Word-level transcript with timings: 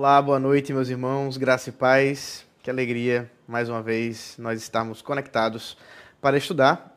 Olá, 0.00 0.22
boa 0.22 0.38
noite, 0.38 0.72
meus 0.72 0.88
irmãos, 0.88 1.36
graça 1.36 1.70
e 1.70 1.72
paz. 1.72 2.46
Que 2.62 2.70
alegria, 2.70 3.28
mais 3.48 3.68
uma 3.68 3.82
vez, 3.82 4.36
nós 4.38 4.62
estamos 4.62 5.02
conectados 5.02 5.76
para 6.20 6.38
estudar 6.38 6.96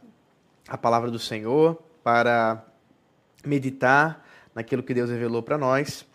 a 0.68 0.78
palavra 0.78 1.10
do 1.10 1.18
Senhor, 1.18 1.82
para 2.04 2.64
meditar 3.44 4.24
naquilo 4.54 4.84
que 4.84 4.94
Deus 4.94 5.10
revelou 5.10 5.42
para 5.42 5.58
nós 5.58 6.06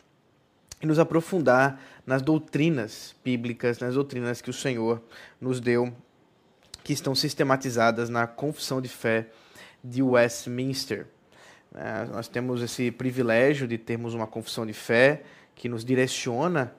e 0.80 0.86
nos 0.86 1.00
aprofundar 1.00 1.80
nas 2.06 2.22
doutrinas 2.22 3.16
bíblicas, 3.24 3.80
nas 3.80 3.94
doutrinas 3.94 4.40
que 4.40 4.50
o 4.50 4.52
Senhor 4.52 5.02
nos 5.40 5.58
deu, 5.58 5.92
que 6.84 6.92
estão 6.92 7.16
sistematizadas 7.16 8.08
na 8.08 8.28
Confissão 8.28 8.80
de 8.80 8.88
Fé 8.88 9.26
de 9.82 10.04
Westminster. 10.04 11.08
É, 11.74 12.04
nós 12.04 12.28
temos 12.28 12.62
esse 12.62 12.92
privilégio 12.92 13.66
de 13.66 13.76
termos 13.76 14.14
uma 14.14 14.28
confissão 14.28 14.64
de 14.64 14.72
fé 14.72 15.24
que 15.56 15.68
nos 15.68 15.84
direciona 15.84 16.72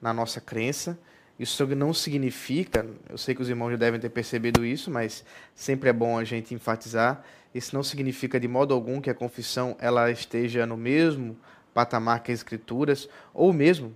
na 0.00 0.12
nossa 0.12 0.40
crença. 0.40 0.96
Isso 1.38 1.66
não 1.68 1.92
significa, 1.94 2.86
eu 3.08 3.16
sei 3.18 3.34
que 3.34 3.42
os 3.42 3.48
irmãos 3.48 3.70
já 3.70 3.76
devem 3.76 3.98
ter 3.98 4.10
percebido 4.10 4.64
isso, 4.64 4.90
mas 4.90 5.24
sempre 5.54 5.88
é 5.88 5.92
bom 5.92 6.18
a 6.18 6.24
gente 6.24 6.54
enfatizar. 6.54 7.24
Isso 7.54 7.74
não 7.74 7.82
significa 7.82 8.38
de 8.38 8.46
modo 8.46 8.74
algum 8.74 9.00
que 9.00 9.08
a 9.08 9.14
confissão 9.14 9.76
ela 9.80 10.10
esteja 10.10 10.66
no 10.66 10.76
mesmo 10.76 11.36
patamar 11.72 12.22
que 12.22 12.30
as 12.30 12.40
escrituras, 12.40 13.08
ou 13.32 13.52
mesmo 13.52 13.94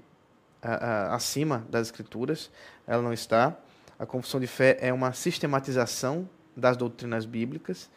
acima 1.10 1.66
das 1.68 1.88
escrituras. 1.88 2.50
Ela 2.86 3.02
não 3.02 3.12
está. 3.12 3.56
A 3.98 4.06
confissão 4.06 4.40
de 4.40 4.46
fé 4.46 4.78
é 4.80 4.92
uma 4.92 5.12
sistematização 5.12 6.28
das 6.56 6.76
doutrinas 6.76 7.26
bíblicas 7.26 7.90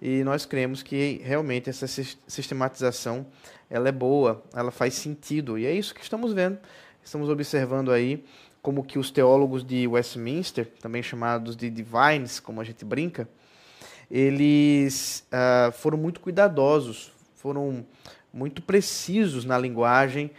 e 0.00 0.22
nós 0.22 0.46
cremos 0.46 0.82
que 0.82 1.20
realmente 1.24 1.68
essa 1.68 1.86
sistematização 1.86 3.26
ela 3.68 3.88
é 3.88 3.92
boa, 3.92 4.42
ela 4.54 4.70
faz 4.70 4.94
sentido 4.94 5.58
e 5.58 5.66
é 5.66 5.72
isso 5.72 5.94
que 5.94 6.02
estamos 6.02 6.32
vendo. 6.32 6.58
Estamos 7.04 7.28
observando 7.28 7.90
aí 7.90 8.24
como 8.62 8.84
que 8.84 8.98
os 8.98 9.10
teólogos 9.10 9.64
de 9.64 9.86
Westminster, 9.86 10.66
também 10.80 11.02
chamados 11.02 11.56
de 11.56 11.70
divines, 11.70 12.40
como 12.40 12.60
a 12.60 12.64
gente 12.64 12.84
brinca, 12.84 13.28
eles 14.10 15.26
uh, 15.32 15.72
foram 15.72 15.98
muito 15.98 16.20
cuidadosos, 16.20 17.12
foram 17.36 17.84
muito 18.32 18.62
precisos 18.62 19.44
na 19.44 19.58
linguagem 19.58 20.30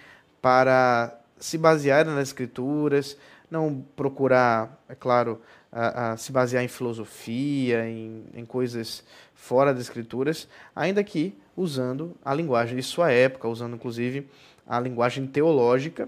para 0.42 1.20
se 1.40 1.58
basear 1.58 2.06
nas 2.06 2.30
escrituras, 2.30 3.18
não 3.50 3.84
procurar, 3.96 4.84
é 4.88 4.96
claro, 4.96 5.42
a, 5.72 6.12
a 6.12 6.18
se 6.18 6.32
basear 6.32 6.64
em 6.64 6.68
filosofia, 6.68 7.88
em, 7.88 8.26
em 8.34 8.46
coisas 8.46 9.04
fora 9.34 9.74
das 9.74 9.84
escrituras, 9.84 10.48
ainda 10.76 11.04
que 11.04 11.36
usando 11.56 12.16
a 12.24 12.34
linguagem 12.34 12.76
de 12.76 12.84
sua 12.84 13.12
época, 13.12 13.48
usando 13.48 13.76
inclusive 13.76 14.28
a 14.68 14.80
linguagem 14.80 15.26
teológica, 15.28 16.08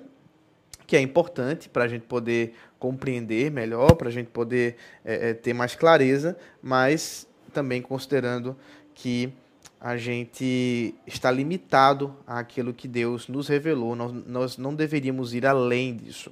que 0.86 0.96
é 0.96 1.02
importante 1.02 1.70
para 1.70 1.86
a 1.86 1.88
gente 1.88 2.04
poder 2.04 2.54
compreender 2.78 3.50
melhor, 3.50 3.96
para 3.96 4.10
a 4.10 4.12
gente 4.12 4.30
poder 4.30 4.76
é, 5.06 5.30
é, 5.30 5.34
ter 5.34 5.54
mais 5.54 5.76
clareza, 5.76 6.38
mas 6.62 7.28
também 7.54 7.82
considerando 7.82 8.56
que 8.94 9.34
a 9.80 9.98
gente 9.98 10.94
está 11.08 11.32
limitado 11.32 12.16
àquilo 12.28 12.74
que 12.74 12.88
Deus 12.88 13.28
nos 13.28 13.48
revelou, 13.48 13.96
nós, 13.96 14.12
nós 14.28 14.58
não 14.58 14.76
deveríamos 14.76 15.34
ir 15.34 15.46
além 15.46 15.96
disso. 15.96 16.32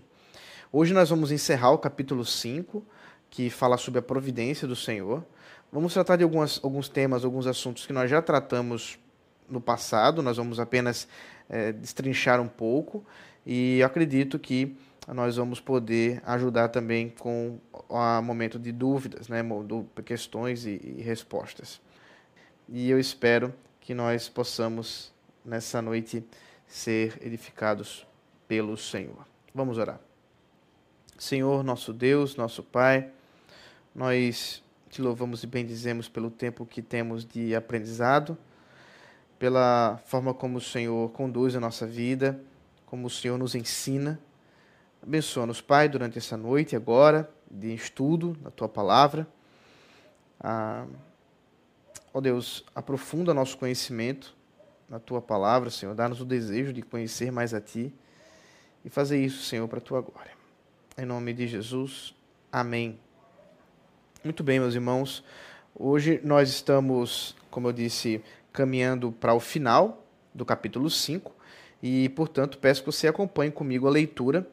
Hoje 0.72 0.94
nós 0.94 1.09
vamos 1.09 1.31
encerrar 1.31 1.72
o 1.72 1.80
capítulo 1.80 2.23
5, 2.23 2.86
que 3.28 3.50
fala 3.50 3.75
sobre 3.75 3.98
a 3.98 4.03
providência 4.03 4.67
do 4.67 4.75
Senhor. 4.75 5.25
Vamos 5.72 5.95
tratar 5.95 6.16
de 6.16 6.23
algumas, 6.23 6.59
alguns 6.64 6.88
temas, 6.88 7.25
alguns 7.25 7.48
assuntos 7.48 7.88
que 7.88 7.94
nós 7.94 8.08
já 8.08 8.22
tratamos 8.22 9.00
no 9.50 9.59
passado, 9.59 10.22
nós 10.22 10.38
vamos 10.38 10.59
apenas 10.59 11.08
é, 11.50 11.72
destrinchar 11.72 12.40
um 12.40 12.47
pouco 12.47 13.03
e 13.44 13.81
acredito 13.81 14.38
que 14.38 14.78
nós 15.08 15.38
vamos 15.38 15.59
poder 15.59 16.22
ajudar 16.24 16.69
também 16.69 17.09
com 17.09 17.59
o 17.74 18.22
momento 18.22 18.59
de 18.59 18.72
dúvidas, 18.72 19.28
né, 19.28 19.44
questões 20.06 20.68
e, 20.68 20.79
e 20.84 21.02
respostas. 21.02 21.81
E 22.68 22.91
eu 22.91 23.00
espero 23.00 23.52
que 23.81 23.96
nós 23.96 24.29
possamos, 24.29 25.12
nessa 25.44 25.81
noite, 25.81 26.24
ser 26.68 27.18
edificados 27.25 28.06
pelo 28.47 28.78
Senhor. 28.78 29.25
Vamos 29.52 29.79
orar. 29.79 30.09
Senhor, 31.19 31.66
nosso 31.66 31.91
Deus, 31.91 32.38
nosso 32.38 32.63
Pai, 32.63 33.12
nós 33.94 34.63
te 34.90 35.02
louvamos 35.02 35.44
e 35.44 35.47
bendizemos 35.47 36.07
pelo 36.07 36.31
tempo 36.31 36.66
que 36.66 36.81
temos 36.81 37.25
de 37.25 37.53
aprendizado, 37.53 38.38
pela 39.38 40.00
forma 40.06 40.34
como 40.34 40.59
o 40.59 40.62
Senhor 40.62 41.12
conduz 41.12 41.58
a 41.58 41.59
nossa 41.59 41.85
vida, 41.85 42.41
como 42.85 43.08
o 43.08 43.09
Senhor 43.09 43.38
nos 43.38 43.53
ensina. 43.53 44.18
Abençoa-nos, 45.03 45.59
Pai, 45.59 45.90
durante 45.90 46.18
essa 46.18 46.38
noite 46.38 46.74
agora, 46.74 47.29
de 47.52 47.74
estudo 47.74 48.31
da 48.41 48.50
Tua 48.50 48.69
palavra. 48.69 49.28
Ah, 50.40 50.85
ó 52.13 52.22
Deus, 52.22 52.63
aprofunda 52.74 53.34
nosso 53.34 53.58
conhecimento 53.58 54.34
na 54.88 55.00
Tua 55.00 55.22
palavra, 55.22 55.69
Senhor. 55.69 55.94
Dá-nos 55.94 56.22
o 56.22 56.25
desejo 56.25 56.72
de 56.72 56.81
conhecer 56.81 57.29
mais 57.29 57.53
a 57.53 57.59
Ti 57.59 57.94
e 58.85 58.90
fazer 58.90 59.22
isso, 59.22 59.44
Senhor, 59.44 59.68
para 59.68 59.79
a 59.79 59.81
Tua 59.81 60.00
glória. 60.00 60.38
Em 61.01 61.05
nome 61.05 61.33
de 61.33 61.47
Jesus. 61.47 62.13
Amém. 62.51 62.99
Muito 64.21 64.43
bem, 64.43 64.59
meus 64.59 64.75
irmãos. 64.75 65.23
Hoje 65.73 66.19
nós 66.25 66.49
estamos, 66.49 67.37
como 67.49 67.69
eu 67.69 67.71
disse, 67.71 68.21
caminhando 68.51 69.09
para 69.09 69.33
o 69.33 69.39
final 69.39 70.05
do 70.35 70.43
capítulo 70.43 70.89
5 70.89 71.33
e, 71.81 72.09
portanto, 72.09 72.57
peço 72.57 72.81
que 72.81 72.87
você 72.87 73.07
acompanhe 73.07 73.49
comigo 73.49 73.87
a 73.87 73.89
leitura 73.89 74.45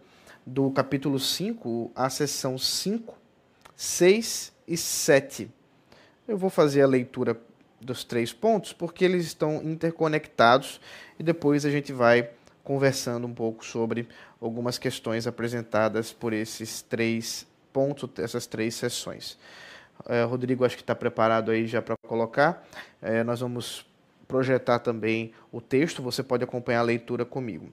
do 0.46 0.70
capítulo 0.70 1.18
5, 1.18 1.90
a 1.96 2.08
seção 2.08 2.56
5, 2.56 3.18
6 3.74 4.52
e 4.68 4.76
7. 4.76 5.50
Eu 6.28 6.38
vou 6.38 6.48
fazer 6.48 6.82
a 6.82 6.86
leitura 6.86 7.36
dos 7.80 8.04
três 8.04 8.32
pontos 8.32 8.72
porque 8.72 9.04
eles 9.04 9.26
estão 9.26 9.60
interconectados 9.64 10.80
e 11.18 11.24
depois 11.24 11.66
a 11.66 11.70
gente 11.70 11.92
vai 11.92 12.30
conversando 12.66 13.28
um 13.28 13.32
pouco 13.32 13.64
sobre 13.64 14.08
algumas 14.40 14.76
questões 14.76 15.24
apresentadas 15.24 16.12
por 16.12 16.32
esses 16.32 16.82
três 16.82 17.46
pontos, 17.72 18.10
essas 18.18 18.44
três 18.44 18.74
sessões. 18.74 19.38
É, 20.08 20.24
Rodrigo, 20.24 20.64
acho 20.64 20.74
que 20.74 20.82
está 20.82 20.92
preparado 20.92 21.52
aí 21.52 21.68
já 21.68 21.80
para 21.80 21.96
colocar. 22.08 22.66
É, 23.00 23.22
nós 23.22 23.38
vamos 23.38 23.86
projetar 24.26 24.80
também 24.80 25.32
o 25.52 25.60
texto, 25.60 26.02
você 26.02 26.24
pode 26.24 26.42
acompanhar 26.42 26.80
a 26.80 26.82
leitura 26.82 27.24
comigo. 27.24 27.72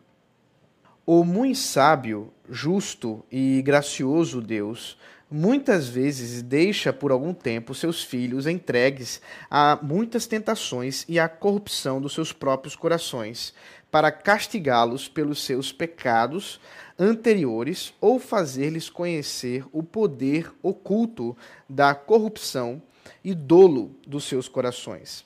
O 1.07 1.23
muito 1.23 1.57
sábio, 1.57 2.31
justo 2.47 3.25
e 3.31 3.63
gracioso 3.63 4.39
Deus 4.39 4.95
muitas 5.33 5.89
vezes 5.89 6.43
deixa 6.43 6.93
por 6.93 7.11
algum 7.11 7.33
tempo 7.33 7.73
seus 7.73 8.03
filhos 8.03 8.45
entregues 8.45 9.19
a 9.49 9.79
muitas 9.81 10.27
tentações 10.27 11.03
e 11.09 11.19
à 11.19 11.27
corrupção 11.27 11.99
dos 11.99 12.13
seus 12.13 12.31
próprios 12.31 12.75
corações, 12.75 13.51
para 13.93 14.11
castigá-los 14.11 15.07
pelos 15.07 15.43
seus 15.43 15.71
pecados 15.71 16.59
anteriores 16.97 17.93
ou 18.01 18.17
fazer-lhes 18.17 18.89
conhecer 18.89 19.63
o 19.71 19.83
poder 19.83 20.51
oculto 20.63 21.37
da 21.69 21.93
corrupção 21.93 22.81
e 23.23 23.35
dolo 23.35 23.95
dos 24.07 24.23
seus 24.23 24.49
corações, 24.49 25.23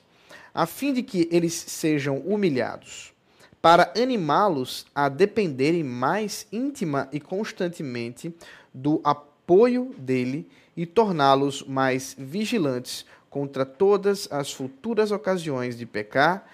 a 0.52 0.66
fim 0.66 0.92
de 0.92 1.02
que 1.02 1.26
eles 1.32 1.54
sejam 1.54 2.18
humilhados, 2.18 3.14
para 3.62 3.90
animá-los 3.96 4.84
a 4.94 5.08
dependerem 5.08 5.82
mais 5.82 6.46
íntima 6.52 7.08
e 7.10 7.18
constantemente 7.18 8.34
do 8.74 9.00
apoio 9.02 9.94
dele 9.96 10.46
e 10.76 10.84
torná-los 10.84 11.62
mais 11.62 12.14
vigilantes 12.18 13.06
contra 13.30 13.64
todas 13.64 14.30
as 14.30 14.52
futuras 14.52 15.10
ocasiões 15.10 15.74
de 15.74 15.86
pecar 15.86 16.46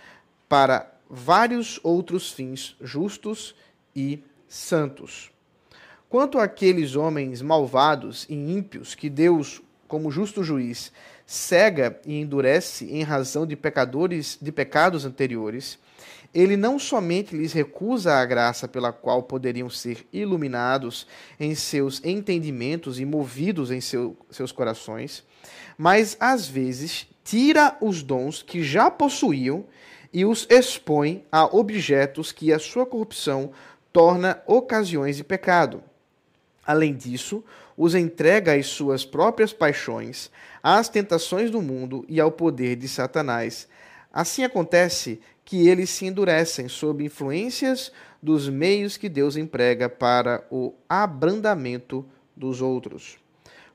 para 0.48 0.93
vários 1.14 1.78
outros 1.82 2.32
fins 2.32 2.76
justos 2.80 3.54
e 3.94 4.22
santos. 4.48 5.30
Quanto 6.08 6.38
àqueles 6.38 6.96
homens 6.96 7.40
malvados 7.40 8.26
e 8.28 8.34
ímpios 8.34 8.94
que 8.94 9.08
Deus, 9.08 9.62
como 9.86 10.10
justo 10.10 10.42
juiz, 10.42 10.92
cega 11.26 11.98
e 12.04 12.20
endurece 12.20 12.86
em 12.86 13.02
razão 13.02 13.46
de 13.46 13.56
pecadores 13.56 14.38
de 14.40 14.52
pecados 14.52 15.04
anteriores, 15.04 15.78
ele 16.34 16.56
não 16.56 16.78
somente 16.78 17.36
lhes 17.36 17.52
recusa 17.52 18.14
a 18.14 18.26
graça 18.26 18.66
pela 18.66 18.92
qual 18.92 19.22
poderiam 19.22 19.70
ser 19.70 20.04
iluminados 20.12 21.06
em 21.38 21.54
seus 21.54 22.04
entendimentos 22.04 22.98
e 22.98 23.04
movidos 23.04 23.70
em 23.70 23.80
seu, 23.80 24.16
seus 24.30 24.50
corações, 24.50 25.22
mas 25.78 26.16
às 26.18 26.48
vezes 26.48 27.06
tira 27.22 27.76
os 27.80 28.02
dons 28.02 28.42
que 28.42 28.64
já 28.64 28.90
possuíam 28.90 29.64
e 30.14 30.24
os 30.24 30.46
expõe 30.48 31.22
a 31.30 31.44
objetos 31.44 32.32
que 32.32 32.52
a 32.52 32.58
sua 32.58 32.86
corrupção 32.86 33.50
torna 33.92 34.42
ocasiões 34.46 35.18
de 35.18 35.24
pecado. 35.24 35.82
Além 36.66 36.94
disso, 36.94 37.44
os 37.76 37.94
entrega 37.94 38.54
às 38.54 38.66
suas 38.66 39.04
próprias 39.04 39.52
paixões, 39.52 40.30
às 40.62 40.88
tentações 40.88 41.50
do 41.50 41.60
mundo 41.60 42.06
e 42.08 42.18
ao 42.18 42.32
poder 42.32 42.76
de 42.76 42.88
Satanás, 42.88 43.68
Assim 44.14 44.44
acontece 44.44 45.20
que 45.44 45.66
eles 45.66 45.90
se 45.90 46.06
endurecem 46.06 46.68
sob 46.68 47.04
influências 47.04 47.90
dos 48.22 48.48
meios 48.48 48.96
que 48.96 49.08
Deus 49.08 49.36
emprega 49.36 49.88
para 49.88 50.46
o 50.48 50.72
abrandamento 50.88 52.06
dos 52.36 52.62
outros. 52.62 53.18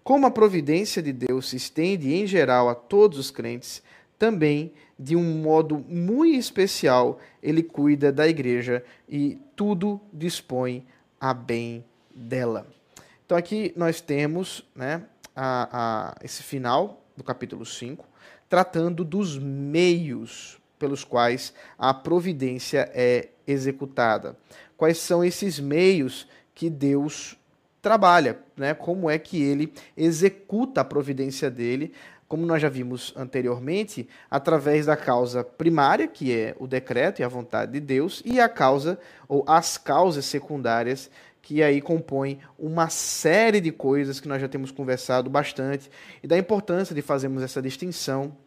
Como 0.02 0.26
a 0.26 0.32
providência 0.32 1.04
de 1.04 1.12
Deus 1.12 1.50
se 1.50 1.58
estende 1.58 2.14
em 2.14 2.26
geral 2.26 2.70
a 2.70 2.74
todos 2.74 3.20
os 3.20 3.30
crentes, 3.30 3.84
também, 4.18 4.72
de 5.00 5.16
um 5.16 5.42
modo 5.42 5.80
muito 5.88 6.38
especial, 6.38 7.20
ele 7.42 7.64
cuida 7.64 8.12
da 8.12 8.28
igreja 8.28 8.84
e 9.08 9.40
tudo 9.56 10.02
dispõe 10.12 10.86
a 11.20 11.34
bem 11.34 11.86
dela. 12.14 12.68
Então 13.26 13.38
aqui 13.38 13.72
nós 13.78 14.02
temos 14.02 14.68
né, 14.76 15.04
a, 15.34 15.70
a, 15.72 16.16
esse 16.22 16.44
final 16.44 17.02
do 17.16 17.24
capítulo 17.24 17.66
5, 17.66 18.06
tratando 18.50 19.06
dos 19.06 19.38
meios 19.38 20.60
pelos 20.78 21.04
quais 21.04 21.54
a 21.78 21.94
providência 21.94 22.90
é 22.94 23.30
executada. 23.48 24.38
Quais 24.76 24.98
são 24.98 25.24
esses 25.24 25.60
meios 25.60 26.28
que 26.54 26.70
Deus 26.70 27.38
trabalha, 27.82 28.40
né? 28.56 28.74
Como 28.74 29.10
é 29.10 29.18
que 29.18 29.42
ele 29.42 29.74
executa 29.96 30.82
a 30.82 30.86
providência 30.86 31.50
dele, 31.50 31.94
como 32.30 32.46
nós 32.46 32.62
já 32.62 32.70
vimos 32.70 33.12
anteriormente, 33.18 34.08
através 34.30 34.86
da 34.86 34.96
causa 34.96 35.44
primária, 35.44 36.08
que 36.08 36.32
é 36.32 36.56
o 36.60 36.68
decreto 36.68 37.20
e 37.20 37.24
a 37.24 37.28
vontade 37.28 37.72
de 37.72 37.80
Deus, 37.80 38.22
e 38.24 38.40
a 38.40 38.48
causa 38.48 39.00
ou 39.28 39.44
as 39.48 39.80
causas 39.80 40.26
secundárias, 40.26 41.10
que 41.42 41.64
aí 41.64 41.82
compõem 41.82 42.40
uma 42.58 42.88
série 42.88 43.60
de 43.60 43.72
coisas 43.72 44.20
que 44.20 44.28
nós 44.28 44.40
já 44.40 44.48
temos 44.48 44.70
conversado 44.70 45.28
bastante 45.28 45.90
e 46.22 46.28
da 46.28 46.38
importância 46.38 46.94
de 46.94 47.02
fazermos 47.02 47.42
essa 47.42 47.62
distinção 47.62 48.38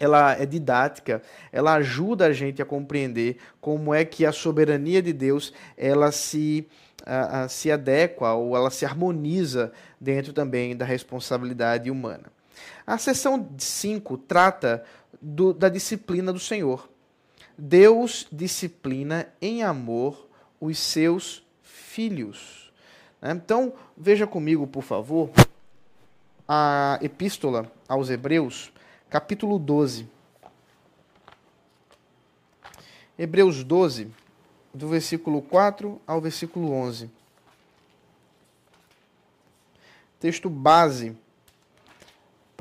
ela 0.00 0.32
é 0.32 0.44
didática, 0.44 1.22
ela 1.52 1.74
ajuda 1.74 2.26
a 2.26 2.32
gente 2.32 2.60
a 2.60 2.64
compreender 2.64 3.36
como 3.60 3.94
é 3.94 4.04
que 4.04 4.26
a 4.26 4.32
soberania 4.32 5.00
de 5.00 5.12
Deus 5.12 5.52
ela 5.76 6.10
se, 6.10 6.66
uh, 7.02 7.44
uh, 7.44 7.48
se 7.48 7.70
adequa 7.70 8.32
ou 8.32 8.56
ela 8.56 8.70
se 8.70 8.84
harmoniza 8.84 9.70
dentro 10.00 10.32
também 10.32 10.74
da 10.74 10.84
responsabilidade 10.84 11.88
humana. 11.88 12.41
A 12.86 12.98
seção 12.98 13.48
5 13.56 14.18
trata 14.18 14.84
do, 15.20 15.52
da 15.52 15.68
disciplina 15.68 16.32
do 16.32 16.40
Senhor. 16.40 16.88
Deus 17.56 18.26
disciplina 18.32 19.28
em 19.40 19.62
amor 19.62 20.28
os 20.60 20.78
seus 20.78 21.44
filhos. 21.62 22.72
Né? 23.20 23.32
Então, 23.32 23.72
veja 23.96 24.26
comigo, 24.26 24.66
por 24.66 24.82
favor, 24.82 25.30
a 26.46 26.98
epístola 27.00 27.70
aos 27.88 28.10
Hebreus, 28.10 28.72
capítulo 29.08 29.58
12. 29.58 30.08
Hebreus 33.18 33.62
12, 33.62 34.10
do 34.74 34.88
versículo 34.88 35.42
4 35.42 36.00
ao 36.06 36.20
versículo 36.20 36.72
11. 36.72 37.10
Texto 40.18 40.48
base 40.48 41.16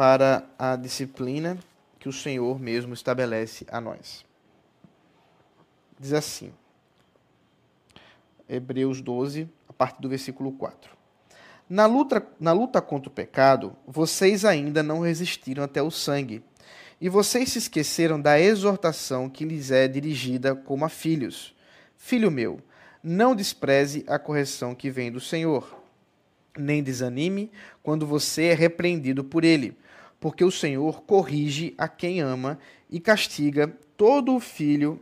para 0.02 0.50
a 0.58 0.76
disciplina 0.76 1.60
que 2.00 2.10
o 2.10 2.12
Senhor 2.12 2.60
mesmo 2.60 2.92
estabelece 2.92 3.68
a 3.70 3.80
nós. 3.80 4.26
Diz 6.00 6.12
assim, 6.12 6.52
Hebreus 8.50 9.00
12, 9.00 9.48
a 9.70 9.74
partir 9.74 10.02
do 10.02 10.10
versículo 10.10 10.54
4. 10.54 10.92
Na 11.70 11.86
luta, 11.86 12.26
na 12.40 12.52
luta 12.52 12.82
contra 12.82 13.10
o 13.10 13.14
pecado, 13.14 13.76
vocês 13.86 14.44
ainda 14.44 14.82
não 14.82 15.02
resistiram 15.02 15.64
até 15.64 15.84
o 15.84 15.92
sangue, 15.92 16.44
e 17.00 17.08
vocês 17.08 17.52
se 17.52 17.60
esqueceram 17.60 18.20
da 18.20 18.40
exortação 18.40 19.30
que 19.30 19.46
lhes 19.46 19.70
é 19.70 19.88
dirigida 19.88 20.56
como 20.56 20.84
a 20.84 20.90
filhos. 20.90 21.56
Filho 21.96 22.32
meu, 22.32 22.60
não 23.04 23.36
despreze 23.36 24.04
a 24.08 24.18
correção 24.18 24.74
que 24.74 24.90
vem 24.90 25.12
do 25.12 25.20
Senhor, 25.20 25.80
nem 26.58 26.84
desanime 26.84 27.52
quando 27.82 28.06
você 28.06 28.46
é 28.46 28.54
repreendido 28.54 29.24
por 29.24 29.44
ele, 29.44 29.78
porque 30.20 30.44
o 30.44 30.52
Senhor 30.52 31.04
corrige 31.04 31.74
a 31.78 31.88
quem 31.88 32.22
ama 32.22 32.60
e 32.90 33.00
castiga 33.00 33.68
todo 33.98 34.36
o 34.36 34.40
filho 34.40 35.02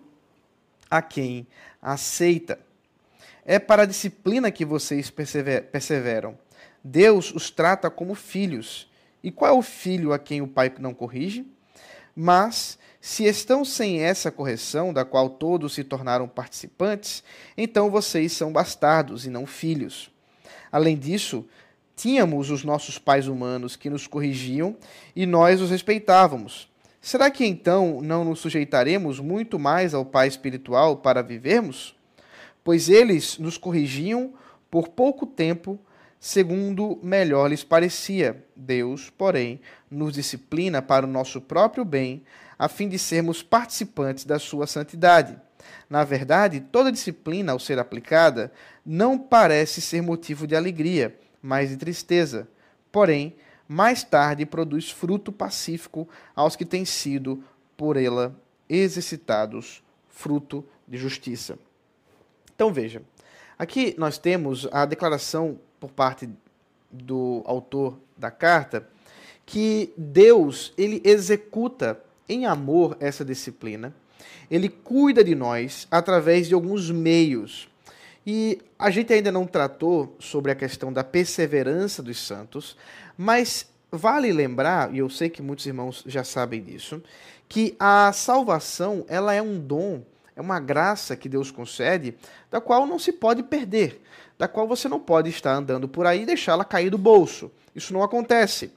a 0.89 1.01
quem 1.01 1.45
aceita. 1.81 2.59
É 3.45 3.57
para 3.57 3.83
a 3.83 3.85
disciplina 3.85 4.51
que 4.51 4.65
vocês 4.65 5.09
perseveram. 5.09 6.37
Deus 6.83 7.33
os 7.33 7.49
trata 7.49 7.89
como 7.89 8.13
filhos. 8.15 8.89
E 9.23 9.31
qual 9.31 9.55
é 9.55 9.57
o 9.57 9.61
filho 9.61 10.13
a 10.13 10.19
quem 10.19 10.41
o 10.41 10.47
pai 10.47 10.71
não 10.79 10.93
corrige? 10.93 11.45
Mas, 12.15 12.77
se 13.01 13.25
estão 13.25 13.65
sem 13.65 14.01
essa 14.01 14.31
correção, 14.31 14.93
da 14.93 15.03
qual 15.03 15.29
todos 15.29 15.73
se 15.73 15.83
tornaram 15.83 16.27
participantes, 16.27 17.23
então 17.57 17.89
vocês 17.89 18.33
são 18.33 18.51
bastardos 18.51 19.25
e 19.25 19.29
não 19.29 19.45
filhos. 19.45 20.11
Além 20.71 20.97
disso, 20.97 21.45
tínhamos 21.95 22.49
os 22.49 22.63
nossos 22.63 22.97
pais 22.97 23.27
humanos 23.27 23.75
que 23.75 23.89
nos 23.89 24.07
corrigiam 24.07 24.75
e 25.15 25.25
nós 25.25 25.61
os 25.61 25.69
respeitávamos. 25.69 26.69
Será 27.01 27.31
que 27.31 27.45
então 27.45 28.01
não 28.01 28.25
nos 28.25 28.39
sujeitaremos 28.39 29.19
muito 29.19 29.57
mais 29.57 29.93
ao 29.93 30.05
Pai 30.05 30.27
espiritual 30.27 30.97
para 30.97 31.21
vivermos? 31.21 31.95
Pois 32.63 32.89
eles 32.89 33.37
nos 33.37 33.57
corrigiam 33.57 34.33
por 34.69 34.89
pouco 34.89 35.25
tempo 35.25 35.79
segundo 36.19 36.99
melhor 37.01 37.49
lhes 37.49 37.63
parecia. 37.63 38.45
Deus, 38.55 39.09
porém, 39.09 39.61
nos 39.89 40.13
disciplina 40.13 40.81
para 40.81 41.05
o 41.05 41.09
nosso 41.09 41.39
próprio 41.39 41.85
bem, 41.85 42.23
a 42.57 42.67
fim 42.67 42.89
de 42.89 42.99
sermos 42.99 43.41
participantes 43.41 44.25
da 44.25 44.37
sua 44.37 44.67
santidade. 44.67 45.39
Na 45.89 46.03
verdade, 46.03 46.59
toda 46.59 46.91
disciplina, 46.91 47.51
ao 47.51 47.59
ser 47.59 47.79
aplicada, 47.79 48.51
não 48.85 49.17
parece 49.17 49.81
ser 49.81 50.01
motivo 50.01 50.45
de 50.45 50.55
alegria, 50.55 51.17
mas 51.41 51.69
de 51.69 51.77
tristeza. 51.77 52.47
Porém, 52.91 53.35
mais 53.67 54.03
tarde 54.03 54.45
produz 54.45 54.89
fruto 54.89 55.31
pacífico 55.31 56.07
aos 56.35 56.55
que 56.55 56.65
têm 56.65 56.85
sido 56.85 57.43
por 57.77 57.97
ela 57.97 58.35
exercitados, 58.67 59.83
fruto 60.07 60.65
de 60.87 60.97
justiça. 60.97 61.57
Então 62.53 62.73
veja, 62.73 63.01
aqui 63.57 63.95
nós 63.97 64.17
temos 64.17 64.67
a 64.71 64.85
declaração 64.85 65.59
por 65.79 65.91
parte 65.91 66.29
do 66.91 67.41
autor 67.45 67.97
da 68.17 68.31
carta 68.31 68.87
que 69.45 69.93
Deus 69.97 70.73
ele 70.77 71.01
executa 71.03 71.99
em 72.27 72.45
amor 72.45 72.97
essa 72.99 73.25
disciplina. 73.25 73.93
Ele 74.49 74.69
cuida 74.69 75.23
de 75.23 75.35
nós 75.35 75.87
através 75.89 76.47
de 76.47 76.53
alguns 76.53 76.89
meios. 76.91 77.69
E 78.25 78.59
a 78.77 78.89
gente 78.89 79.13
ainda 79.13 79.31
não 79.31 79.45
tratou 79.45 80.15
sobre 80.19 80.51
a 80.51 80.55
questão 80.55 80.91
da 80.91 81.03
perseverança 81.03 82.03
dos 82.03 82.25
santos, 82.25 82.77
mas 83.17 83.67
vale 83.91 84.31
lembrar, 84.31 84.93
e 84.93 84.99
eu 84.99 85.09
sei 85.09 85.29
que 85.29 85.41
muitos 85.41 85.65
irmãos 85.65 86.03
já 86.05 86.23
sabem 86.23 86.61
disso, 86.61 87.01
que 87.47 87.75
a 87.79 88.11
salvação 88.13 89.03
ela 89.07 89.33
é 89.33 89.41
um 89.41 89.59
dom, 89.59 90.03
é 90.35 90.41
uma 90.41 90.59
graça 90.59 91.15
que 91.15 91.27
Deus 91.27 91.49
concede, 91.49 92.15
da 92.51 92.61
qual 92.61 92.85
não 92.85 92.99
se 92.99 93.11
pode 93.11 93.41
perder 93.43 94.01
da 94.39 94.47
qual 94.47 94.65
você 94.65 94.87
não 94.87 95.01
pode 95.01 95.29
estar 95.29 95.53
andando 95.53 95.85
por 95.85 96.05
aí 96.05 96.21
e 96.21 96.25
deixá-la 96.25 96.63
cair 96.63 96.89
do 96.89 96.97
bolso. 96.97 97.51
Isso 97.75 97.91
não 97.91 98.01
acontece. 98.01 98.71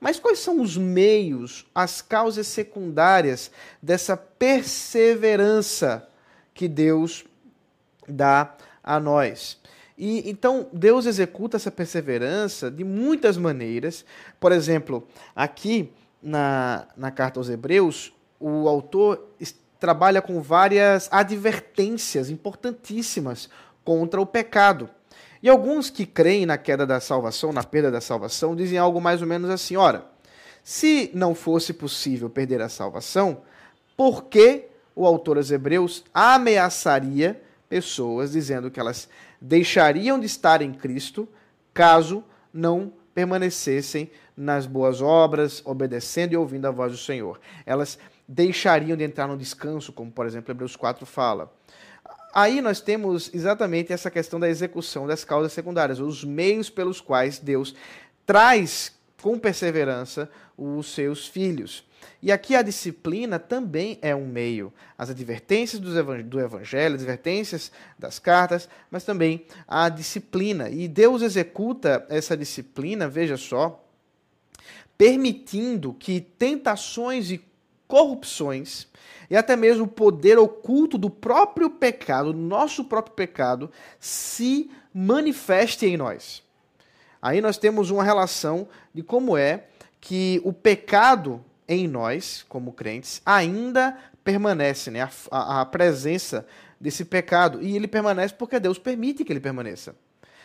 Mas 0.00 0.18
quais 0.18 0.38
são 0.38 0.62
os 0.62 0.76
meios, 0.76 1.66
as 1.74 2.00
causas 2.00 2.46
secundárias 2.46 3.50
dessa 3.82 4.16
perseverança 4.16 6.08
que 6.54 6.66
Deus 6.66 7.24
dá 8.08 8.56
a 8.82 8.98
nós? 8.98 9.60
E 9.98 10.30
então 10.30 10.66
Deus 10.72 11.04
executa 11.04 11.58
essa 11.58 11.70
perseverança 11.70 12.70
de 12.70 12.82
muitas 12.82 13.36
maneiras. 13.36 14.02
Por 14.40 14.50
exemplo, 14.50 15.06
aqui 15.36 15.92
na, 16.22 16.88
na 16.96 17.10
carta 17.10 17.38
aos 17.38 17.50
Hebreus, 17.50 18.10
o 18.40 18.66
autor 18.66 19.28
trabalha 19.78 20.22
com 20.22 20.40
várias 20.40 21.08
advertências 21.12 22.30
importantíssimas 22.30 23.50
contra 23.84 24.18
o 24.18 24.26
pecado. 24.26 24.88
E 25.42 25.48
alguns 25.48 25.88
que 25.88 26.04
creem 26.04 26.44
na 26.44 26.58
queda 26.58 26.86
da 26.86 27.00
salvação, 27.00 27.52
na 27.52 27.64
perda 27.64 27.90
da 27.90 28.00
salvação, 28.00 28.54
dizem 28.54 28.78
algo 28.78 29.00
mais 29.00 29.22
ou 29.22 29.26
menos 29.26 29.48
assim: 29.50 29.76
ora, 29.76 30.04
se 30.62 31.10
não 31.14 31.34
fosse 31.34 31.72
possível 31.72 32.28
perder 32.28 32.60
a 32.60 32.68
salvação, 32.68 33.42
por 33.96 34.24
que 34.24 34.66
o 34.94 35.06
autor 35.06 35.36
aos 35.36 35.50
Hebreus 35.50 36.04
ameaçaria 36.12 37.40
pessoas 37.68 38.32
dizendo 38.32 38.70
que 38.70 38.80
elas 38.80 39.08
deixariam 39.40 40.18
de 40.18 40.26
estar 40.26 40.60
em 40.60 40.72
Cristo 40.72 41.28
caso 41.72 42.22
não 42.52 42.92
permanecessem 43.14 44.10
nas 44.36 44.66
boas 44.66 45.00
obras, 45.00 45.62
obedecendo 45.64 46.32
e 46.32 46.36
ouvindo 46.36 46.66
a 46.66 46.70
voz 46.70 46.92
do 46.92 46.98
Senhor? 46.98 47.40
Elas 47.64 47.98
deixariam 48.28 48.96
de 48.96 49.04
entrar 49.04 49.26
no 49.26 49.36
descanso, 49.36 49.92
como 49.92 50.10
por 50.10 50.26
exemplo 50.26 50.52
Hebreus 50.52 50.76
4 50.76 51.04
fala 51.06 51.52
aí 52.34 52.60
nós 52.60 52.80
temos 52.80 53.30
exatamente 53.32 53.92
essa 53.92 54.10
questão 54.10 54.38
da 54.38 54.48
execução 54.48 55.06
das 55.06 55.24
causas 55.24 55.52
secundárias, 55.52 56.00
os 56.00 56.24
meios 56.24 56.70
pelos 56.70 57.00
quais 57.00 57.38
Deus 57.38 57.74
traz 58.26 58.92
com 59.20 59.38
perseverança 59.38 60.30
os 60.56 60.92
seus 60.92 61.26
filhos. 61.26 61.84
E 62.22 62.30
aqui 62.30 62.54
a 62.54 62.62
disciplina 62.62 63.38
também 63.38 63.98
é 64.02 64.14
um 64.14 64.26
meio. 64.26 64.72
As 64.96 65.10
advertências 65.10 65.80
do 65.80 66.40
evangelho, 66.40 66.94
as 66.94 67.00
advertências 67.00 67.72
das 67.98 68.18
cartas, 68.18 68.68
mas 68.90 69.04
também 69.04 69.44
a 69.66 69.88
disciplina. 69.88 70.68
E 70.68 70.86
Deus 70.86 71.22
executa 71.22 72.06
essa 72.08 72.36
disciplina, 72.36 73.08
veja 73.08 73.36
só, 73.36 73.84
permitindo 74.98 75.94
que 75.94 76.20
tentações 76.20 77.30
e 77.30 77.38
corrupções 77.90 78.86
e 79.28 79.36
até 79.36 79.54
mesmo 79.54 79.84
o 79.84 79.88
poder 79.88 80.38
oculto 80.38 80.96
do 80.96 81.10
próprio 81.10 81.68
pecado, 81.68 82.32
nosso 82.32 82.84
próprio 82.84 83.14
pecado, 83.14 83.70
se 83.98 84.70
manifeste 84.94 85.84
em 85.86 85.96
nós. 85.96 86.42
Aí 87.20 87.40
nós 87.40 87.58
temos 87.58 87.90
uma 87.90 88.02
relação 88.02 88.66
de 88.94 89.02
como 89.02 89.36
é 89.36 89.64
que 90.00 90.40
o 90.44 90.52
pecado 90.52 91.44
em 91.68 91.86
nós, 91.86 92.44
como 92.48 92.72
crentes, 92.72 93.20
ainda 93.24 93.96
permanece, 94.24 94.90
né? 94.90 95.02
A, 95.02 95.10
a, 95.30 95.60
a, 95.60 95.66
presença 95.66 96.46
desse 96.80 97.04
pecado. 97.04 97.62
E 97.62 97.76
ele 97.76 97.86
permanece 97.86 98.34
porque 98.34 98.58
Deus 98.58 98.78
permite 98.78 99.24
que 99.24 99.32
ele 99.32 99.38
permaneça. 99.38 99.94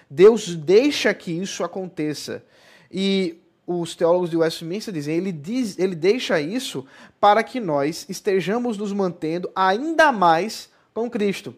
Deus 0.09 0.55
deixa 0.55 1.13
que 1.13 1.31
isso 1.31 1.63
aconteça. 1.63 2.43
E 2.91 3.39
os 3.65 3.95
teólogos 3.95 4.29
de 4.29 4.37
Westminster 4.37 4.93
dizem, 4.93 5.17
ele, 5.17 5.31
diz, 5.31 5.77
ele 5.79 5.95
deixa 5.95 6.39
isso 6.39 6.85
para 7.19 7.43
que 7.43 7.59
nós 7.59 8.05
estejamos 8.07 8.77
nos 8.77 8.93
mantendo 8.93 9.49
ainda 9.55 10.11
mais 10.11 10.69
com 10.93 11.09
Cristo. 11.09 11.55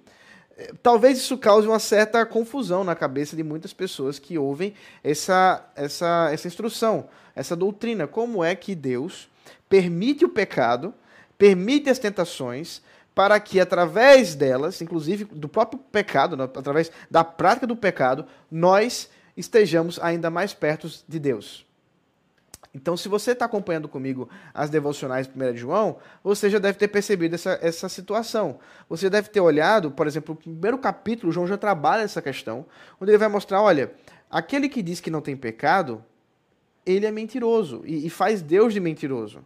Talvez 0.81 1.19
isso 1.19 1.37
cause 1.37 1.67
uma 1.67 1.77
certa 1.77 2.25
confusão 2.25 2.83
na 2.83 2.95
cabeça 2.95 3.35
de 3.35 3.43
muitas 3.43 3.73
pessoas 3.73 4.17
que 4.17 4.37
ouvem 4.37 4.73
essa, 5.03 5.63
essa, 5.75 6.29
essa 6.31 6.47
instrução, 6.47 7.09
essa 7.35 7.55
doutrina. 7.55 8.07
Como 8.07 8.43
é 8.43 8.55
que 8.55 8.73
Deus 8.73 9.29
permite 9.69 10.25
o 10.25 10.29
pecado, 10.29 10.93
permite 11.37 11.89
as 11.89 11.99
tentações, 11.99 12.81
para 13.13 13.39
que 13.39 13.59
através 13.59 14.33
delas, 14.33 14.81
inclusive 14.81 15.25
do 15.25 15.49
próprio 15.49 15.79
pecado, 15.91 16.37
né, 16.37 16.43
através 16.43 16.91
da 17.09 17.23
prática 17.23 17.67
do 17.67 17.75
pecado, 17.75 18.25
nós 18.49 19.09
estejamos 19.35 19.99
ainda 19.99 20.29
mais 20.29 20.53
perto 20.53 20.89
de 21.07 21.19
Deus. 21.19 21.66
Então, 22.77 22.95
se 22.95 23.09
você 23.09 23.31
está 23.31 23.45
acompanhando 23.45 23.87
comigo 23.87 24.29
as 24.53 24.69
devocionais 24.69 25.27
de 25.27 25.33
1 25.33 25.53
de 25.53 25.57
João, 25.57 25.97
você 26.23 26.47
já 26.47 26.59
deve 26.59 26.77
ter 26.77 26.87
percebido 26.87 27.33
essa, 27.33 27.57
essa 27.59 27.89
situação. 27.89 28.59
Você 28.87 29.09
deve 29.09 29.29
ter 29.29 29.39
olhado, 29.39 29.89
por 29.89 30.05
exemplo, 30.05 30.35
o 30.35 30.37
primeiro 30.37 30.77
capítulo, 30.77 31.31
João 31.31 31.47
já 31.47 31.57
trabalha 31.57 32.03
essa 32.03 32.21
questão, 32.21 32.67
onde 33.01 33.09
ele 33.09 33.17
vai 33.17 33.29
mostrar: 33.29 33.63
olha, 33.63 33.91
aquele 34.29 34.69
que 34.69 34.83
diz 34.83 34.99
que 34.99 35.09
não 35.09 35.21
tem 35.21 35.35
pecado, 35.35 36.05
ele 36.85 37.07
é 37.07 37.11
mentiroso 37.11 37.81
e, 37.83 38.05
e 38.05 38.11
faz 38.11 38.43
Deus 38.43 38.75
de 38.75 38.79
mentiroso. 38.79 39.43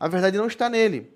A 0.00 0.08
verdade 0.08 0.38
não 0.38 0.46
está 0.46 0.70
nele. 0.70 1.12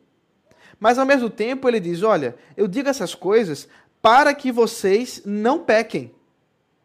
Mas 0.79 0.99
ao 0.99 1.07
mesmo 1.07 1.31
tempo 1.31 1.67
ele 1.67 1.81
diz: 1.81 2.03
olha, 2.03 2.37
eu 2.55 2.69
digo 2.69 2.91
essas 2.91 3.15
coisas 3.15 3.67
para 4.03 4.35
que 4.35 4.53
vocês 4.53 5.23
não 5.25 5.61
pequem. 5.61 6.15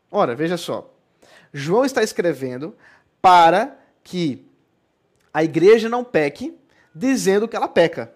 Ora, 0.10 0.34
veja 0.34 0.56
só. 0.56 0.94
João 1.54 1.84
está 1.84 2.02
escrevendo 2.02 2.74
para 3.22 3.78
que 4.02 4.50
a 5.34 5.44
igreja 5.44 5.88
não 5.88 6.04
peque, 6.04 6.58
dizendo 6.94 7.48
que 7.48 7.56
ela 7.56 7.68
peca. 7.68 8.14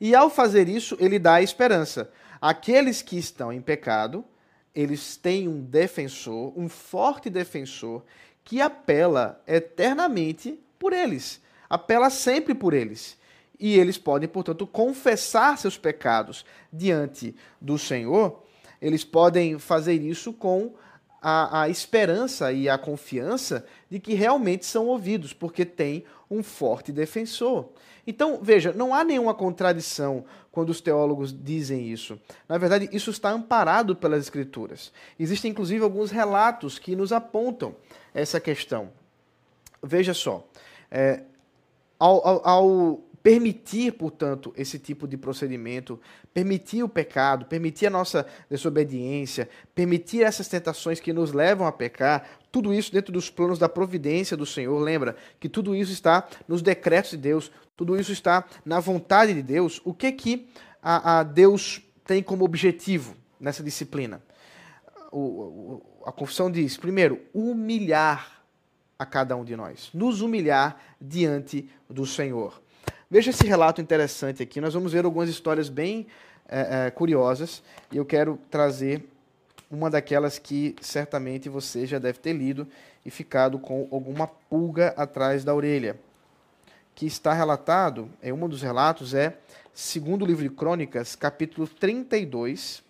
E 0.00 0.14
ao 0.14 0.30
fazer 0.30 0.68
isso, 0.68 0.96
ele 0.98 1.18
dá 1.18 1.34
a 1.34 1.42
esperança. 1.42 2.10
Aqueles 2.40 3.02
que 3.02 3.18
estão 3.18 3.52
em 3.52 3.60
pecado, 3.60 4.24
eles 4.74 5.16
têm 5.16 5.46
um 5.46 5.62
defensor, 5.62 6.52
um 6.56 6.68
forte 6.68 7.28
defensor, 7.28 8.02
que 8.44 8.60
apela 8.60 9.42
eternamente 9.46 10.58
por 10.78 10.92
eles. 10.92 11.40
Apela 11.68 12.08
sempre 12.08 12.54
por 12.54 12.72
eles. 12.72 13.18
E 13.58 13.78
eles 13.78 13.98
podem, 13.98 14.28
portanto, 14.28 14.66
confessar 14.66 15.58
seus 15.58 15.76
pecados 15.76 16.46
diante 16.72 17.36
do 17.60 17.76
Senhor. 17.76 18.42
Eles 18.80 19.04
podem 19.04 19.58
fazer 19.58 20.00
isso 20.00 20.32
com 20.32 20.74
a, 21.20 21.62
a 21.62 21.68
esperança 21.68 22.52
e 22.52 22.68
a 22.68 22.78
confiança 22.78 23.64
de 23.90 23.98
que 23.98 24.14
realmente 24.14 24.64
são 24.64 24.86
ouvidos, 24.86 25.32
porque 25.32 25.64
tem 25.64 26.04
um 26.30 26.42
forte 26.42 26.92
defensor. 26.92 27.68
Então, 28.06 28.40
veja, 28.42 28.72
não 28.72 28.94
há 28.94 29.04
nenhuma 29.04 29.34
contradição 29.34 30.24
quando 30.50 30.70
os 30.70 30.80
teólogos 30.80 31.32
dizem 31.32 31.88
isso. 31.88 32.18
Na 32.48 32.56
verdade, 32.56 32.88
isso 32.92 33.10
está 33.10 33.30
amparado 33.30 33.94
pelas 33.94 34.22
Escrituras. 34.22 34.92
Existem, 35.18 35.50
inclusive, 35.50 35.84
alguns 35.84 36.10
relatos 36.10 36.78
que 36.78 36.96
nos 36.96 37.12
apontam 37.12 37.74
essa 38.14 38.40
questão. 38.40 38.90
Veja 39.82 40.14
só, 40.14 40.46
é, 40.90 41.22
ao, 41.98 42.26
ao, 42.26 42.48
ao 42.48 43.00
permitir, 43.22 43.92
portanto, 43.92 44.52
esse 44.56 44.78
tipo 44.78 45.06
de 45.06 45.16
procedimento, 45.16 46.00
permitir 46.32 46.82
o 46.82 46.88
pecado, 46.88 47.44
permitir 47.44 47.86
a 47.86 47.90
nossa 47.90 48.26
desobediência, 48.48 49.48
permitir 49.74 50.22
essas 50.22 50.48
tentações 50.48 51.00
que 51.00 51.12
nos 51.12 51.32
levam 51.32 51.66
a 51.66 51.72
pecar, 51.72 52.26
tudo 52.50 52.72
isso 52.72 52.92
dentro 52.92 53.12
dos 53.12 53.30
planos 53.30 53.58
da 53.58 53.68
providência 53.68 54.36
do 54.36 54.46
Senhor. 54.46 54.78
Lembra 54.78 55.16
que 55.38 55.48
tudo 55.48 55.74
isso 55.74 55.92
está 55.92 56.26
nos 56.48 56.62
decretos 56.62 57.12
de 57.12 57.18
Deus, 57.18 57.50
tudo 57.76 57.98
isso 57.98 58.12
está 58.12 58.44
na 58.64 58.80
vontade 58.80 59.34
de 59.34 59.42
Deus. 59.42 59.80
O 59.84 59.92
que 59.92 60.10
que 60.12 60.48
a, 60.82 61.20
a 61.20 61.22
Deus 61.22 61.82
tem 62.04 62.22
como 62.22 62.44
objetivo 62.44 63.14
nessa 63.38 63.62
disciplina? 63.62 64.22
O, 65.12 65.18
o, 65.18 65.82
a 66.06 66.12
confissão 66.12 66.50
diz, 66.50 66.76
primeiro, 66.76 67.20
humilhar 67.34 68.42
a 68.98 69.06
cada 69.06 69.36
um 69.36 69.44
de 69.44 69.56
nós, 69.56 69.90
nos 69.94 70.20
humilhar 70.20 70.78
diante 71.00 71.68
do 71.88 72.06
Senhor. 72.06 72.60
Veja 73.12 73.30
esse 73.30 73.44
relato 73.44 73.80
interessante 73.80 74.40
aqui. 74.40 74.60
Nós 74.60 74.72
vamos 74.72 74.92
ver 74.92 75.04
algumas 75.04 75.28
histórias 75.28 75.68
bem 75.68 76.06
é, 76.48 76.86
é, 76.86 76.90
curiosas 76.92 77.60
e 77.90 77.96
eu 77.96 78.04
quero 78.04 78.38
trazer 78.48 79.04
uma 79.68 79.90
daquelas 79.90 80.38
que 80.38 80.76
certamente 80.80 81.48
você 81.48 81.86
já 81.86 81.98
deve 81.98 82.20
ter 82.20 82.32
lido 82.32 82.68
e 83.04 83.10
ficado 83.10 83.58
com 83.58 83.88
alguma 83.90 84.28
pulga 84.28 84.94
atrás 84.96 85.42
da 85.42 85.52
orelha. 85.52 85.98
Que 86.94 87.04
está 87.04 87.32
relatado, 87.32 88.08
é 88.22 88.32
um 88.32 88.48
dos 88.48 88.62
relatos, 88.62 89.12
é 89.12 89.36
segundo 89.74 90.22
o 90.22 90.26
livro 90.26 90.44
de 90.44 90.50
Crônicas, 90.50 91.16
capítulo 91.16 91.66
32, 91.66 92.80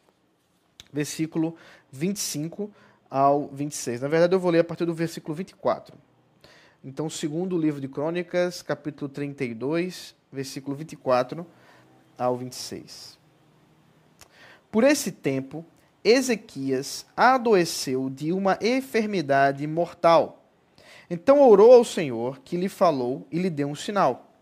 versículo 0.93 1.57
25 1.91 2.71
ao 3.09 3.49
26. 3.49 4.03
Na 4.03 4.09
verdade, 4.09 4.35
eu 4.35 4.41
vou 4.41 4.50
ler 4.50 4.59
a 4.59 4.65
partir 4.65 4.85
do 4.85 4.93
versículo 4.93 5.35
24. 5.35 5.97
Então, 6.83 7.11
segundo 7.11 7.57
o 7.57 7.59
livro 7.59 7.79
de 7.79 7.87
Crônicas, 7.87 8.63
capítulo 8.63 9.07
32, 9.11 10.15
versículo 10.33 10.75
24 10.75 11.47
ao 12.17 12.39
26. 12.39 13.19
Por 14.71 14.83
esse 14.83 15.13
tempo, 15.13 15.63
Ezequias 16.03 17.05
adoeceu 17.15 18.09
de 18.09 18.33
uma 18.33 18.59
enfermidade 18.63 19.67
mortal. 19.67 20.43
Então 21.11 21.43
orou 21.43 21.73
ao 21.75 21.85
Senhor, 21.85 22.41
que 22.41 22.57
lhe 22.57 22.69
falou 22.69 23.27
e 23.31 23.39
lhe 23.39 23.51
deu 23.51 23.69
um 23.69 23.75
sinal. 23.75 24.33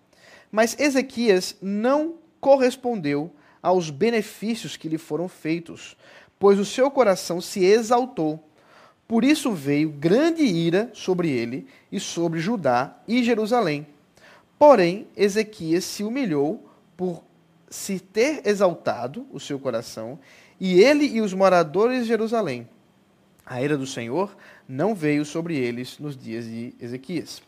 Mas 0.48 0.78
Ezequias 0.78 1.56
não 1.60 2.18
correspondeu 2.40 3.32
aos 3.60 3.90
benefícios 3.90 4.76
que 4.76 4.88
lhe 4.88 4.98
foram 4.98 5.28
feitos, 5.28 5.96
pois 6.38 6.56
o 6.60 6.64
seu 6.64 6.88
coração 6.88 7.40
se 7.40 7.64
exaltou 7.64 8.47
por 9.08 9.24
isso 9.24 9.52
veio 9.52 9.88
grande 9.88 10.42
ira 10.42 10.90
sobre 10.92 11.30
ele 11.30 11.66
e 11.90 11.98
sobre 11.98 12.38
Judá 12.38 12.94
e 13.08 13.24
Jerusalém. 13.24 13.86
Porém, 14.58 15.08
Ezequias 15.16 15.84
se 15.84 16.04
humilhou 16.04 16.68
por 16.94 17.24
se 17.70 17.98
ter 17.98 18.46
exaltado 18.46 19.26
o 19.32 19.40
seu 19.40 19.58
coração, 19.58 20.18
e 20.60 20.80
ele 20.80 21.06
e 21.06 21.22
os 21.22 21.32
moradores 21.32 22.02
de 22.02 22.08
Jerusalém. 22.08 22.68
A 23.46 23.62
ira 23.62 23.78
do 23.78 23.86
Senhor 23.86 24.36
não 24.68 24.94
veio 24.94 25.24
sobre 25.24 25.56
eles 25.56 25.98
nos 25.98 26.14
dias 26.14 26.44
de 26.44 26.74
Ezequias. 26.78 27.42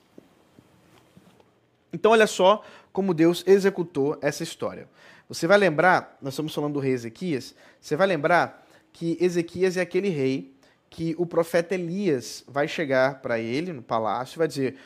Então, 1.92 2.12
olha 2.12 2.26
só 2.26 2.64
como 2.92 3.12
Deus 3.12 3.44
executou 3.46 4.18
essa 4.22 4.42
história. 4.42 4.88
Você 5.28 5.46
vai 5.46 5.58
lembrar, 5.58 6.16
nós 6.22 6.32
estamos 6.32 6.54
falando 6.54 6.74
do 6.74 6.80
rei 6.80 6.92
Ezequias, 6.92 7.54
você 7.80 7.96
vai 7.96 8.06
lembrar 8.06 8.66
que 8.92 9.18
Ezequias 9.20 9.76
é 9.76 9.82
aquele 9.82 10.08
rei 10.08 10.54
que 10.90 11.14
o 11.16 11.24
profeta 11.24 11.74
Elias 11.74 12.44
vai 12.48 12.66
chegar 12.66 13.22
para 13.22 13.38
ele 13.38 13.72
no 13.72 13.80
palácio 13.80 14.36
e 14.36 14.38
vai 14.38 14.48
dizer: 14.48 14.76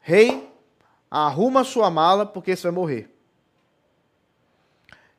Rei, 0.00 0.52
arruma 1.08 1.62
sua 1.62 1.88
mala 1.90 2.26
porque 2.26 2.54
você 2.54 2.64
vai 2.64 2.72
morrer. 2.72 3.14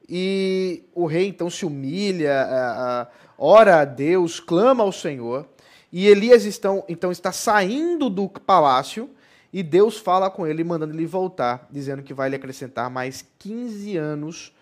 E 0.07 0.83
o 0.93 1.05
rei 1.05 1.27
então 1.27 1.49
se 1.49 1.65
humilha, 1.65 3.07
ora 3.37 3.81
a 3.81 3.85
Deus, 3.85 4.39
clama 4.39 4.83
ao 4.83 4.91
Senhor. 4.91 5.47
E 5.91 6.07
Elias 6.07 6.45
estão, 6.45 6.83
então 6.87 7.11
está 7.11 7.31
saindo 7.31 8.09
do 8.09 8.27
palácio 8.27 9.09
e 9.51 9.63
Deus 9.63 9.97
fala 9.97 10.29
com 10.29 10.45
ele, 10.45 10.63
mandando 10.63 10.93
ele 10.93 11.05
voltar, 11.05 11.67
dizendo 11.71 12.03
que 12.03 12.13
vai 12.13 12.29
lhe 12.29 12.35
acrescentar 12.35 12.89
mais 12.89 13.25
15 13.39 13.97
anos 13.97 14.55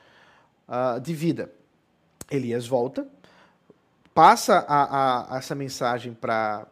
uh, 0.67 0.99
de 0.99 1.13
vida. 1.13 1.51
Elias 2.29 2.67
volta, 2.67 3.07
passa 4.17 4.65
a, 4.67 5.35
a, 5.35 5.37
essa 5.37 5.53
mensagem 5.53 6.11
para 6.11 6.65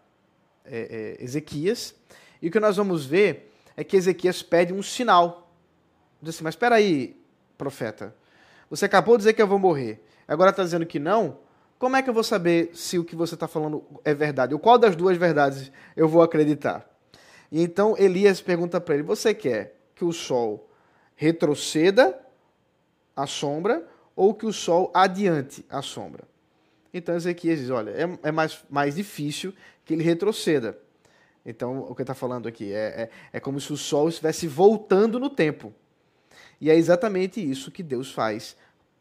é, 0.66 1.16
é, 1.20 1.24
Ezequias, 1.24 1.94
E 2.42 2.48
o 2.48 2.52
que 2.52 2.60
nós 2.60 2.76
vamos 2.76 3.06
ver 3.06 3.54
é 3.78 3.84
que 3.84 3.96
Ezequias 3.96 4.42
pede 4.42 4.74
um 4.74 4.82
sinal. 4.82 5.48
Diz 6.20 6.34
assim, 6.34 6.44
mas 6.44 6.56
espera 6.56 6.74
aí, 6.74 7.16
profeta. 7.56 8.16
Você 8.68 8.86
acabou 8.86 9.16
de 9.16 9.20
dizer 9.20 9.34
que 9.34 9.42
eu 9.44 9.48
vou 9.48 9.60
morrer. 9.60 10.04
Agora 10.28 10.50
está 10.50 10.64
dizendo 10.64 10.88
que 10.88 10.98
não? 10.98 11.38
Como 11.78 11.96
é 11.96 12.02
que 12.02 12.10
eu 12.10 12.16
vou 12.16 12.24
saber 12.24 12.72
se 12.74 12.98
o 12.98 13.06
que 13.06 13.16
você 13.16 13.36
está 13.36 13.48
falando 13.48 13.86
é 14.04 14.16
verdade? 14.16 14.56
Ou 14.56 14.60
qual 14.60 14.80
das 14.80 14.96
duas 14.96 15.16
verdades 15.16 15.72
eu 15.96 16.10
vou 16.10 16.24
acreditar? 16.24 16.84
E 17.52 17.62
então 17.62 17.96
Elias 17.96 18.42
pergunta 18.42 18.82
para 18.82 18.96
ele: 18.96 19.04
Você 19.04 19.36
quer 19.36 19.80
que 19.94 20.04
o 20.04 20.12
sol 20.12 20.68
retroceda 21.16 22.20
a 23.16 23.28
sombra 23.28 23.88
ou 24.16 24.34
que 24.34 24.48
o 24.48 24.52
sol 24.52 24.90
adiante 24.96 25.64
a 25.70 25.84
sombra? 25.84 26.24
Então 26.98 27.14
Ezequias 27.14 27.60
diz: 27.60 27.70
Olha, 27.70 27.92
é, 27.92 28.30
é 28.30 28.32
mais, 28.32 28.64
mais 28.70 28.96
difícil 28.96 29.54
que 29.84 29.94
ele 29.94 30.04
retroceda. 30.04 30.78
Então, 31.46 31.80
o 31.80 31.94
que 31.94 32.02
está 32.02 32.16
falando 32.16 32.48
aqui 32.48 32.74
é, 32.74 32.78
é, 33.04 33.10
é 33.34 33.40
como 33.40 33.60
se 33.60 33.72
o 33.72 33.78
sol 33.78 34.08
estivesse 34.10 34.48
voltando 34.48 35.20
no 35.20 35.30
tempo. 35.30 35.74
E 36.60 36.72
é 36.72 36.76
exatamente 36.76 37.40
isso 37.40 37.70
que 37.70 37.84
Deus 37.84 38.12
faz 38.12 38.56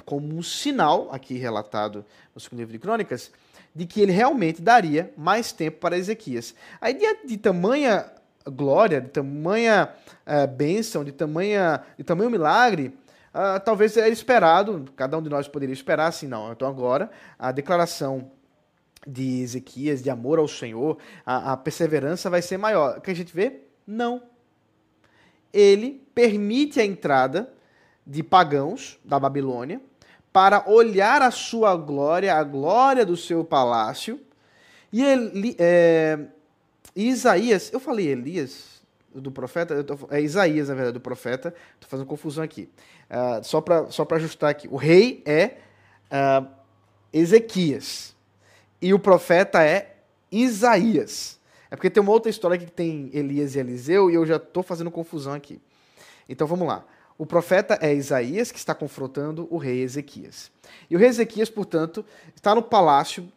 como 0.04 0.36
um 0.36 0.42
sinal, 0.42 1.08
aqui 1.10 1.34
relatado 1.38 2.04
no 2.34 2.40
segundo 2.40 2.58
livro 2.58 2.72
de 2.72 2.78
Crônicas, 2.80 3.30
de 3.74 3.86
que 3.86 4.00
ele 4.00 4.12
realmente 4.12 4.60
daria 4.60 5.10
mais 5.16 5.52
tempo 5.52 5.78
para 5.78 5.96
Ezequias. 5.96 6.54
Aí, 6.80 6.92
diante 6.92 7.26
de 7.28 7.38
tamanha 7.38 8.12
glória, 8.44 9.00
de 9.00 9.08
tamanha 9.08 9.94
uh, 10.26 10.46
bênção, 10.48 11.04
de, 11.04 11.12
tamanha, 11.12 11.80
de 11.96 12.04
tamanho 12.04 12.28
milagre, 12.28 12.92
uh, 13.34 13.60
talvez 13.64 13.96
era 13.96 14.08
esperado, 14.08 14.84
cada 14.96 15.18
um 15.18 15.22
de 15.22 15.28
nós 15.28 15.48
poderia 15.48 15.72
esperar 15.72 16.06
assim, 16.06 16.26
não. 16.26 16.52
Então, 16.52 16.68
agora, 16.68 17.10
a 17.38 17.50
declaração 17.52 18.30
de 19.06 19.42
Ezequias, 19.42 20.02
de 20.02 20.08
amor 20.08 20.38
ao 20.38 20.48
Senhor, 20.48 20.98
a, 21.26 21.52
a 21.52 21.56
perseverança 21.56 22.30
vai 22.30 22.40
ser 22.40 22.56
maior. 22.56 22.98
O 22.98 23.00
que 23.00 23.10
a 23.10 23.14
gente 23.14 23.34
vê? 23.34 23.60
Não. 23.86 24.22
Ele 25.52 26.02
permite 26.14 26.80
a 26.80 26.84
entrada 26.84 27.52
de 28.06 28.22
pagãos 28.22 28.98
da 29.04 29.18
Babilônia 29.18 29.80
para 30.32 30.68
olhar 30.68 31.22
a 31.22 31.30
sua 31.30 31.76
glória, 31.76 32.34
a 32.34 32.42
glória 32.42 33.06
do 33.06 33.16
seu 33.16 33.44
palácio. 33.44 34.20
E 34.92 35.02
ele, 35.02 35.54
é, 35.58 36.18
Isaías, 36.94 37.72
eu 37.72 37.78
falei 37.78 38.08
Elias, 38.08 38.73
do 39.14 39.30
profeta, 39.30 39.82
tô, 39.84 39.98
é 40.10 40.20
Isaías, 40.20 40.68
na 40.68 40.74
verdade, 40.74 40.94
do 40.94 41.00
profeta, 41.00 41.54
estou 41.74 41.88
fazendo 41.88 42.06
confusão 42.06 42.42
aqui. 42.42 42.68
Uh, 43.08 43.44
só 43.44 43.60
para 43.60 43.90
só 43.90 44.06
ajustar 44.10 44.50
aqui. 44.50 44.68
O 44.68 44.76
rei 44.76 45.22
é 45.24 45.58
uh, 46.10 46.46
Ezequias 47.12 48.14
e 48.82 48.92
o 48.92 48.98
profeta 48.98 49.62
é 49.62 49.96
Isaías. 50.30 51.38
É 51.70 51.76
porque 51.76 51.90
tem 51.90 52.02
uma 52.02 52.12
outra 52.12 52.30
história 52.30 52.58
que 52.58 52.70
tem 52.70 53.10
Elias 53.12 53.54
e 53.54 53.58
Eliseu 53.58 54.10
e 54.10 54.14
eu 54.14 54.26
já 54.26 54.36
estou 54.36 54.62
fazendo 54.62 54.90
confusão 54.90 55.32
aqui. 55.32 55.60
Então 56.28 56.46
vamos 56.46 56.66
lá. 56.66 56.84
O 57.16 57.24
profeta 57.24 57.78
é 57.80 57.94
Isaías 57.94 58.50
que 58.50 58.58
está 58.58 58.74
confrontando 58.74 59.46
o 59.50 59.56
rei 59.56 59.82
Ezequias. 59.82 60.50
E 60.90 60.96
o 60.96 60.98
rei 60.98 61.08
Ezequias, 61.08 61.48
portanto, 61.48 62.04
está 62.34 62.54
no 62.54 62.62
palácio, 62.62 63.28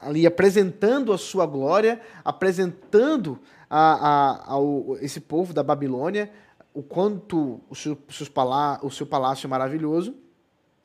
ali 0.00 0.26
apresentando 0.26 1.12
a 1.12 1.18
sua 1.18 1.46
glória, 1.46 2.00
apresentando 2.24 3.38
a, 3.68 4.54
a, 4.54 4.58
esse 5.00 5.20
povo 5.20 5.52
da 5.52 5.62
Babilônia 5.62 6.30
o 6.76 6.82
quanto 6.82 7.58
o 7.70 7.74
seu, 7.74 7.96
palá, 8.34 8.78
o 8.82 8.90
seu 8.90 9.06
palácio 9.06 9.46
é 9.46 9.48
maravilhoso. 9.48 10.14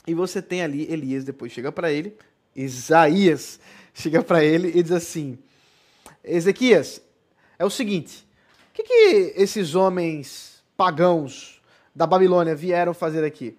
E 0.08 0.14
você 0.14 0.42
tem 0.42 0.62
ali 0.62 0.90
Elias, 0.90 1.26
depois 1.26 1.52
chega 1.52 1.70
para 1.70 1.92
ele, 1.92 2.16
Isaías 2.56 3.60
chega 3.94 4.24
para 4.24 4.42
ele 4.42 4.70
e 4.70 4.82
diz 4.82 4.94
assim: 4.94 5.38
Ezequias, 6.24 7.02
é 7.60 7.66
o 7.66 7.70
seguinte, 7.70 8.26
o 8.70 8.74
que, 8.74 8.84
que 8.84 9.34
esses 9.36 9.76
homens 9.76 10.64
pagãos 10.78 11.62
da 11.94 12.08
Babilônia 12.08 12.56
vieram 12.56 12.94
fazer 12.94 13.26
aqui? 13.26 13.58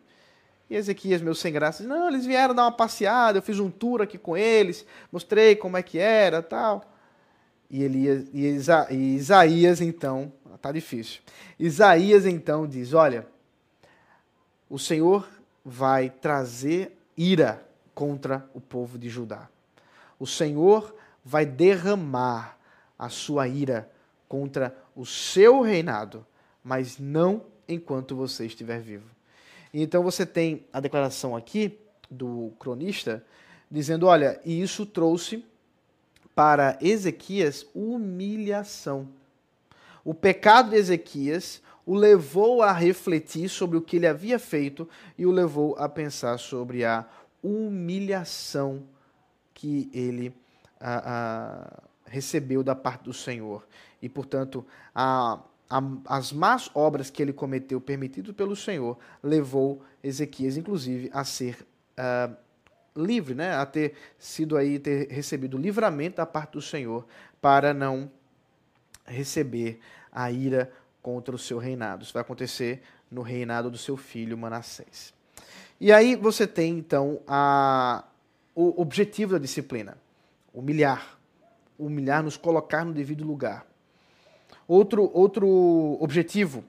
E 0.72 0.74
Ezequias, 0.74 1.20
meu 1.20 1.34
sem 1.34 1.52
graça, 1.52 1.84
não, 1.84 2.08
eles 2.08 2.24
vieram 2.24 2.54
dar 2.54 2.62
uma 2.62 2.72
passeada, 2.72 3.36
eu 3.36 3.42
fiz 3.42 3.60
um 3.60 3.70
tour 3.70 4.00
aqui 4.00 4.16
com 4.16 4.34
eles, 4.34 4.86
mostrei 5.12 5.54
como 5.54 5.76
é 5.76 5.82
que 5.82 5.98
era, 5.98 6.42
tal. 6.42 6.90
E, 7.68 7.82
Elias, 7.82 8.26
e, 8.32 8.46
Isa, 8.46 8.86
e 8.90 9.16
Isaías, 9.16 9.82
então, 9.82 10.32
tá 10.62 10.72
difícil. 10.72 11.20
Isaías, 11.58 12.24
então, 12.24 12.66
diz, 12.66 12.94
olha, 12.94 13.26
o 14.70 14.78
Senhor 14.78 15.28
vai 15.62 16.08
trazer 16.08 16.96
ira 17.18 17.62
contra 17.94 18.48
o 18.54 18.60
povo 18.60 18.96
de 18.96 19.10
Judá. 19.10 19.50
O 20.18 20.26
Senhor 20.26 20.96
vai 21.22 21.44
derramar 21.44 22.58
a 22.98 23.10
sua 23.10 23.46
ira 23.46 23.90
contra 24.26 24.74
o 24.96 25.04
seu 25.04 25.60
reinado, 25.60 26.24
mas 26.64 26.98
não 26.98 27.44
enquanto 27.68 28.16
você 28.16 28.46
estiver 28.46 28.80
vivo. 28.80 29.12
Então 29.72 30.02
você 30.02 30.26
tem 30.26 30.66
a 30.72 30.80
declaração 30.80 31.34
aqui 31.36 31.78
do 32.10 32.52
cronista 32.58 33.24
dizendo: 33.70 34.06
olha, 34.06 34.40
e 34.44 34.60
isso 34.60 34.84
trouxe 34.84 35.44
para 36.34 36.78
Ezequias 36.80 37.66
humilhação. 37.74 39.08
O 40.04 40.12
pecado 40.12 40.70
de 40.70 40.76
Ezequias 40.76 41.62
o 41.84 41.94
levou 41.94 42.62
a 42.62 42.72
refletir 42.72 43.48
sobre 43.48 43.76
o 43.76 43.82
que 43.82 43.96
ele 43.96 44.06
havia 44.06 44.38
feito 44.38 44.88
e 45.18 45.26
o 45.26 45.30
levou 45.30 45.74
a 45.76 45.88
pensar 45.88 46.38
sobre 46.38 46.84
a 46.84 47.06
humilhação 47.42 48.84
que 49.52 49.90
ele 49.92 50.32
a, 50.80 51.02
a, 51.04 51.82
recebeu 52.06 52.62
da 52.62 52.74
parte 52.74 53.04
do 53.04 53.12
Senhor. 53.12 53.66
E, 54.00 54.08
portanto, 54.08 54.64
a, 54.94 55.40
as 56.06 56.32
más 56.32 56.70
obras 56.74 57.10
que 57.10 57.22
ele 57.22 57.32
cometeu, 57.32 57.80
permitido 57.80 58.34
pelo 58.34 58.54
Senhor, 58.54 58.98
levou 59.22 59.82
Ezequias, 60.02 60.56
inclusive, 60.56 61.10
a 61.12 61.24
ser 61.24 61.66
uh, 61.96 62.36
livre, 62.96 63.34
né? 63.34 63.54
a 63.54 63.64
ter 63.64 63.94
sido 64.18 64.56
aí, 64.56 64.78
ter 64.78 65.08
recebido 65.08 65.56
livramento 65.56 66.16
da 66.16 66.26
parte 66.26 66.52
do 66.52 66.62
Senhor, 66.62 67.06
para 67.40 67.72
não 67.72 68.10
receber 69.04 69.80
a 70.10 70.30
ira 70.30 70.70
contra 71.02 71.34
o 71.34 71.38
seu 71.38 71.58
reinado. 71.58 72.04
Isso 72.04 72.12
vai 72.12 72.22
acontecer 72.22 72.82
no 73.10 73.22
reinado 73.22 73.70
do 73.70 73.78
seu 73.78 73.96
filho 73.96 74.36
Manassés. 74.36 75.12
E 75.80 75.92
aí 75.92 76.14
você 76.14 76.46
tem, 76.46 76.78
então, 76.78 77.20
a, 77.26 78.04
o 78.54 78.80
objetivo 78.80 79.32
da 79.32 79.38
disciplina: 79.38 79.96
humilhar. 80.52 81.18
Humilhar, 81.78 82.22
nos 82.22 82.36
colocar 82.36 82.84
no 82.84 82.92
devido 82.92 83.24
lugar. 83.24 83.66
Outro, 84.72 85.10
outro 85.12 85.98
objetivo: 86.00 86.64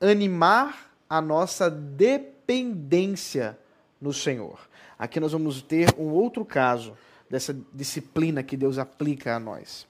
animar 0.00 0.90
a 1.08 1.20
nossa 1.20 1.70
dependência 1.70 3.56
no 4.00 4.12
Senhor. 4.12 4.58
Aqui 4.98 5.20
nós 5.20 5.30
vamos 5.30 5.62
ter 5.62 5.94
um 5.96 6.08
outro 6.08 6.44
caso 6.44 6.98
dessa 7.30 7.56
disciplina 7.72 8.42
que 8.42 8.56
Deus 8.56 8.76
aplica 8.76 9.36
a 9.36 9.38
nós. 9.38 9.86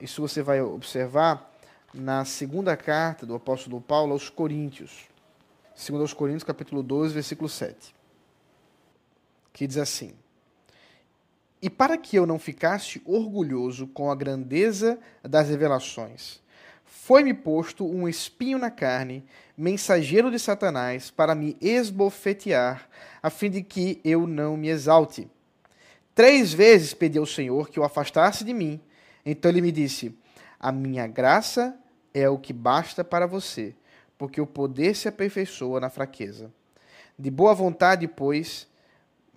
Isso 0.00 0.20
você 0.20 0.42
vai 0.42 0.60
observar 0.60 1.54
na 1.94 2.24
segunda 2.24 2.76
carta 2.76 3.24
do 3.24 3.36
apóstolo 3.36 3.80
Paulo 3.80 4.12
aos 4.12 4.28
Coríntios. 4.28 5.04
Segundo 5.72 6.00
aos 6.00 6.12
Coríntios, 6.12 6.42
capítulo 6.42 6.82
12, 6.82 7.14
versículo 7.14 7.48
7. 7.48 7.94
Que 9.52 9.68
diz 9.68 9.76
assim: 9.76 10.14
e 11.64 11.70
para 11.70 11.96
que 11.96 12.14
eu 12.14 12.26
não 12.26 12.38
ficasse 12.38 13.00
orgulhoso 13.06 13.86
com 13.86 14.10
a 14.10 14.14
grandeza 14.14 14.98
das 15.22 15.48
revelações, 15.48 16.42
foi-me 16.84 17.32
posto 17.32 17.86
um 17.86 18.06
espinho 18.06 18.58
na 18.58 18.70
carne, 18.70 19.24
mensageiro 19.56 20.30
de 20.30 20.38
Satanás, 20.38 21.10
para 21.10 21.34
me 21.34 21.56
esbofetear, 21.62 22.86
a 23.22 23.30
fim 23.30 23.48
de 23.48 23.62
que 23.62 23.98
eu 24.04 24.26
não 24.26 24.58
me 24.58 24.68
exalte. 24.68 25.26
Três 26.14 26.52
vezes 26.52 26.92
pedi 26.92 27.16
ao 27.16 27.24
Senhor 27.24 27.70
que 27.70 27.80
o 27.80 27.84
afastasse 27.84 28.44
de 28.44 28.52
mim. 28.52 28.78
Então 29.24 29.50
ele 29.50 29.62
me 29.62 29.72
disse: 29.72 30.14
A 30.60 30.70
minha 30.70 31.06
graça 31.06 31.74
é 32.12 32.28
o 32.28 32.36
que 32.36 32.52
basta 32.52 33.02
para 33.02 33.26
você, 33.26 33.74
porque 34.18 34.38
o 34.38 34.46
poder 34.46 34.94
se 34.94 35.08
aperfeiçoa 35.08 35.80
na 35.80 35.88
fraqueza. 35.88 36.52
De 37.18 37.30
boa 37.30 37.54
vontade, 37.54 38.06
pois, 38.06 38.68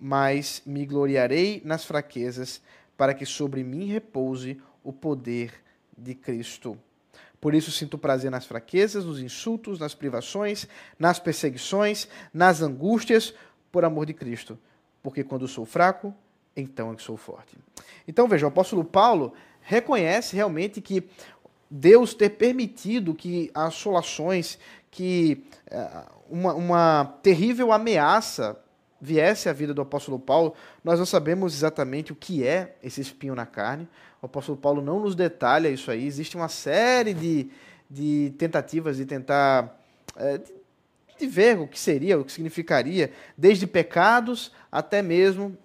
mas 0.00 0.62
me 0.64 0.86
gloriarei 0.86 1.62
nas 1.64 1.84
fraquezas, 1.84 2.60
para 2.96 3.14
que 3.14 3.24
sobre 3.24 3.62
mim 3.62 3.86
repouse 3.86 4.60
o 4.82 4.92
poder 4.92 5.52
de 5.96 6.14
Cristo. 6.14 6.78
Por 7.40 7.54
isso 7.54 7.70
sinto 7.70 7.96
prazer 7.96 8.30
nas 8.30 8.46
fraquezas, 8.46 9.04
nos 9.04 9.20
insultos, 9.20 9.78
nas 9.78 9.94
privações, 9.94 10.66
nas 10.98 11.18
perseguições, 11.18 12.08
nas 12.34 12.60
angústias, 12.60 13.32
por 13.70 13.84
amor 13.84 14.06
de 14.06 14.14
Cristo. 14.14 14.58
Porque 15.02 15.22
quando 15.22 15.46
sou 15.46 15.64
fraco, 15.64 16.12
então 16.56 16.92
é 16.92 16.96
que 16.96 17.02
sou 17.02 17.16
forte. 17.16 17.56
Então 18.06 18.26
veja, 18.26 18.46
o 18.46 18.48
apóstolo 18.48 18.82
Paulo 18.84 19.32
reconhece 19.60 20.34
realmente 20.34 20.80
que 20.80 21.08
Deus 21.70 22.14
ter 22.14 22.30
permitido 22.30 23.14
que 23.14 23.50
assolações, 23.54 24.58
que 24.90 25.44
eh, 25.70 26.02
uma, 26.28 26.54
uma 26.54 27.04
terrível 27.22 27.70
ameaça 27.72 28.58
viesse 29.00 29.48
a 29.48 29.52
vida 29.52 29.72
do 29.72 29.82
apóstolo 29.82 30.18
Paulo, 30.18 30.54
nós 30.82 30.98
não 30.98 31.06
sabemos 31.06 31.54
exatamente 31.54 32.12
o 32.12 32.16
que 32.16 32.46
é 32.46 32.76
esse 32.82 33.00
espinho 33.00 33.34
na 33.34 33.46
carne. 33.46 33.88
O 34.20 34.26
apóstolo 34.26 34.58
Paulo 34.58 34.82
não 34.82 35.00
nos 35.00 35.14
detalha 35.14 35.68
isso 35.68 35.90
aí. 35.90 36.06
Existe 36.06 36.36
uma 36.36 36.48
série 36.48 37.14
de, 37.14 37.50
de 37.88 38.32
tentativas 38.38 38.96
de 38.96 39.06
tentar. 39.06 39.76
É, 40.16 40.38
de, 40.38 40.58
de 41.18 41.26
ver 41.26 41.58
o 41.58 41.66
que 41.66 41.78
seria, 41.78 42.18
o 42.18 42.24
que 42.24 42.30
significaria, 42.30 43.12
desde 43.36 43.66
pecados 43.66 44.52
até 44.70 45.02
mesmo 45.02 45.56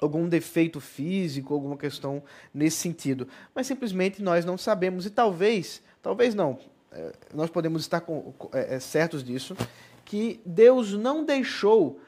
algum 0.00 0.28
defeito 0.28 0.80
físico, 0.80 1.52
alguma 1.52 1.76
questão 1.76 2.22
nesse 2.54 2.76
sentido. 2.76 3.26
Mas 3.54 3.66
simplesmente 3.66 4.22
nós 4.22 4.44
não 4.44 4.56
sabemos 4.56 5.06
e 5.06 5.10
talvez, 5.10 5.82
talvez 6.02 6.34
não, 6.34 6.58
é, 6.92 7.12
nós 7.34 7.50
podemos 7.50 7.82
estar 7.82 8.00
com, 8.00 8.32
é, 8.52 8.78
certos 8.78 9.24
disso, 9.24 9.56
que 10.04 10.40
Deus 10.44 10.92
não 10.92 11.24
deixou 11.24 12.00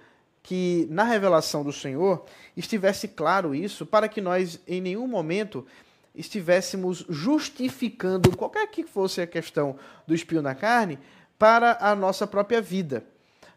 que 0.48 0.88
na 0.90 1.04
revelação 1.04 1.62
do 1.62 1.70
Senhor 1.70 2.24
estivesse 2.56 3.06
claro 3.06 3.54
isso, 3.54 3.84
para 3.84 4.08
que 4.08 4.18
nós 4.18 4.58
em 4.66 4.80
nenhum 4.80 5.06
momento 5.06 5.66
estivéssemos 6.14 7.04
justificando 7.06 8.34
qualquer 8.34 8.66
que 8.68 8.82
fosse 8.82 9.20
a 9.20 9.26
questão 9.26 9.76
do 10.06 10.14
espio 10.14 10.40
na 10.40 10.54
carne 10.54 10.98
para 11.38 11.76
a 11.78 11.94
nossa 11.94 12.26
própria 12.26 12.62
vida. 12.62 13.04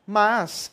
Mas 0.06 0.70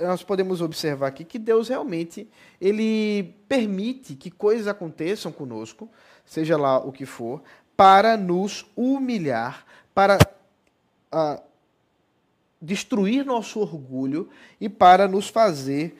nós 0.00 0.24
podemos 0.24 0.60
observar 0.60 1.06
aqui 1.06 1.24
que 1.24 1.38
Deus 1.38 1.68
realmente 1.68 2.28
ele 2.60 3.32
permite 3.48 4.16
que 4.16 4.28
coisas 4.28 4.66
aconteçam 4.66 5.30
conosco, 5.30 5.88
seja 6.26 6.56
lá 6.56 6.78
o 6.78 6.90
que 6.90 7.06
for, 7.06 7.44
para 7.76 8.16
nos 8.16 8.66
humilhar, 8.74 9.64
para 9.94 10.18
uh, 11.14 11.40
destruir 12.60 13.24
nosso 13.24 13.60
orgulho 13.60 14.28
e 14.60 14.68
para 14.68 15.08
nos 15.08 15.28
fazer 15.28 15.96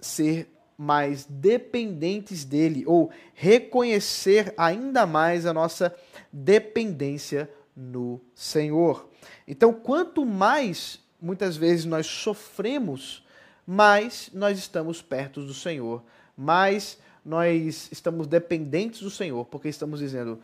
ser 0.00 0.48
mais 0.76 1.26
dependentes 1.28 2.44
dele 2.44 2.84
ou 2.86 3.10
reconhecer 3.34 4.54
ainda 4.56 5.04
mais 5.06 5.44
a 5.44 5.52
nossa 5.52 5.94
dependência 6.32 7.50
no 7.76 8.20
Senhor. 8.34 9.08
Então, 9.46 9.72
quanto 9.74 10.24
mais 10.24 11.00
muitas 11.20 11.56
vezes 11.56 11.84
nós 11.84 12.06
sofremos, 12.06 13.24
mais 13.66 14.30
nós 14.32 14.58
estamos 14.58 15.02
perto 15.02 15.42
do 15.44 15.52
Senhor, 15.52 16.02
mais 16.36 16.98
nós 17.24 17.88
estamos 17.92 18.26
dependentes 18.26 19.02
do 19.02 19.10
Senhor, 19.10 19.44
porque 19.44 19.68
estamos 19.68 20.00
dizendo: 20.00 20.40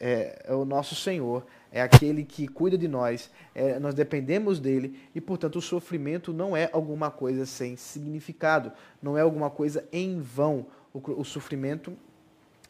é, 0.00 0.42
é 0.46 0.54
o 0.54 0.64
nosso 0.64 0.94
Senhor, 0.94 1.46
é 1.70 1.82
aquele 1.82 2.24
que 2.24 2.48
cuida 2.48 2.76
de 2.76 2.88
nós, 2.88 3.30
é, 3.54 3.78
nós 3.78 3.94
dependemos 3.94 4.58
dele 4.58 4.98
e, 5.14 5.20
portanto, 5.20 5.56
o 5.56 5.62
sofrimento 5.62 6.32
não 6.32 6.56
é 6.56 6.68
alguma 6.72 7.10
coisa 7.10 7.44
sem 7.44 7.76
significado, 7.76 8.72
não 9.02 9.16
é 9.16 9.20
alguma 9.20 9.50
coisa 9.50 9.86
em 9.92 10.18
vão. 10.20 10.66
O, 10.92 11.20
o 11.20 11.24
sofrimento 11.24 11.96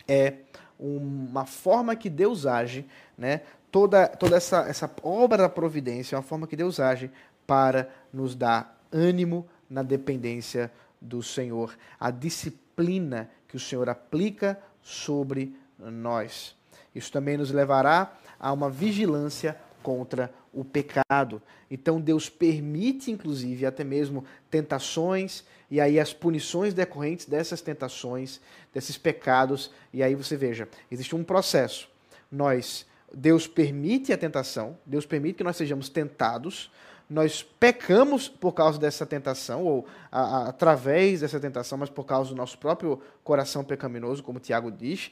é 0.07 0.35
uma 0.79 1.47
forma 1.47 1.95
que 1.95 2.11
Deus 2.11 2.47
age, 2.47 2.85
né? 3.17 3.43
toda, 3.71 4.09
toda 4.09 4.37
essa, 4.37 4.69
essa 4.69 4.91
obra 5.03 5.39
da 5.39 5.49
providência 5.49 6.17
é 6.17 6.19
uma 6.19 6.23
forma 6.23 6.47
que 6.47 6.57
Deus 6.57 6.81
age 6.81 7.11
para 7.47 7.89
nos 8.13 8.35
dar 8.35 8.81
ânimo 8.93 9.47
na 9.69 9.83
dependência 9.83 10.71
do 11.01 11.23
Senhor, 11.23 11.77
a 11.99 12.11
disciplina 12.11 13.31
que 13.47 13.57
o 13.57 13.61
Senhor 13.61 13.89
aplica 13.89 14.61
sobre 14.83 15.55
nós. 15.79 16.57
Isso 16.95 17.11
também 17.13 17.37
nos 17.37 17.51
levará 17.51 18.13
a 18.39 18.53
uma 18.53 18.71
vigilância 18.71 19.57
contra 19.83 20.33
o 20.53 20.65
pecado. 20.65 21.41
Então 21.71 22.01
Deus 22.01 22.29
permite, 22.29 23.11
inclusive, 23.11 23.65
até 23.65 23.85
mesmo 23.85 24.25
tentações 24.51 25.45
e 25.71 25.81
aí 25.81 26.01
as 26.01 26.13
punições 26.13 26.75
decorrentes 26.75 27.27
dessas 27.27 27.61
tentações, 27.61 28.41
desses 28.75 28.99
pecados. 28.99 29.71
E 29.93 30.03
aí 30.03 30.15
você 30.15 30.37
veja, 30.37 30.69
existe 30.91 31.15
um 31.15 31.23
processo. 31.23 31.89
Nós, 32.31 32.87
Deus 33.13 33.47
permite 33.47 34.13
a 34.13 34.19
tentação, 34.19 34.77
Deus 34.85 35.07
permite 35.07 35.37
que 35.37 35.45
nós 35.45 35.57
sejamos 35.57 35.89
tentados, 35.89 36.71
nós 37.09 37.43
pecamos 37.43 38.29
por 38.29 38.53
causa 38.53 38.79
dessa 38.79 39.05
tentação, 39.05 39.65
ou 39.65 39.87
a, 40.13 40.21
a, 40.21 40.49
através 40.49 41.21
dessa 41.21 41.41
tentação, 41.41 41.77
mas 41.77 41.91
por 41.91 42.05
causa 42.05 42.31
do 42.31 42.37
nosso 42.37 42.57
próprio 42.57 43.01
coração 43.25 43.65
pecaminoso, 43.65 44.23
como 44.23 44.39
Tiago 44.39 44.71
diz, 44.71 45.11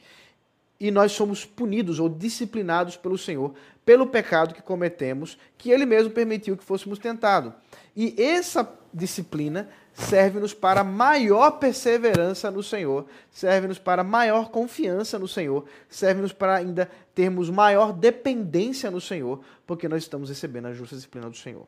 e 0.79 0.91
nós 0.91 1.11
somos 1.11 1.43
punidos 1.43 1.99
ou 1.99 2.07
disciplinados 2.07 2.95
pelo 2.95 3.17
Senhor 3.17 3.53
pelo 3.89 4.05
pecado 4.05 4.53
que 4.53 4.61
cometemos, 4.61 5.35
que 5.57 5.71
Ele 5.71 5.83
mesmo 5.83 6.11
permitiu 6.11 6.55
que 6.55 6.63
fôssemos 6.63 6.99
tentados. 6.99 7.51
E 7.95 8.13
essa 8.21 8.71
disciplina 8.93 9.67
serve-nos 9.93 10.53
para 10.53 10.83
maior 10.83 11.53
perseverança 11.53 12.51
no 12.51 12.61
Senhor, 12.61 13.07
serve-nos 13.31 13.79
para 13.79 14.03
maior 14.03 14.51
confiança 14.51 15.17
no 15.17 15.27
Senhor, 15.27 15.65
serve-nos 15.89 16.31
para 16.31 16.57
ainda 16.57 16.87
termos 17.15 17.49
maior 17.49 17.91
dependência 17.91 18.91
no 18.91 19.01
Senhor, 19.01 19.41
porque 19.65 19.89
nós 19.89 20.03
estamos 20.03 20.29
recebendo 20.29 20.67
a 20.67 20.73
justa 20.73 20.95
disciplina 20.95 21.27
do 21.27 21.35
Senhor. 21.35 21.65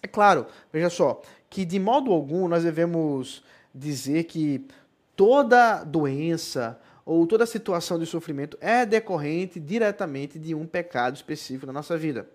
É 0.00 0.06
claro, 0.06 0.46
veja 0.72 0.88
só, 0.88 1.20
que 1.48 1.64
de 1.64 1.80
modo 1.80 2.12
algum 2.12 2.46
nós 2.46 2.62
devemos 2.62 3.42
dizer 3.74 4.22
que 4.22 4.68
toda 5.16 5.82
doença, 5.82 6.80
ou 7.10 7.26
toda 7.26 7.44
situação 7.44 7.98
de 7.98 8.06
sofrimento 8.06 8.56
é 8.60 8.86
decorrente 8.86 9.58
diretamente 9.58 10.38
de 10.38 10.54
um 10.54 10.64
pecado 10.64 11.16
específico 11.16 11.66
na 11.66 11.72
nossa 11.72 11.98
vida. 11.98 12.30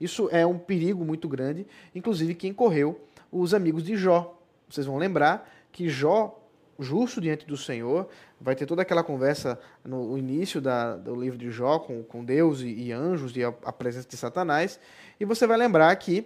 Isso 0.00 0.28
é 0.30 0.46
um 0.46 0.56
perigo 0.56 1.04
muito 1.04 1.28
grande, 1.28 1.66
inclusive 1.92 2.32
quem 2.32 2.54
correu 2.54 3.00
os 3.32 3.52
amigos 3.52 3.82
de 3.82 3.96
Jó. 3.96 4.40
Vocês 4.68 4.86
vão 4.86 4.98
lembrar 4.98 5.52
que 5.72 5.88
Jó, 5.88 6.40
justo 6.78 7.20
diante 7.20 7.44
do 7.44 7.56
Senhor, 7.56 8.08
vai 8.40 8.54
ter 8.54 8.66
toda 8.66 8.82
aquela 8.82 9.02
conversa 9.02 9.58
no 9.84 10.16
início 10.16 10.60
da, 10.60 10.94
do 10.94 11.20
livro 11.20 11.36
de 11.36 11.50
Jó 11.50 11.80
com, 11.80 12.04
com 12.04 12.24
Deus 12.24 12.60
e, 12.60 12.68
e 12.68 12.92
anjos 12.92 13.36
e 13.36 13.42
a, 13.42 13.48
a 13.64 13.72
presença 13.72 14.06
de 14.08 14.16
Satanás, 14.16 14.78
e 15.18 15.24
você 15.24 15.44
vai 15.44 15.56
lembrar 15.56 15.96
que 15.96 16.24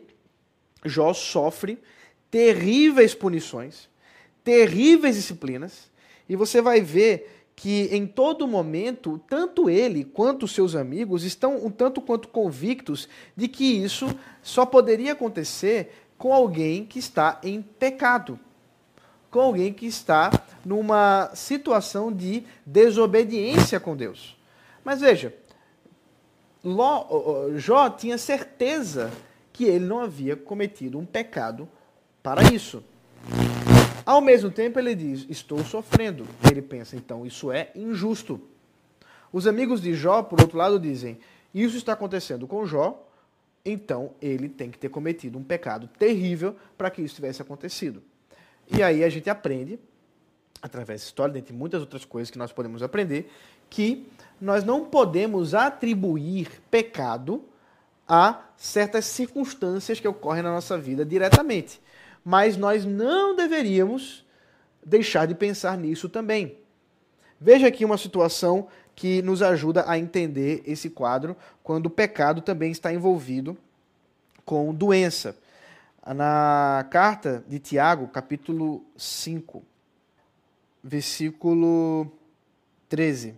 Jó 0.85 1.15
sofre 1.15 1.79
terríveis 2.31 3.15
punições, 3.15 3.89
terríveis 4.45 5.17
disciplinas, 5.17 5.91
e 6.29 6.37
você 6.37 6.61
vai 6.61 6.83
ver 6.83 7.38
que 7.59 7.89
em 7.91 8.07
todo 8.07 8.47
momento, 8.47 9.21
tanto 9.29 9.69
ele 9.69 10.05
quanto 10.05 10.47
seus 10.47 10.77
amigos 10.77 11.25
estão 11.25 11.57
um 11.67 11.73
tanto 11.73 12.01
quanto 12.01 12.29
convictos 12.29 13.09
de 13.37 13.49
que 13.49 13.65
isso 13.65 14.07
só 14.41 14.65
poderia 14.65 15.11
acontecer 15.11 16.07
com 16.17 16.33
alguém 16.33 16.85
que 16.85 17.01
está 17.01 17.41
em 17.43 17.61
pecado, 17.61 18.39
com 19.29 19.41
alguém 19.41 19.73
que 19.73 19.87
está 19.87 20.31
numa 20.65 21.33
situação 21.35 22.13
de 22.13 22.45
desobediência 22.65 23.81
com 23.81 23.97
Deus. 23.97 24.39
Mas 24.85 25.01
veja, 25.01 25.35
Ló, 26.63 27.09
Jó 27.57 27.91
tinha 27.91 28.19
certeza 28.19 29.11
que 29.53 29.65
ele 29.65 29.85
não 29.85 29.99
havia 29.99 30.37
cometido 30.37 30.97
um 30.97 31.05
pecado 31.05 31.69
para 32.23 32.55
isso. 32.55 32.85
Ao 34.09 34.23
mesmo 34.23 34.51
tempo, 34.51 34.79
ele 34.79 34.95
diz: 34.95 35.27
Estou 35.29 35.63
sofrendo. 35.63 36.27
Ele 36.51 36.63
pensa, 36.63 36.97
então, 36.97 37.27
isso 37.27 37.53
é 37.53 37.71
injusto. 37.75 38.41
Os 39.31 39.47
amigos 39.47 39.83
de 39.83 39.93
Jó, 39.93 40.23
por 40.23 40.41
outro 40.41 40.57
lado, 40.57 40.81
dizem: 40.81 41.19
Isso 41.53 41.77
está 41.77 41.93
acontecendo 41.93 42.47
com 42.47 42.65
Jó, 42.65 43.07
então 43.63 44.13
ele 44.23 44.49
tem 44.49 44.71
que 44.71 44.79
ter 44.79 44.89
cometido 44.89 45.37
um 45.37 45.45
pecado 45.45 45.87
terrível 45.99 46.57
para 46.79 46.91
que 46.91 47.03
isso 47.03 47.17
tivesse 47.17 47.43
acontecido. 47.43 48.03
E 48.67 48.83
aí 48.83 49.05
a 49.05 49.11
gente 49.11 49.29
aprende, 49.29 49.79
através 50.63 51.03
da 51.03 51.07
história, 51.07 51.35
dentre 51.35 51.53
muitas 51.53 51.83
outras 51.83 52.07
coisas 52.07 52.31
que 52.31 52.39
nós 52.39 52.51
podemos 52.51 52.83
aprender, 52.83 53.31
que 53.69 54.09
nós 54.41 54.65
não 54.65 54.87
podemos 54.87 55.53
atribuir 55.53 56.63
pecado 56.71 57.45
a 58.09 58.41
certas 58.57 59.05
circunstâncias 59.05 60.01
que 60.01 60.09
ocorrem 60.09 60.43
na 60.43 60.51
nossa 60.51 60.79
vida 60.79 61.05
diretamente 61.05 61.79
mas 62.25 62.57
nós 62.57 62.85
não 62.85 63.35
deveríamos 63.35 64.25
deixar 64.85 65.27
de 65.27 65.35
pensar 65.35 65.77
nisso 65.77 66.09
também. 66.09 66.57
Veja 67.41 67.69
aqui 67.69 67.85
uma 67.85 67.99
situação 67.99 68.69
que 68.97 69.23
nos 69.23 69.43
ajuda 69.43 69.85
a 69.87 69.97
entender 69.97 70.63
esse 70.67 70.91
quadro 70.91 71.37
quando 71.63 71.87
o 71.87 71.91
pecado 71.91 72.41
também 72.41 72.73
está 72.73 72.93
envolvido 72.93 73.57
com 74.45 74.75
doença. 74.75 75.37
Na 76.05 76.87
carta 76.91 77.45
de 77.47 77.59
Tiago, 77.59 78.09
capítulo 78.09 78.83
5, 78.97 79.63
versículo 80.83 82.11
13. 82.89 83.35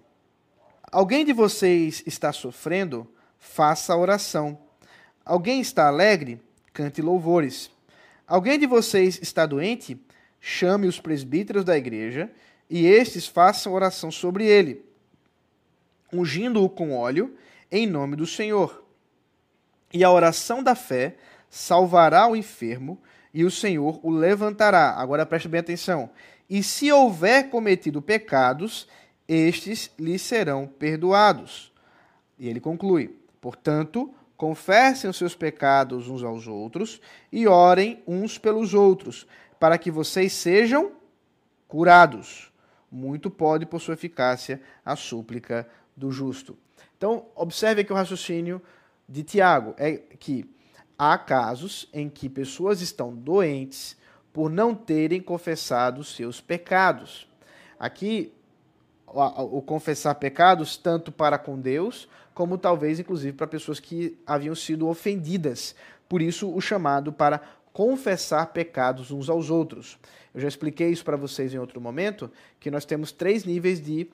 Alguém 0.90 1.24
de 1.24 1.32
vocês 1.32 2.02
está 2.06 2.32
sofrendo? 2.32 3.06
Faça 3.38 3.96
oração. 3.96 4.58
Alguém 5.24 5.60
está 5.60 5.88
alegre? 5.88 6.40
Cante 6.72 7.02
louvores. 7.02 7.70
Alguém 8.30 8.60
de 8.60 8.64
vocês 8.64 9.18
está 9.20 9.44
doente? 9.44 10.00
Chame 10.40 10.86
os 10.86 11.00
presbíteros 11.00 11.64
da 11.64 11.76
igreja 11.76 12.30
e 12.70 12.86
estes 12.86 13.26
façam 13.26 13.72
oração 13.72 14.08
sobre 14.08 14.46
ele, 14.46 14.84
ungindo-o 16.12 16.68
com 16.70 16.96
óleo 16.96 17.36
em 17.72 17.88
nome 17.88 18.14
do 18.14 18.28
Senhor. 18.28 18.84
E 19.92 20.04
a 20.04 20.12
oração 20.12 20.62
da 20.62 20.76
fé 20.76 21.16
salvará 21.48 22.28
o 22.28 22.36
enfermo, 22.36 23.02
e 23.34 23.44
o 23.44 23.50
Senhor 23.50 23.98
o 24.00 24.10
levantará. 24.10 24.90
Agora 24.92 25.26
preste 25.26 25.48
bem 25.48 25.58
atenção. 25.58 26.08
E 26.48 26.62
se 26.62 26.92
houver 26.92 27.50
cometido 27.50 28.00
pecados, 28.00 28.86
estes 29.26 29.90
lhe 29.98 30.20
serão 30.20 30.68
perdoados. 30.68 31.72
E 32.38 32.48
ele 32.48 32.60
conclui: 32.60 33.12
Portanto, 33.40 34.14
confessem 34.40 35.10
os 35.10 35.18
seus 35.18 35.36
pecados 35.36 36.08
uns 36.08 36.22
aos 36.22 36.46
outros 36.46 36.98
e 37.30 37.46
orem 37.46 38.02
uns 38.06 38.38
pelos 38.38 38.72
outros, 38.72 39.26
para 39.58 39.76
que 39.76 39.90
vocês 39.90 40.32
sejam 40.32 40.92
curados. 41.68 42.50
Muito 42.90 43.28
pode, 43.30 43.66
por 43.66 43.82
sua 43.82 43.92
eficácia, 43.92 44.62
a 44.82 44.96
súplica 44.96 45.68
do 45.94 46.10
justo. 46.10 46.56
Então, 46.96 47.26
observe 47.34 47.82
aqui 47.82 47.92
o 47.92 47.94
raciocínio 47.94 48.62
de 49.06 49.22
Tiago: 49.22 49.74
é 49.76 49.98
que 49.98 50.50
há 50.98 51.18
casos 51.18 51.86
em 51.92 52.08
que 52.08 52.26
pessoas 52.26 52.80
estão 52.80 53.14
doentes 53.14 53.94
por 54.32 54.48
não 54.48 54.74
terem 54.74 55.20
confessado 55.20 56.02
seus 56.02 56.40
pecados. 56.40 57.28
Aqui, 57.78 58.32
o 59.06 59.60
confessar 59.60 60.14
pecados, 60.14 60.78
tanto 60.78 61.12
para 61.12 61.36
com 61.36 61.60
Deus, 61.60 62.08
como 62.40 62.56
talvez, 62.56 62.98
inclusive, 62.98 63.36
para 63.36 63.46
pessoas 63.46 63.78
que 63.78 64.16
haviam 64.26 64.54
sido 64.54 64.88
ofendidas. 64.88 65.74
Por 66.08 66.22
isso, 66.22 66.50
o 66.50 66.58
chamado 66.58 67.12
para 67.12 67.42
confessar 67.70 68.46
pecados 68.46 69.10
uns 69.10 69.28
aos 69.28 69.50
outros. 69.50 69.98
Eu 70.34 70.40
já 70.40 70.48
expliquei 70.48 70.88
isso 70.88 71.04
para 71.04 71.18
vocês 71.18 71.52
em 71.52 71.58
outro 71.58 71.82
momento, 71.82 72.30
que 72.58 72.70
nós 72.70 72.86
temos 72.86 73.12
três 73.12 73.44
níveis 73.44 73.78
de 73.78 74.08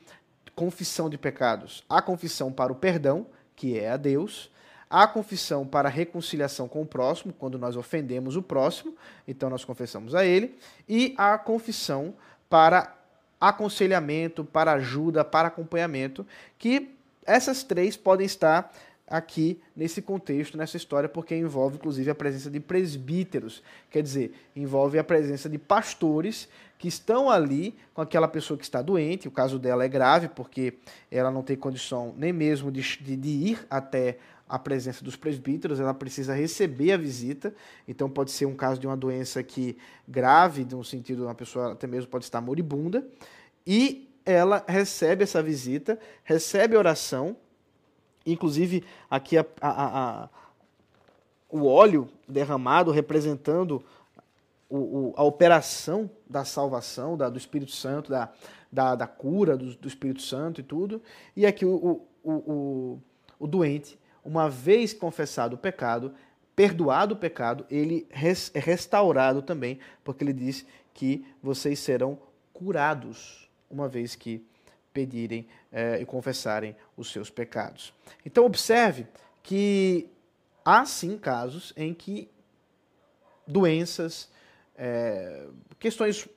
confissão 0.56 1.08
de 1.08 1.16
pecados: 1.16 1.84
a 1.88 2.02
confissão 2.02 2.50
para 2.50 2.72
o 2.72 2.74
perdão, 2.74 3.28
que 3.54 3.78
é 3.78 3.90
a 3.90 3.96
Deus, 3.96 4.50
a 4.90 5.06
confissão 5.06 5.64
para 5.64 5.88
a 5.88 5.92
reconciliação 5.92 6.66
com 6.66 6.82
o 6.82 6.86
próximo, 6.86 7.32
quando 7.32 7.56
nós 7.56 7.76
ofendemos 7.76 8.34
o 8.34 8.42
próximo, 8.42 8.92
então 9.28 9.48
nós 9.48 9.64
confessamos 9.64 10.16
a 10.16 10.26
ele, 10.26 10.58
e 10.88 11.14
a 11.16 11.38
confissão 11.38 12.12
para 12.50 12.92
aconselhamento, 13.40 14.44
para 14.44 14.72
ajuda, 14.72 15.24
para 15.24 15.46
acompanhamento, 15.46 16.26
que 16.58 16.95
essas 17.26 17.62
três 17.62 17.96
podem 17.96 18.26
estar 18.26 18.72
aqui 19.06 19.60
nesse 19.74 20.02
contexto, 20.02 20.58
nessa 20.58 20.76
história, 20.76 21.08
porque 21.08 21.36
envolve 21.36 21.76
inclusive 21.76 22.10
a 22.10 22.14
presença 22.14 22.50
de 22.50 22.58
presbíteros, 22.58 23.62
quer 23.90 24.02
dizer, 24.02 24.32
envolve 24.54 24.98
a 24.98 25.04
presença 25.04 25.48
de 25.48 25.58
pastores 25.58 26.48
que 26.78 26.88
estão 26.88 27.30
ali 27.30 27.74
com 27.94 28.02
aquela 28.02 28.28
pessoa 28.28 28.58
que 28.58 28.64
está 28.64 28.82
doente. 28.82 29.28
O 29.28 29.30
caso 29.30 29.58
dela 29.58 29.84
é 29.84 29.88
grave, 29.88 30.28
porque 30.28 30.74
ela 31.10 31.30
não 31.30 31.42
tem 31.42 31.56
condição 31.56 32.14
nem 32.16 32.32
mesmo 32.32 32.70
de, 32.70 32.82
de, 32.98 33.16
de 33.16 33.28
ir 33.28 33.66
até 33.70 34.18
a 34.48 34.58
presença 34.58 35.04
dos 35.04 35.16
presbíteros, 35.16 35.80
ela 35.80 35.92
precisa 35.92 36.32
receber 36.32 36.92
a 36.92 36.96
visita. 36.96 37.54
Então 37.86 38.08
pode 38.08 38.30
ser 38.30 38.46
um 38.46 38.54
caso 38.54 38.80
de 38.80 38.86
uma 38.86 38.96
doença 38.96 39.42
que 39.42 39.76
grave, 40.06 40.64
no 40.64 40.84
sentido 40.84 41.24
uma 41.24 41.34
pessoa 41.34 41.72
até 41.72 41.86
mesmo 41.86 42.08
pode 42.08 42.24
estar 42.24 42.40
moribunda, 42.40 43.04
e 43.66 44.05
ela 44.26 44.64
recebe 44.66 45.22
essa 45.22 45.40
visita, 45.40 45.98
recebe 46.24 46.76
oração, 46.76 47.36
inclusive 48.26 48.84
aqui 49.08 49.38
a, 49.38 49.46
a, 49.60 50.24
a, 50.24 50.28
o 51.48 51.64
óleo 51.64 52.08
derramado 52.28 52.90
representando 52.90 53.84
o, 54.68 54.78
o, 54.78 55.14
a 55.16 55.22
operação 55.22 56.10
da 56.28 56.44
salvação, 56.44 57.16
da, 57.16 57.30
do 57.30 57.38
Espírito 57.38 57.70
Santo, 57.70 58.10
da, 58.10 58.32
da, 58.70 58.96
da 58.96 59.06
cura 59.06 59.56
do, 59.56 59.76
do, 59.76 59.86
Espírito 59.86 60.22
Santo 60.22 60.60
e 60.60 60.64
tudo. 60.64 61.00
E 61.36 61.46
aqui 61.46 61.64
o, 61.64 62.04
o, 62.24 62.32
o, 62.32 63.02
o 63.38 63.46
doente 63.46 63.96
uma 64.24 64.50
vez 64.50 64.92
confessado 64.92 65.54
o 65.54 65.58
pecado, 65.58 66.12
perdoado 66.56 67.14
o 67.14 67.16
pecado, 67.16 67.64
ele 67.70 68.08
é 68.10 68.58
restaurado 68.58 69.40
também, 69.40 69.78
porque 70.02 70.24
ele 70.24 70.32
diz 70.32 70.66
que 70.92 71.24
vocês 71.40 71.78
serão 71.78 72.18
curados, 72.52 73.45
uma 73.70 73.88
vez 73.88 74.14
que 74.14 74.44
pedirem 74.92 75.46
eh, 75.72 76.00
e 76.00 76.06
confessarem 76.06 76.74
os 76.96 77.10
seus 77.10 77.28
pecados. 77.28 77.92
Então, 78.24 78.44
observe 78.44 79.06
que 79.42 80.08
há 80.64 80.84
sim 80.86 81.18
casos 81.18 81.72
em 81.76 81.92
que 81.92 82.30
doenças, 83.46 84.28
eh, 84.76 85.46
questões 85.78 86.28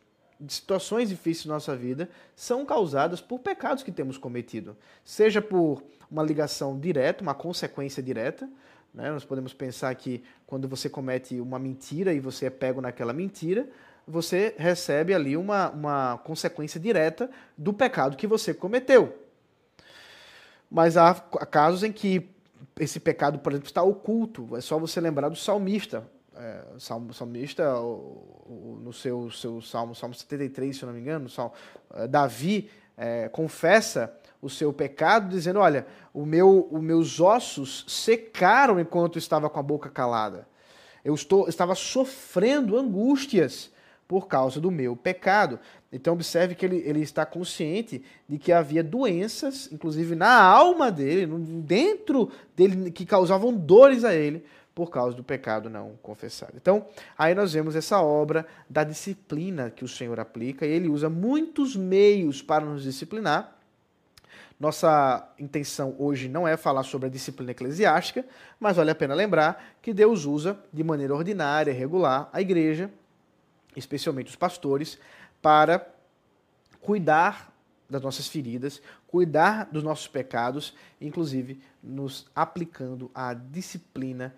situações 0.47 1.09
difíceis 1.09 1.45
na 1.45 1.55
nossa 1.55 1.75
vida 1.75 2.09
são 2.35 2.65
causadas 2.65 3.19
por 3.19 3.39
pecados 3.39 3.83
que 3.83 3.91
temos 3.91 4.17
cometido, 4.17 4.77
seja 5.03 5.41
por 5.41 5.83
uma 6.09 6.23
ligação 6.23 6.79
direta, 6.79 7.21
uma 7.21 7.35
consequência 7.35 8.01
direta. 8.01 8.49
Né? 8.93 9.11
Nós 9.11 9.25
podemos 9.25 9.53
pensar 9.53 9.93
que 9.95 10.23
quando 10.47 10.67
você 10.67 10.89
comete 10.89 11.39
uma 11.41 11.59
mentira 11.59 12.13
e 12.13 12.19
você 12.19 12.45
é 12.45 12.49
pego 12.49 12.81
naquela 12.81 13.13
mentira, 13.13 13.67
você 14.09 14.55
recebe 14.57 15.13
ali 15.13 15.37
uma, 15.37 15.69
uma 15.69 16.17
consequência 16.23 16.79
direta 16.79 17.29
do 17.57 17.73
pecado 17.73 18.17
que 18.17 18.27
você 18.27 18.53
cometeu. 18.53 19.17
Mas 20.69 20.97
há 20.97 21.13
casos 21.13 21.83
em 21.83 21.91
que 21.91 22.29
esse 22.79 22.99
pecado, 22.99 23.39
por 23.39 23.51
exemplo, 23.51 23.67
está 23.67 23.83
oculto. 23.83 24.55
É 24.55 24.61
só 24.61 24.77
você 24.77 24.99
lembrar 24.99 25.29
do 25.29 25.35
salmista 25.35 26.05
é, 26.39 26.63
salmista, 27.11 27.63
no 28.81 28.93
seu, 28.93 29.29
seu 29.29 29.61
salmo, 29.61 29.93
salmo 29.93 30.15
73, 30.15 30.75
se 30.75 30.83
eu 30.83 30.87
não 30.87 30.93
me 30.93 31.01
engano, 31.01 31.29
salmo, 31.29 31.53
é, 31.93 32.07
Davi 32.07 32.69
é, 32.95 33.27
confessa 33.27 34.13
o 34.41 34.49
seu 34.49 34.71
pecado, 34.71 35.29
dizendo: 35.29 35.59
Olha, 35.59 35.85
o 36.13 36.25
meu, 36.25 36.67
os 36.71 36.81
meus 36.81 37.19
ossos 37.19 37.83
secaram 37.89 38.79
enquanto 38.79 39.19
estava 39.19 39.49
com 39.49 39.59
a 39.59 39.63
boca 39.63 39.89
calada. 39.89 40.47
Eu 41.03 41.13
estou, 41.13 41.47
estava 41.49 41.75
sofrendo 41.75 42.77
angústias 42.77 43.71
por 44.09 44.27
causa 44.27 44.59
do 44.59 44.71
meu 44.71 44.95
pecado. 44.95 45.59
Então, 45.93 46.15
observe 46.15 46.55
que 46.55 46.65
ele, 46.65 46.77
ele 46.77 46.99
está 46.99 47.27
consciente 47.27 48.03
de 48.27 48.39
que 48.39 48.51
havia 48.51 48.83
doenças, 48.83 49.71
inclusive 49.71 50.15
na 50.15 50.33
alma 50.33 50.91
dele, 50.91 51.27
dentro 51.61 52.31
dele, 52.55 52.89
que 52.89 53.05
causavam 53.05 53.53
dores 53.53 54.03
a 54.03 54.15
ele, 54.15 54.43
por 54.73 54.89
causa 54.89 55.15
do 55.15 55.23
pecado 55.23 55.69
não 55.69 55.91
confessado. 56.01 56.53
Então, 56.55 56.87
aí 57.15 57.35
nós 57.35 57.53
vemos 57.53 57.75
essa 57.75 58.01
obra 58.01 58.47
da 58.67 58.83
disciplina 58.83 59.69
que 59.69 59.85
o 59.85 59.87
Senhor 59.87 60.19
aplica 60.19 60.65
e 60.65 60.71
ele 60.71 60.89
usa 60.89 61.07
muitos 61.07 61.75
meios 61.75 62.41
para 62.41 62.65
nos 62.65 62.81
disciplinar. 62.81 63.57
Nossa 64.59 65.31
intenção 65.37 65.95
hoje 65.99 66.27
não 66.27 66.47
é 66.47 66.57
falar 66.57 66.81
sobre 66.81 67.05
a 67.05 67.11
disciplina 67.11 67.51
eclesiástica, 67.51 68.25
mas 68.59 68.75
vale 68.75 68.89
a 68.89 68.95
pena 68.95 69.13
lembrar 69.13 69.75
que 69.83 69.93
Deus 69.93 70.25
usa 70.25 70.57
de 70.73 70.83
maneira 70.83 71.13
ordinária, 71.13 71.71
regular, 71.71 72.27
a 72.33 72.41
igreja, 72.41 72.89
especialmente 73.75 74.29
os 74.29 74.35
pastores, 74.35 74.99
para 75.41 75.87
cuidar 76.81 77.53
das 77.89 78.01
nossas 78.01 78.27
feridas, 78.27 78.81
cuidar 79.07 79.65
dos 79.71 79.83
nossos 79.83 80.07
pecados, 80.07 80.75
inclusive 81.01 81.59
nos 81.81 82.27
aplicando 82.35 83.09
a 83.13 83.33
disciplina 83.33 84.35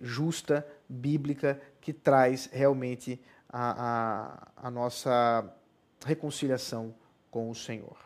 justa, 0.00 0.66
bíblica, 0.88 1.60
que 1.80 1.92
traz 1.92 2.48
realmente 2.52 3.20
a, 3.48 4.46
a, 4.62 4.68
a 4.68 4.70
nossa 4.70 5.44
reconciliação 6.04 6.94
com 7.30 7.50
o 7.50 7.54
Senhor. 7.54 7.96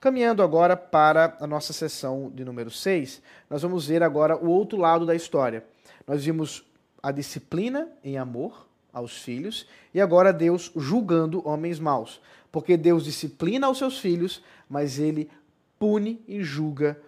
Caminhando 0.00 0.42
agora 0.42 0.76
para 0.76 1.36
a 1.40 1.46
nossa 1.46 1.72
sessão 1.72 2.30
de 2.34 2.44
número 2.44 2.70
6, 2.70 3.22
nós 3.48 3.62
vamos 3.62 3.86
ver 3.86 4.02
agora 4.02 4.36
o 4.36 4.48
outro 4.48 4.78
lado 4.78 5.06
da 5.06 5.14
história. 5.14 5.64
Nós 6.06 6.24
vimos 6.24 6.64
a 7.02 7.10
disciplina 7.10 7.88
em 8.04 8.18
amor 8.18 8.65
aos 8.96 9.18
filhos 9.18 9.66
e 9.92 10.00
agora 10.00 10.32
Deus 10.32 10.72
julgando 10.74 11.46
homens 11.46 11.78
maus. 11.78 12.18
Porque 12.50 12.78
Deus 12.78 13.04
disciplina 13.04 13.68
os 13.68 13.76
seus 13.76 13.98
filhos, 13.98 14.42
mas 14.70 14.98
ele 14.98 15.30
pune 15.78 16.18
e 16.26 16.42
julga 16.42 16.98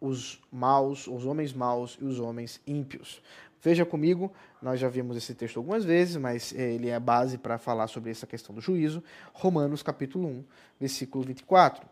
os 0.00 0.42
maus, 0.50 1.06
os 1.06 1.24
homens 1.24 1.52
maus 1.52 1.96
e 2.00 2.04
os 2.04 2.18
homens 2.18 2.60
ímpios. 2.66 3.22
Veja 3.62 3.86
comigo, 3.86 4.32
nós 4.60 4.80
já 4.80 4.88
vimos 4.88 5.16
esse 5.16 5.32
texto 5.32 5.58
algumas 5.58 5.84
vezes, 5.84 6.16
mas 6.16 6.52
eh, 6.52 6.74
ele 6.74 6.88
é 6.88 6.96
a 6.96 7.00
base 7.00 7.38
para 7.38 7.56
falar 7.56 7.86
sobre 7.86 8.10
essa 8.10 8.26
questão 8.26 8.52
do 8.52 8.60
juízo. 8.60 9.02
Romanos 9.32 9.84
capítulo 9.84 10.26
1, 10.26 10.44
versículo 10.80 11.22
24. 11.22 11.86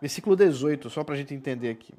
Versículo 0.00 0.34
18, 0.34 0.90
só 0.90 1.04
para 1.04 1.14
a 1.14 1.18
gente 1.18 1.32
entender 1.32 1.70
aqui. 1.70 1.94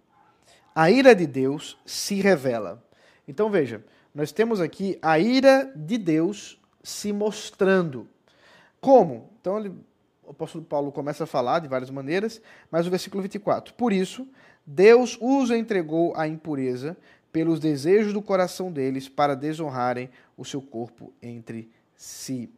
A 0.76 0.91
ira 0.91 1.15
de 1.15 1.26
Deus 1.26 1.78
se 1.86 2.15
revela. 2.15 2.84
Então 3.26 3.50
veja, 3.50 3.82
nós 4.13 4.32
temos 4.32 4.60
aqui 4.60 4.97
a 5.02 5.17
ira 5.19 5.71
de 5.76 5.97
Deus 5.97 6.60
se 6.84 7.13
mostrando. 7.13 8.08
Como? 8.80 9.30
Então 9.39 9.60
ele, 9.60 9.69
o 10.24 10.32
apóstolo 10.32 10.63
Paulo 10.63 10.91
começa 10.91 11.24
a 11.24 11.28
falar 11.28 11.60
de 11.60 11.67
várias 11.67 11.89
maneiras, 11.89 12.41
mas 12.69 12.86
o 12.86 12.89
versículo 12.89 13.21
24. 13.21 13.74
Por 13.74 13.93
isso, 13.93 14.28
Deus 14.65 15.17
os 15.21 15.50
entregou 15.52 16.13
à 16.15 16.28
impureza 16.28 16.97
pelos 17.32 17.60
desejos 17.60 18.13
do 18.13 18.21
coração 18.21 18.71
deles 18.71 19.08
para 19.08 19.36
desonrarem 19.36 20.10
o 20.38 20.43
seu 20.43 20.62
corpo 20.62 21.13
entre 21.21 21.71
si. 21.95 22.50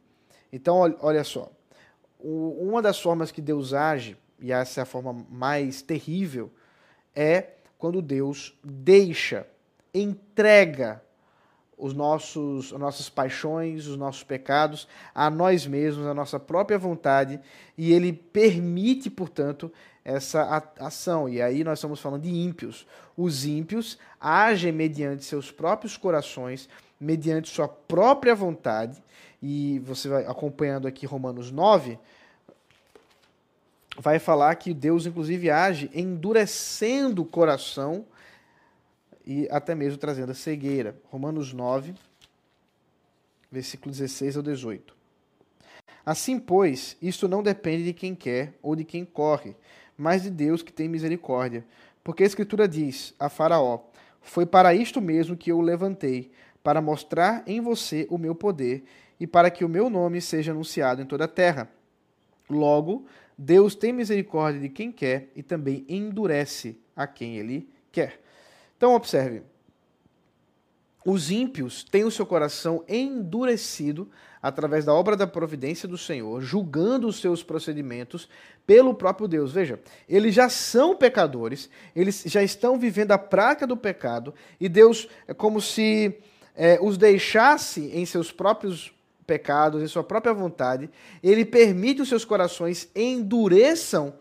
Então, 0.52 0.78
olha 1.00 1.24
só. 1.24 1.52
Uma 2.20 2.82
das 2.82 3.00
formas 3.00 3.32
que 3.32 3.42
Deus 3.42 3.74
age, 3.74 4.18
e 4.40 4.52
essa 4.52 4.82
é 4.82 4.84
a 4.84 4.86
forma 4.86 5.26
mais 5.30 5.82
terrível, 5.82 6.50
é 7.14 7.50
quando 7.78 8.02
Deus 8.02 8.58
deixa, 8.64 9.46
entrega 9.94 11.04
os 11.78 11.94
nossos, 11.94 12.72
as 12.74 12.80
nossas 12.80 13.10
paixões, 13.10 13.88
os 13.88 13.98
nossos 13.98 14.24
pecados, 14.24 14.88
a 15.14 15.30
nós 15.30 15.66
mesmos, 15.66 16.06
a 16.06 16.14
nossa 16.14 16.40
própria 16.40 16.78
vontade, 16.78 17.40
e 17.78 17.92
ele 17.92 18.14
permite, 18.14 19.10
portanto, 19.10 19.72
essa 20.06 20.64
ação. 20.80 21.28
E 21.28 21.42
aí 21.42 21.64
nós 21.64 21.80
estamos 21.80 22.00
falando 22.00 22.24
de 22.24 22.30
ímpios. 22.30 22.86
Os 23.18 23.46
ímpios 23.46 23.98
agem 24.20 24.72
mediante 24.72 25.24
seus 25.24 25.52
próprios 25.52 25.98
corações, 25.98 26.70
mediante 27.00 27.50
sua 27.50 27.68
própria 27.68 28.36
vontade, 28.36 29.02
e 29.42 29.80
você 29.80 30.08
vai 30.08 30.26
acompanhando 30.26 30.88
aqui 30.88 31.06
Romanos 31.06 31.52
9, 31.52 32.00
vai 33.98 34.20
falar 34.20 34.56
que 34.56 34.74
Deus, 34.74 35.06
inclusive, 35.06 35.50
age 35.50 35.92
endurecendo 35.94 37.22
o 37.22 37.26
coração 37.26 38.06
e 39.26 39.48
até 39.50 39.74
mesmo 39.76 39.98
trazendo 39.98 40.32
a 40.32 40.36
cegueira. 40.36 40.96
Romanos 41.06 41.54
9, 41.54 41.94
versículo 43.52 43.92
16 43.92 44.38
ao 44.38 44.44
18. 44.44 44.96
Assim, 46.06 46.40
pois, 46.40 46.98
isto 47.02 47.28
não 47.28 47.42
depende 47.42 47.86
de 47.86 47.94
quem 47.94 48.14
quer 48.14 48.54
ou 48.62 48.76
de 48.76 48.84
quem 48.84 49.06
corre, 49.06 49.56
mas 49.98 50.24
de 50.24 50.30
Deus 50.30 50.62
que 50.62 50.74
tem 50.74 50.90
misericórdia. 50.90 51.66
Porque 52.04 52.24
a 52.24 52.26
Escritura 52.26 52.68
diz 52.68 53.14
a 53.18 53.30
Faraó: 53.30 53.80
Foi 54.22 54.46
para 54.46 54.74
isto 54.74 55.00
mesmo 55.00 55.38
que 55.38 55.52
eu 55.52 55.60
o 55.60 55.62
levantei, 55.62 56.32
para 56.62 56.82
mostrar 56.82 57.44
em 57.48 57.62
você 57.62 58.06
o 58.10 58.18
meu 58.18 58.36
poder 58.36 58.84
e 59.20 59.26
para 59.26 59.50
que 59.50 59.64
o 59.64 59.70
meu 59.70 59.90
nome 59.90 60.20
seja 60.20 60.52
anunciado 60.52 61.02
em 61.02 61.06
toda 61.06 61.26
a 61.26 61.30
terra. 61.30 61.70
Logo, 62.50 63.06
Deus 63.38 63.76
tem 63.76 63.94
misericórdia 63.94 64.60
de 64.60 64.70
quem 64.70 64.92
quer 64.92 65.30
e 65.36 65.42
também 65.42 65.86
endurece 65.88 66.78
a 66.96 67.08
quem 67.08 67.38
ele 67.38 67.70
quer. 67.92 68.23
Então, 68.84 68.96
observe. 68.96 69.44
Os 71.06 71.32
ímpios 71.32 71.86
têm 71.86 72.04
o 72.04 72.12
seu 72.12 72.26
coração 72.26 72.84
endurecido 72.86 74.12
através 74.42 74.84
da 74.84 74.94
obra 74.94 75.16
da 75.16 75.26
providência 75.26 75.88
do 75.88 75.98
Senhor, 75.98 76.42
julgando 76.42 77.08
os 77.08 77.22
seus 77.22 77.42
procedimentos 77.42 78.28
pelo 78.68 78.94
próprio 78.94 79.26
Deus. 79.26 79.54
Veja, 79.54 79.80
eles 80.06 80.36
já 80.36 80.50
são 80.50 80.98
pecadores, 80.98 81.70
eles 81.96 82.24
já 82.26 82.44
estão 82.44 82.78
vivendo 82.78 83.14
a 83.14 83.18
prática 83.18 83.66
do 83.66 83.78
pecado, 83.78 84.34
e 84.60 84.68
Deus 84.68 85.08
é 85.30 85.34
como 85.34 85.62
se 85.62 86.18
é, 86.54 86.78
os 86.82 86.98
deixasse 86.98 87.90
em 87.94 88.06
seus 88.06 88.34
próprios 88.34 88.94
pecados, 89.26 89.82
em 89.82 89.88
sua 89.88 90.04
própria 90.04 90.34
vontade, 90.34 90.90
ele 91.24 91.46
permite 91.46 92.02
os 92.02 92.10
seus 92.10 92.26
corações 92.26 92.90
endureçam, 92.94 94.14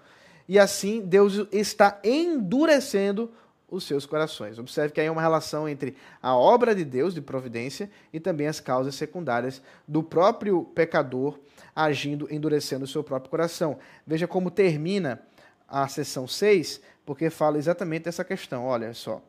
e 0.46 0.56
assim 0.56 1.00
Deus 1.00 1.48
está 1.50 1.98
endurecendo 2.04 3.28
os 3.72 3.84
seus 3.84 4.04
corações. 4.04 4.58
Observe 4.58 4.92
que 4.92 5.00
aí 5.00 5.06
é 5.06 5.10
uma 5.10 5.22
relação 5.22 5.68
entre 5.68 5.96
a 6.22 6.36
obra 6.36 6.74
de 6.74 6.84
Deus 6.84 7.14
de 7.14 7.22
providência 7.22 7.90
e 8.12 8.20
também 8.20 8.46
as 8.46 8.60
causas 8.60 8.94
secundárias 8.94 9.62
do 9.88 10.02
próprio 10.02 10.62
pecador 10.62 11.40
agindo, 11.74 12.28
endurecendo 12.30 12.84
o 12.84 12.88
seu 12.88 13.02
próprio 13.02 13.30
coração. 13.30 13.78
Veja 14.06 14.28
como 14.28 14.50
termina 14.50 15.22
a 15.66 15.88
seção 15.88 16.28
6, 16.28 16.82
porque 17.06 17.30
fala 17.30 17.56
exatamente 17.56 18.08
essa 18.08 18.22
questão. 18.22 18.66
Olha 18.66 18.92
só. 18.92 19.22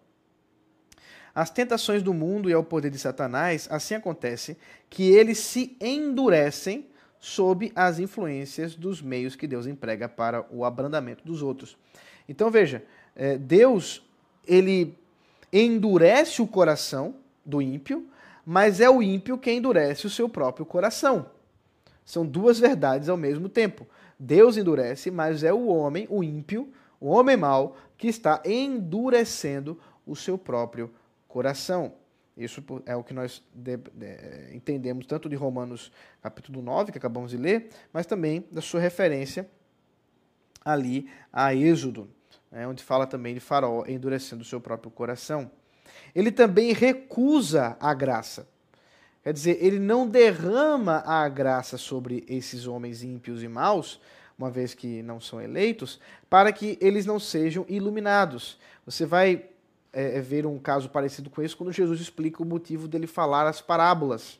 As 1.34 1.50
tentações 1.50 2.04
do 2.04 2.14
mundo 2.14 2.50
e 2.50 2.54
ao 2.54 2.64
poder 2.64 2.92
de 2.92 3.00
Satanás, 3.00 3.68
assim 3.72 3.96
acontece 3.96 4.58
que 4.90 5.10
eles 5.10 5.40
se 5.40 5.76
endurecem 5.82 6.88
sob 7.18 7.72
as 7.74 7.98
influências 7.98 8.76
dos 8.76 9.02
meios 9.02 9.36
que 9.36 9.48
Deus 9.48 9.66
emprega 9.66 10.10
para 10.10 10.46
o 10.52 10.66
abrandamento 10.66 11.26
dos 11.26 11.42
outros. 11.42 11.78
Então 12.28 12.52
veja, 12.52 12.84
é, 13.16 13.38
Deus 13.38 14.06
ele 14.48 14.98
endurece 15.52 16.42
o 16.42 16.48
coração 16.48 17.16
do 17.46 17.62
ímpio, 17.62 18.08
mas 18.46 18.80
é 18.80 18.90
o 18.90 19.02
ímpio 19.02 19.38
que 19.38 19.52
endurece 19.52 20.08
o 20.08 20.10
seu 20.10 20.28
próprio 20.28 20.66
coração. 20.66 21.28
São 22.06 22.26
duas 22.26 22.60
verdades 22.60 23.08
ao 23.08 23.18
mesmo 23.18 23.48
tempo. 23.48 23.88
Deus 24.20 24.58
endurece, 24.58 25.10
mas 25.10 25.44
é 25.44 25.54
o 25.54 25.68
homem, 25.68 26.08
o 26.10 26.24
ímpio, 26.24 26.72
o 27.00 27.08
homem 27.08 27.38
mau, 27.38 27.78
que 27.98 28.08
está 28.08 28.42
endurecendo 28.46 29.80
o 30.06 30.16
seu 30.16 30.38
próprio 30.38 30.92
coração. 31.28 31.94
Isso 32.36 32.64
é 32.86 32.96
o 32.96 33.04
que 33.04 33.14
nós 33.14 33.44
entendemos 34.52 35.06
tanto 35.06 35.30
de 35.30 35.36
Romanos 35.36 35.92
capítulo 36.22 36.62
9, 36.62 36.92
que 36.92 36.98
acabamos 36.98 37.32
de 37.32 37.38
ler, 37.38 37.70
mas 37.94 38.06
também 38.06 38.44
da 38.52 38.62
sua 38.62 38.80
referência 38.80 39.48
ali 40.66 41.10
a 41.32 41.54
Êxodo, 41.54 42.10
né, 42.54 42.68
onde 42.68 42.84
fala 42.84 43.08
também 43.08 43.34
de 43.34 43.40
Faraó 43.40 43.84
endurecendo 43.88 44.44
o 44.44 44.46
seu 44.46 44.62
próprio 44.62 44.92
coração. 44.92 45.50
Ele 46.14 46.32
também 46.32 46.72
recusa 46.72 47.76
a 47.80 47.94
graça. 47.96 48.48
Quer 49.24 49.34
dizer, 49.34 49.58
ele 49.60 49.80
não 49.80 50.08
derrama 50.08 51.04
a 51.06 51.28
graça 51.28 51.78
sobre 51.78 52.24
esses 52.28 52.68
homens 52.68 53.02
ímpios 53.02 53.42
e 53.42 53.48
maus, 53.48 54.00
uma 54.38 54.52
vez 54.52 54.74
que 54.76 55.02
não 55.02 55.20
são 55.20 55.42
eleitos, 55.42 56.00
para 56.30 56.52
que 56.52 56.78
eles 56.80 57.06
não 57.06 57.20
sejam 57.20 57.66
iluminados. 57.68 58.60
Você 58.86 59.06
vai 59.06 59.46
é, 59.92 60.18
é, 60.18 60.22
ver 60.22 60.46
um 60.46 60.60
caso 60.60 60.90
parecido 60.90 61.30
com 61.30 61.42
esse 61.42 61.56
quando 61.56 61.72
Jesus 61.72 62.02
explica 62.02 62.44
o 62.44 62.46
motivo 62.46 62.88
dele 62.88 63.08
falar 63.08 63.48
as 63.48 63.62
parábolas. 63.62 64.40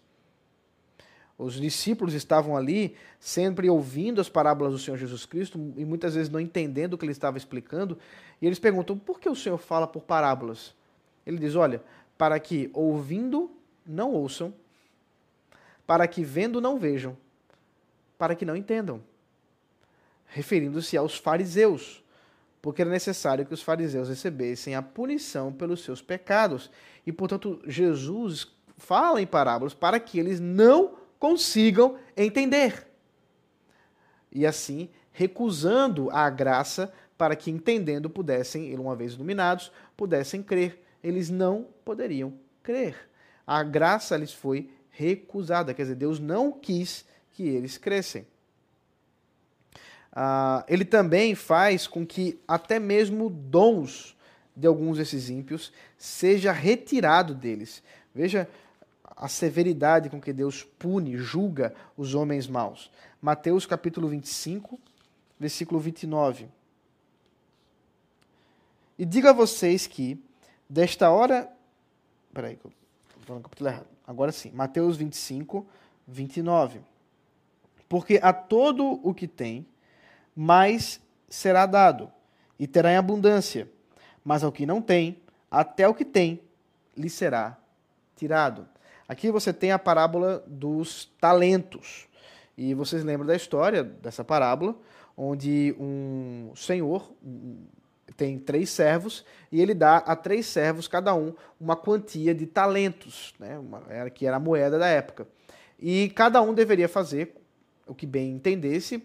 Os 1.44 1.56
discípulos 1.56 2.14
estavam 2.14 2.56
ali 2.56 2.96
sempre 3.20 3.70
ouvindo 3.70 4.22
as 4.22 4.30
parábolas 4.30 4.74
do 4.74 4.80
Senhor 4.80 4.98
Jesus 4.98 5.26
Cristo 5.26 5.74
e 5.78 5.86
muitas 5.86 6.16
vezes 6.16 6.30
não 6.30 6.40
entendendo 6.40 6.94
o 6.94 6.98
que 6.98 7.06
ele 7.06 7.12
estava 7.12 7.38
explicando. 7.38 7.98
E 8.42 8.46
eles 8.46 8.60
perguntam: 8.60 8.98
por 8.98 9.20
que 9.20 9.30
o 9.30 9.36
Senhor 9.36 9.58
fala 9.58 9.88
por 9.88 10.04
parábolas? 10.04 10.74
Ele 11.26 11.38
diz: 11.38 11.56
olha, 11.56 11.84
para 12.18 12.40
que 12.40 12.70
ouvindo 12.74 13.52
não 13.86 14.12
ouçam, 14.12 14.54
para 15.86 16.08
que 16.08 16.24
vendo 16.24 16.62
não 16.62 16.78
vejam, 16.78 17.18
para 18.18 18.36
que 18.36 18.46
não 18.46 18.56
entendam. 18.56 19.02
Referindo-se 20.28 20.98
aos 20.98 21.18
fariseus 21.18 22.04
porque 22.64 22.82
era 22.82 22.90
necessário 22.90 23.46
que 23.46 23.54
os 23.54 23.62
fariseus 23.62 24.08
recebessem 24.08 24.74
a 24.74 24.82
punição 24.82 25.52
pelos 25.52 25.84
seus 25.84 26.02
pecados. 26.02 26.72
E, 27.06 27.12
portanto, 27.12 27.62
Jesus 27.68 28.48
fala 28.78 29.22
em 29.22 29.28
parábolas 29.28 29.74
para 29.74 30.00
que 30.00 30.18
eles 30.18 30.40
não 30.40 30.94
consigam 31.24 31.96
entender. 32.18 32.86
E 34.30 34.46
assim, 34.46 34.90
recusando 35.14 36.12
a 36.12 36.30
graça 36.30 36.92
para 37.18 37.34
que, 37.34 37.50
entendendo, 37.50 38.10
pudessem, 38.10 38.78
uma 38.78 38.94
vez 38.94 39.14
iluminados, 39.14 39.72
pudessem 39.96 40.44
crer. 40.44 40.84
Eles 41.02 41.30
não 41.30 41.66
poderiam 41.86 42.34
crer. 42.62 43.10
A 43.48 43.64
graça 43.64 44.18
lhes 44.18 44.34
foi 44.34 44.70
recusada, 44.90 45.74
quer 45.74 45.84
dizer, 45.84 45.96
Deus 45.96 46.20
não 46.20 46.52
quis 46.52 47.06
que 47.32 47.48
eles 47.48 47.78
crescem. 47.78 48.28
Uh, 50.12 50.60
ele 50.68 50.84
também 50.84 51.36
faz 51.36 51.88
com 51.88 52.06
que 52.06 52.38
até 52.46 52.80
mesmo 52.80 53.30
dons 53.30 54.14
de 54.54 54.68
alguns 54.68 54.98
desses 54.98 55.30
ímpios 55.30 55.72
seja 55.98 56.52
retirado 56.52 57.34
deles. 57.34 57.82
Veja 58.14 58.46
a 59.16 59.28
severidade 59.28 60.10
com 60.10 60.20
que 60.20 60.34
Deus 60.34 60.64
pune, 60.64 61.18
julga 61.18 61.74
os 61.96 62.16
homens 62.16 62.48
maus. 62.48 62.92
Mateus 63.22 63.66
capítulo 63.66 64.08
25, 64.08 64.80
versículo 65.40 65.80
29. 65.80 66.48
E 68.98 69.06
diga 69.06 69.32
a 69.32 69.34
vocês 69.34 69.88
que, 69.88 70.22
desta 70.70 71.10
hora. 71.10 71.52
Peraí, 72.34 72.54
estou 72.54 72.72
falando 73.22 73.42
no 73.42 73.44
capítulo 73.44 73.70
errado. 73.70 73.88
Agora 74.06 74.32
sim, 74.32 74.52
Mateus 74.52 74.98
25, 74.98 75.66
29. 76.08 76.82
Porque 77.88 78.20
a 78.22 78.34
todo 78.34 79.00
o 79.04 79.14
que 79.14 79.28
tem, 79.28 79.66
mais 80.36 81.00
será 81.30 81.66
dado, 81.66 82.12
e 82.60 82.68
terá 82.68 82.92
em 82.92 82.98
abundância. 82.98 83.70
Mas 84.24 84.44
ao 84.44 84.52
que 84.52 84.66
não 84.66 84.82
tem, 84.82 85.22
até 85.50 85.88
o 85.88 85.94
que 85.94 86.06
tem, 86.06 86.42
lhe 86.96 87.10
será 87.10 87.58
tirado. 88.16 88.68
Aqui 89.08 89.32
você 89.32 89.52
tem 89.52 89.72
a 89.72 89.80
parábola 89.80 90.44
dos 90.48 91.06
talentos. 91.20 92.08
E 92.58 92.74
vocês 92.74 93.04
lembram 93.04 93.26
da 93.26 93.36
história 93.36 93.84
dessa 93.84 94.24
parábola, 94.24 94.76
onde 95.18 95.76
um 95.80 96.52
senhor 96.56 97.12
tem 98.16 98.38
três 98.38 98.70
servos 98.70 99.26
e 99.52 99.60
ele 99.60 99.74
dá 99.74 99.98
a 99.98 100.16
três 100.16 100.46
servos, 100.46 100.88
cada 100.88 101.16
um, 101.16 101.34
uma 101.60 101.76
quantia 101.76 102.34
de 102.34 102.46
talentos, 102.46 103.34
né? 103.40 103.58
uma, 103.58 104.10
que 104.10 104.26
era 104.26 104.38
a 104.38 104.40
moeda 104.40 104.78
da 104.78 104.88
época. 104.88 105.28
E 105.80 106.10
cada 106.10 106.42
um 106.42 106.54
deveria 106.54 106.88
fazer 106.88 107.36
o 107.88 107.94
que 107.94 108.06
bem 108.06 108.32
entendesse 108.32 109.04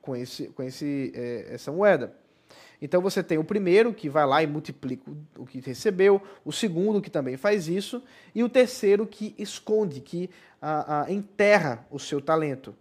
com, 0.00 0.14
esse, 0.14 0.48
com 0.48 0.62
esse, 0.62 1.12
é, 1.14 1.54
essa 1.54 1.72
moeda. 1.72 2.14
Então 2.80 3.00
você 3.00 3.22
tem 3.22 3.36
o 3.36 3.44
primeiro 3.44 3.92
que 3.92 4.08
vai 4.08 4.26
lá 4.26 4.42
e 4.42 4.46
multiplica 4.46 5.10
o 5.36 5.44
que 5.44 5.60
recebeu, 5.60 6.22
o 6.44 6.52
segundo 6.52 7.00
que 7.00 7.10
também 7.10 7.36
faz 7.36 7.68
isso, 7.68 8.02
e 8.34 8.42
o 8.42 8.48
terceiro 8.48 9.06
que 9.06 9.34
esconde, 9.38 10.00
que 10.00 10.30
a, 10.60 11.02
a, 11.02 11.12
enterra 11.12 11.86
o 11.90 11.98
seu 11.98 12.20
talento. 12.20 12.74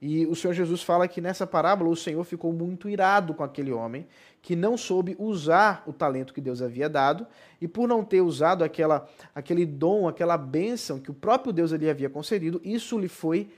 E 0.00 0.26
o 0.26 0.34
Senhor 0.34 0.52
Jesus 0.52 0.82
fala 0.82 1.08
que 1.08 1.20
nessa 1.20 1.46
parábola 1.46 1.88
o 1.88 1.96
Senhor 1.96 2.22
ficou 2.24 2.52
muito 2.52 2.88
irado 2.88 3.32
com 3.32 3.42
aquele 3.42 3.72
homem 3.72 4.06
que 4.42 4.54
não 4.54 4.76
soube 4.76 5.16
usar 5.18 5.82
o 5.86 5.92
talento 5.92 6.34
que 6.34 6.40
Deus 6.40 6.60
havia 6.60 6.88
dado 6.88 7.26
e 7.58 7.66
por 7.66 7.88
não 7.88 8.04
ter 8.04 8.20
usado 8.20 8.62
aquela, 8.62 9.08
aquele 9.34 9.64
dom, 9.64 10.06
aquela 10.06 10.36
bênção 10.36 11.00
que 11.00 11.10
o 11.10 11.14
próprio 11.14 11.52
Deus 11.52 11.70
lhe 11.70 11.88
havia 11.88 12.10
concedido, 12.10 12.60
isso 12.62 12.98
lhe 12.98 13.08
foi 13.08 13.48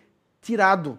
tirado. 0.41 0.97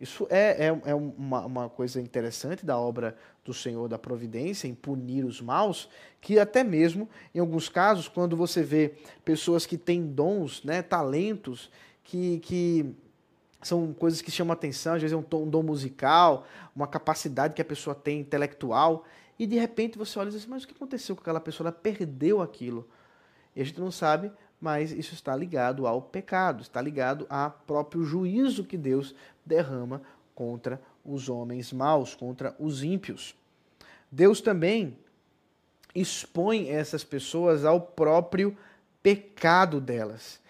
Isso 0.00 0.26
é, 0.28 0.66
é, 0.66 0.90
é 0.90 0.94
uma, 0.94 1.46
uma, 1.46 1.68
coisa 1.68 2.00
interessante 2.00 2.66
da 2.66 2.76
obra 2.76 3.16
do 3.44 3.54
Senhor 3.54 3.88
da 3.88 3.98
Providência 3.98 4.66
em 4.66 4.74
punir 4.74 5.24
os 5.24 5.40
maus, 5.40 5.88
que 6.20 6.38
até 6.38 6.64
mesmo, 6.64 7.08
em 7.34 7.38
alguns 7.38 7.68
casos, 7.68 8.08
quando 8.08 8.36
você 8.36 8.62
vê 8.62 8.94
pessoas 9.24 9.64
que 9.66 9.78
têm 9.78 10.04
dons, 10.04 10.64
né, 10.64 10.82
talentos, 10.82 11.70
que, 12.02 12.40
que 12.40 12.94
são 13.62 13.92
coisas 13.94 14.20
que 14.20 14.30
chamam 14.30 14.52
atenção, 14.52 14.94
às 14.94 15.00
vezes 15.00 15.14
é 15.14 15.16
um, 15.16 15.48
dom 15.48 15.62
musical, 15.62 16.46
uma 16.74 16.86
capacidade 16.86 17.54
que 17.54 17.62
a 17.62 17.64
pessoa 17.64 17.94
tem 17.94 18.20
intelectual, 18.20 19.04
e 19.38 19.46
de 19.46 19.56
repente 19.58 19.96
você 19.96 20.18
olha 20.18 20.28
e 20.28 20.32
diz 20.32 20.42
assim, 20.42 20.50
mas 20.50 20.64
o 20.64 20.68
que 20.68 20.74
aconteceu 20.74 21.14
com 21.14 21.22
aquela 21.22 21.40
pessoa? 21.40 21.68
Ela 21.68 21.72
perdeu 21.72 22.42
aquilo. 22.42 22.88
E 23.54 23.62
a 23.62 23.64
gente 23.64 23.80
não 23.80 23.90
sabe, 23.90 24.30
mas 24.60 24.92
isso 24.92 25.14
está 25.14 25.34
ligado 25.36 25.86
ao 25.86 26.00
pecado, 26.00 26.62
está 26.62 26.80
ligado 26.80 27.26
ao 27.28 27.50
próprio 27.66 28.02
juízo 28.04 28.64
que 28.64 28.76
Deus 28.76 29.14
derrama 29.44 30.02
contra 30.34 30.80
os 31.04 31.28
homens 31.28 31.72
maus, 31.72 32.14
contra 32.14 32.54
os 32.58 32.82
ímpios. 32.82 33.34
Deus 34.10 34.40
também 34.40 34.96
expõe 35.94 36.68
essas 36.70 37.04
pessoas 37.04 37.64
ao 37.64 37.80
próprio 37.80 38.56
pecado 39.02 39.80
delas. 39.80 40.40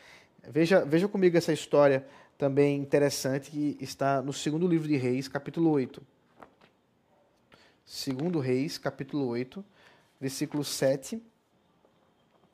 Veja, 0.48 0.84
veja 0.84 1.08
comigo 1.08 1.36
essa 1.36 1.52
história 1.52 2.06
também 2.38 2.78
interessante 2.78 3.50
que 3.50 3.76
está 3.80 4.22
no 4.22 4.32
segundo 4.32 4.66
livro 4.66 4.86
de 4.86 4.96
Reis, 4.96 5.28
capítulo 5.28 5.70
8. 5.70 6.02
Segundo 7.84 8.38
Reis, 8.38 8.78
capítulo 8.78 9.26
8, 9.26 9.64
versículo 10.20 10.64
7 10.64 11.22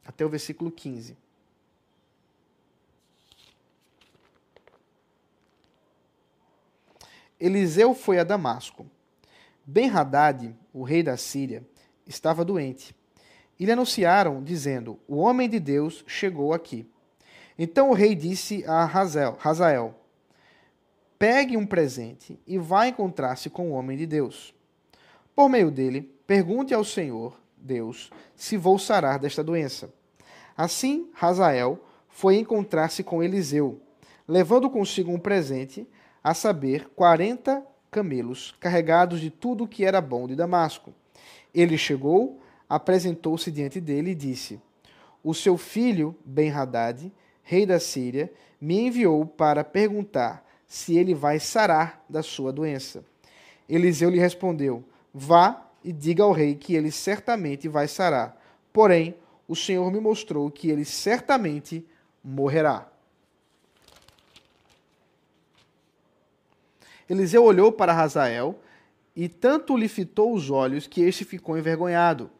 até 0.04 0.24
o 0.24 0.28
versículo 0.28 0.70
15. 0.70 1.16
Eliseu 7.40 7.94
foi 7.94 8.18
a 8.18 8.24
Damasco. 8.24 8.86
Ben-Hadad, 9.64 10.54
o 10.72 10.82
rei 10.82 11.02
da 11.02 11.16
Síria, 11.16 11.66
estava 12.06 12.44
doente. 12.44 12.94
E 13.58 13.64
lhe 13.64 13.72
anunciaram, 13.72 14.42
dizendo: 14.42 14.98
O 15.08 15.16
homem 15.16 15.48
de 15.48 15.58
Deus 15.58 16.04
chegou 16.06 16.52
aqui. 16.52 16.86
Então 17.58 17.90
o 17.90 17.94
rei 17.94 18.14
disse 18.14 18.64
a 18.66 18.84
Hazael: 18.84 19.94
Pegue 21.18 21.56
um 21.56 21.66
presente 21.66 22.38
e 22.46 22.58
vá 22.58 22.86
encontrar-se 22.86 23.48
com 23.50 23.70
o 23.70 23.74
homem 23.74 23.96
de 23.96 24.06
Deus. 24.06 24.54
Por 25.34 25.48
meio 25.48 25.70
dele, 25.70 26.02
pergunte 26.26 26.74
ao 26.74 26.84
Senhor, 26.84 27.38
Deus, 27.56 28.10
se 28.34 28.56
vou 28.56 28.78
sarar 28.78 29.18
desta 29.18 29.44
doença. 29.44 29.92
Assim, 30.56 31.10
Hazael 31.20 31.78
foi 32.08 32.36
encontrar-se 32.36 33.02
com 33.02 33.22
Eliseu, 33.22 33.80
levando 34.26 34.70
consigo 34.70 35.12
um 35.12 35.18
presente, 35.18 35.86
a 36.22 36.34
saber, 36.34 36.88
quarenta 36.94 37.64
camelos, 37.90 38.54
carregados 38.60 39.20
de 39.20 39.30
tudo 39.30 39.64
o 39.64 39.68
que 39.68 39.84
era 39.84 40.00
bom 40.00 40.26
de 40.26 40.36
Damasco. 40.36 40.94
Ele 41.54 41.76
chegou, 41.76 42.40
apresentou-se 42.68 43.50
diante 43.50 43.80
dele 43.80 44.10
e 44.10 44.14
disse: 44.14 44.60
O 45.22 45.34
seu 45.34 45.56
filho, 45.56 46.16
Ben-Hadad, 46.24 47.10
rei 47.42 47.66
da 47.66 47.80
Síria, 47.80 48.32
me 48.60 48.86
enviou 48.86 49.26
para 49.26 49.64
perguntar 49.64 50.46
se 50.66 50.96
ele 50.96 51.14
vai 51.14 51.40
sarar 51.40 52.04
da 52.08 52.22
sua 52.22 52.52
doença. 52.52 53.04
Eliseu 53.68 54.10
lhe 54.10 54.18
respondeu: 54.18 54.84
Vá 55.12 55.66
e 55.82 55.92
diga 55.92 56.22
ao 56.22 56.32
rei 56.32 56.54
que 56.54 56.74
ele 56.74 56.90
certamente 56.90 57.68
vai 57.68 57.88
sarar. 57.88 58.40
Porém, 58.72 59.16
o 59.48 59.56
Senhor 59.56 59.90
me 59.90 59.98
mostrou 59.98 60.50
que 60.50 60.70
ele 60.70 60.84
certamente 60.84 61.84
morrerá. 62.22 62.89
Eliseu 67.10 67.42
olhou 67.42 67.72
para 67.72 67.92
Razael 67.92 68.60
e 69.16 69.28
tanto 69.28 69.76
lhe 69.76 69.88
fitou 69.88 70.32
os 70.32 70.48
olhos 70.48 70.86
que 70.86 71.02
este 71.02 71.24
ficou 71.24 71.58
envergonhado. 71.58 72.30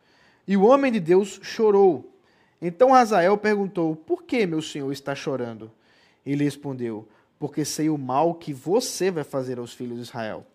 E 0.46 0.56
o 0.56 0.62
homem 0.62 0.92
de 0.92 1.00
Deus 1.00 1.40
chorou. 1.42 2.14
Então 2.62 2.92
Razael 2.92 3.36
perguntou: 3.36 3.96
Por 3.96 4.22
que 4.22 4.46
meu 4.46 4.62
senhor 4.62 4.92
está 4.92 5.12
chorando? 5.12 5.72
Ele 6.24 6.44
respondeu: 6.44 7.08
Porque 7.36 7.64
sei 7.64 7.90
o 7.90 7.98
mal 7.98 8.32
que 8.34 8.52
você 8.52 9.10
vai 9.10 9.24
fazer 9.24 9.58
aos 9.58 9.74
filhos 9.74 9.96
de 9.96 10.02
Israel. 10.02 10.46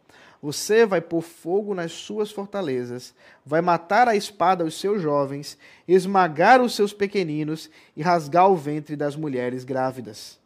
Você 0.42 0.86
vai 0.86 1.02
pôr 1.02 1.22
fogo 1.22 1.74
nas 1.74 1.92
suas 1.92 2.32
fortalezas, 2.32 3.14
vai 3.46 3.60
matar 3.60 4.08
a 4.08 4.16
espada 4.16 4.64
os 4.64 4.80
seus 4.80 5.02
jovens, 5.02 5.58
esmagar 5.86 6.62
os 6.62 6.74
seus 6.74 6.94
pequeninos 6.94 7.70
e 7.98 8.02
rasgar 8.02 8.50
o 8.50 8.56
ventre 8.56 8.96
das 8.96 9.18
mulheres 9.18 9.66
grávidas. 9.66 10.40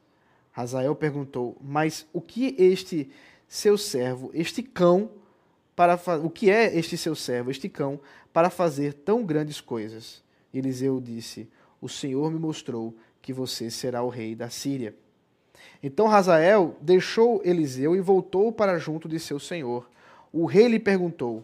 Razael 0.52 0.96
perguntou: 0.96 1.56
Mas 1.62 2.08
o 2.12 2.20
que 2.20 2.56
este 2.58 3.12
seu 3.50 3.78
servo, 3.78 4.30
este 4.34 4.62
cão, 4.64 5.10
para 5.76 6.00
o 6.24 6.30
que 6.30 6.52
é 6.52 6.78
este 6.78 6.96
seu 6.96 7.16
servo, 7.16 7.50
este 7.50 7.68
cão, 7.68 8.00
para 8.32 8.50
fazer 8.50 8.94
tão 8.94 9.26
grandes 9.26 9.60
coisas? 9.60 10.24
Eliseu 10.54 11.02
disse: 11.02 11.50
O 11.82 11.90
Senhor 11.90 12.32
me 12.32 12.38
mostrou 12.38 12.96
que 13.22 13.34
você 13.34 13.72
será 13.72 14.04
o 14.04 14.10
rei 14.10 14.36
da 14.36 14.50
Síria. 14.50 14.96
Então 15.82 16.08
Razael 16.08 16.78
deixou 16.82 17.42
Eliseu 17.44 17.96
e 17.96 18.02
voltou 18.02 18.52
para 18.52 18.78
junto 18.78 19.10
de 19.10 19.20
seu 19.20 19.40
senhor. 19.40 19.90
O 20.32 20.46
rei 20.46 20.68
lhe 20.68 20.80
perguntou: 20.80 21.44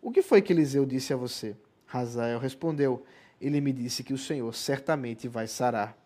O 0.00 0.10
que 0.10 0.22
foi 0.22 0.40
que 0.40 0.52
Eliseu 0.52 0.86
disse 0.86 1.12
a 1.12 1.16
você? 1.16 1.54
Razael 1.86 2.38
respondeu: 2.38 3.04
Ele 3.40 3.60
me 3.60 3.72
disse 3.72 4.02
que 4.02 4.14
o 4.14 4.18
Senhor 4.18 4.54
certamente 4.54 5.28
vai 5.28 5.46
sarar. 5.46 5.96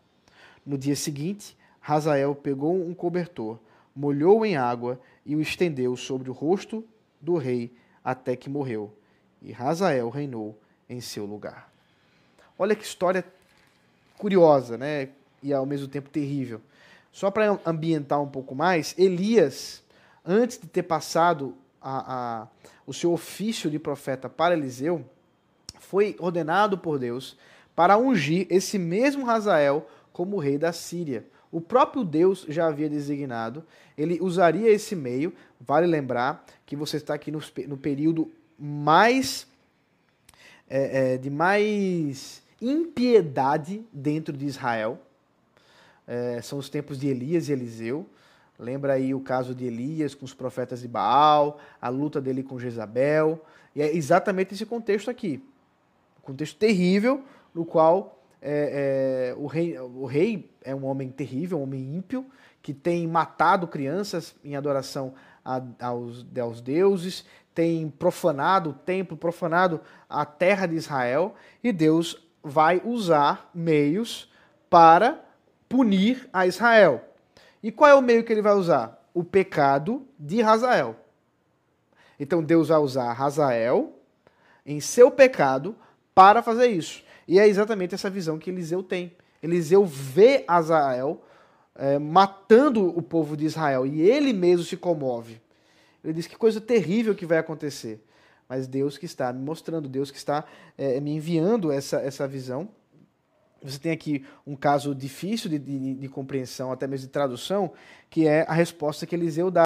No 0.66 0.76
dia 0.76 0.96
seguinte, 0.96 1.56
Razael 1.80 2.34
pegou 2.34 2.74
um 2.74 2.92
cobertor, 2.92 3.58
molhou 3.94 4.44
em 4.44 4.56
água 4.56 5.00
e 5.24 5.34
o 5.36 5.40
estendeu 5.40 5.96
sobre 5.96 6.30
o 6.30 6.32
rosto 6.32 6.84
do 7.20 7.36
rei 7.36 7.74
até 8.04 8.36
que 8.36 8.48
morreu. 8.48 8.92
E 9.42 9.52
Razael 9.52 10.08
reinou 10.10 10.58
em 10.88 11.00
seu 11.00 11.24
lugar. 11.24 11.70
Olha 12.58 12.74
que 12.74 12.84
história 12.84 13.24
curiosa, 14.18 14.76
né? 14.76 15.08
E 15.42 15.52
ao 15.52 15.64
mesmo 15.64 15.88
tempo 15.88 16.10
terrível. 16.10 16.60
Só 17.12 17.30
para 17.30 17.58
ambientar 17.64 18.20
um 18.20 18.28
pouco 18.28 18.54
mais, 18.54 18.94
Elias, 18.98 19.82
antes 20.24 20.58
de 20.58 20.66
ter 20.68 20.82
passado 20.82 21.56
a, 21.80 22.42
a, 22.42 22.48
o 22.86 22.92
seu 22.92 23.12
ofício 23.12 23.70
de 23.70 23.78
profeta 23.78 24.28
para 24.28 24.54
Eliseu, 24.54 25.04
foi 25.78 26.14
ordenado 26.18 26.78
por 26.78 26.98
Deus 26.98 27.36
para 27.74 27.96
ungir 27.96 28.46
esse 28.50 28.78
mesmo 28.78 29.24
Razael 29.24 29.88
como 30.12 30.38
rei 30.38 30.58
da 30.58 30.72
Síria. 30.72 31.24
O 31.52 31.60
próprio 31.60 32.04
Deus 32.04 32.46
já 32.48 32.66
havia 32.66 32.88
designado, 32.88 33.64
ele 33.98 34.18
usaria 34.20 34.70
esse 34.70 34.94
meio. 34.94 35.32
Vale 35.60 35.86
lembrar 35.86 36.44
que 36.64 36.76
você 36.76 36.96
está 36.96 37.14
aqui 37.14 37.30
no, 37.30 37.40
no 37.66 37.76
período 37.76 38.30
mais. 38.58 39.48
É, 40.72 41.14
é, 41.14 41.18
de 41.18 41.28
mais 41.28 42.44
impiedade 42.60 43.84
dentro 43.92 44.36
de 44.36 44.46
Israel. 44.46 45.00
É, 46.06 46.40
são 46.42 46.58
os 46.58 46.68
tempos 46.68 46.98
de 46.98 47.08
Elias 47.08 47.48
e 47.48 47.52
Eliseu. 47.52 48.06
Lembra 48.56 48.92
aí 48.92 49.14
o 49.14 49.20
caso 49.20 49.54
de 49.54 49.64
Elias 49.64 50.14
com 50.14 50.24
os 50.24 50.34
profetas 50.34 50.82
de 50.82 50.88
Baal, 50.88 51.58
a 51.80 51.88
luta 51.88 52.20
dele 52.20 52.42
com 52.42 52.58
Jezabel. 52.58 53.44
E 53.74 53.80
é 53.80 53.96
exatamente 53.96 54.54
esse 54.54 54.66
contexto 54.66 55.10
aqui. 55.10 55.42
Um 56.18 56.22
contexto 56.22 56.56
terrível, 56.58 57.24
no 57.54 57.64
qual 57.64 58.19
é, 58.42 59.32
é, 59.32 59.34
o, 59.36 59.46
rei, 59.46 59.78
o 59.78 60.04
rei 60.06 60.50
é 60.62 60.74
um 60.74 60.84
homem 60.84 61.10
terrível, 61.10 61.58
um 61.58 61.62
homem 61.62 61.96
ímpio, 61.96 62.24
que 62.62 62.74
tem 62.74 63.06
matado 63.06 63.66
crianças 63.66 64.34
em 64.44 64.56
adoração 64.56 65.14
a, 65.44 65.62
aos, 65.80 66.26
aos 66.38 66.60
deuses, 66.60 67.24
tem 67.54 67.90
profanado 67.90 68.70
o 68.70 68.74
templo, 68.74 69.16
profanado 69.16 69.80
a 70.08 70.24
terra 70.24 70.66
de 70.66 70.76
Israel, 70.76 71.34
e 71.62 71.72
Deus 71.72 72.26
vai 72.42 72.80
usar 72.84 73.50
meios 73.54 74.30
para 74.68 75.22
punir 75.68 76.28
a 76.32 76.46
Israel. 76.46 77.04
E 77.62 77.70
qual 77.70 77.90
é 77.90 77.94
o 77.94 78.02
meio 78.02 78.24
que 78.24 78.32
ele 78.32 78.42
vai 78.42 78.54
usar? 78.54 79.04
O 79.12 79.22
pecado 79.22 80.06
de 80.18 80.40
Razael. 80.40 80.96
Então 82.18 82.42
Deus 82.42 82.68
vai 82.68 82.78
usar 82.78 83.12
Razael 83.12 83.98
em 84.64 84.80
seu 84.80 85.10
pecado 85.10 85.74
para 86.14 86.42
fazer 86.42 86.68
isso. 86.68 87.02
E 87.30 87.38
é 87.38 87.46
exatamente 87.46 87.94
essa 87.94 88.10
visão 88.10 88.38
que 88.38 88.50
Eliseu 88.50 88.82
tem. 88.82 89.12
Eliseu 89.42 89.86
vê 89.86 90.44
Azael 90.48 91.22
é, 91.74 91.98
matando 91.98 92.86
o 92.86 93.00
povo 93.00 93.36
de 93.36 93.46
Israel 93.46 93.86
e 93.86 94.02
ele 94.02 94.32
mesmo 94.32 94.64
se 94.64 94.76
comove. 94.76 95.40
Ele 96.02 96.12
diz 96.12 96.26
que 96.26 96.36
coisa 96.36 96.60
terrível 96.60 97.14
que 97.14 97.24
vai 97.24 97.38
acontecer 97.38 98.04
mas 98.50 98.66
Deus 98.66 98.98
que 98.98 99.06
está 99.06 99.32
me 99.32 99.40
mostrando, 99.40 99.88
Deus 99.88 100.10
que 100.10 100.16
está 100.16 100.44
é, 100.76 100.98
me 100.98 101.12
enviando 101.12 101.70
essa, 101.70 102.00
essa 102.00 102.26
visão. 102.26 102.68
você 103.62 103.78
tem 103.78 103.92
aqui 103.92 104.26
um 104.44 104.56
caso 104.56 104.92
difícil 104.92 105.48
de, 105.48 105.56
de, 105.56 105.94
de, 105.94 106.08
compreensão, 106.08 106.72
até 106.72 106.84
mesmo 106.88 107.06
de 107.06 107.12
tradução, 107.12 107.72
que 108.10 108.26
é 108.26 108.44
a 108.48 108.52
resposta 108.52 109.06
que 109.06 109.14
Eliseu 109.14 109.52
dá, 109.52 109.64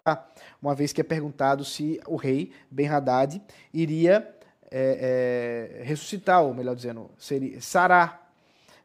uma 0.61 0.75
vez 0.75 0.93
que 0.93 1.01
é 1.01 1.05
perguntado 1.05 1.65
se 1.65 1.99
o 2.07 2.17
rei 2.17 2.53
Ben-Hadad 2.71 3.41
iria 3.73 4.37
é, 4.77 5.79
é, 5.79 5.85
ressuscitar, 5.85 6.43
ou 6.43 6.53
melhor 6.53 6.75
dizendo, 6.75 7.09
seria 7.17 7.61
sarar, 7.61 8.35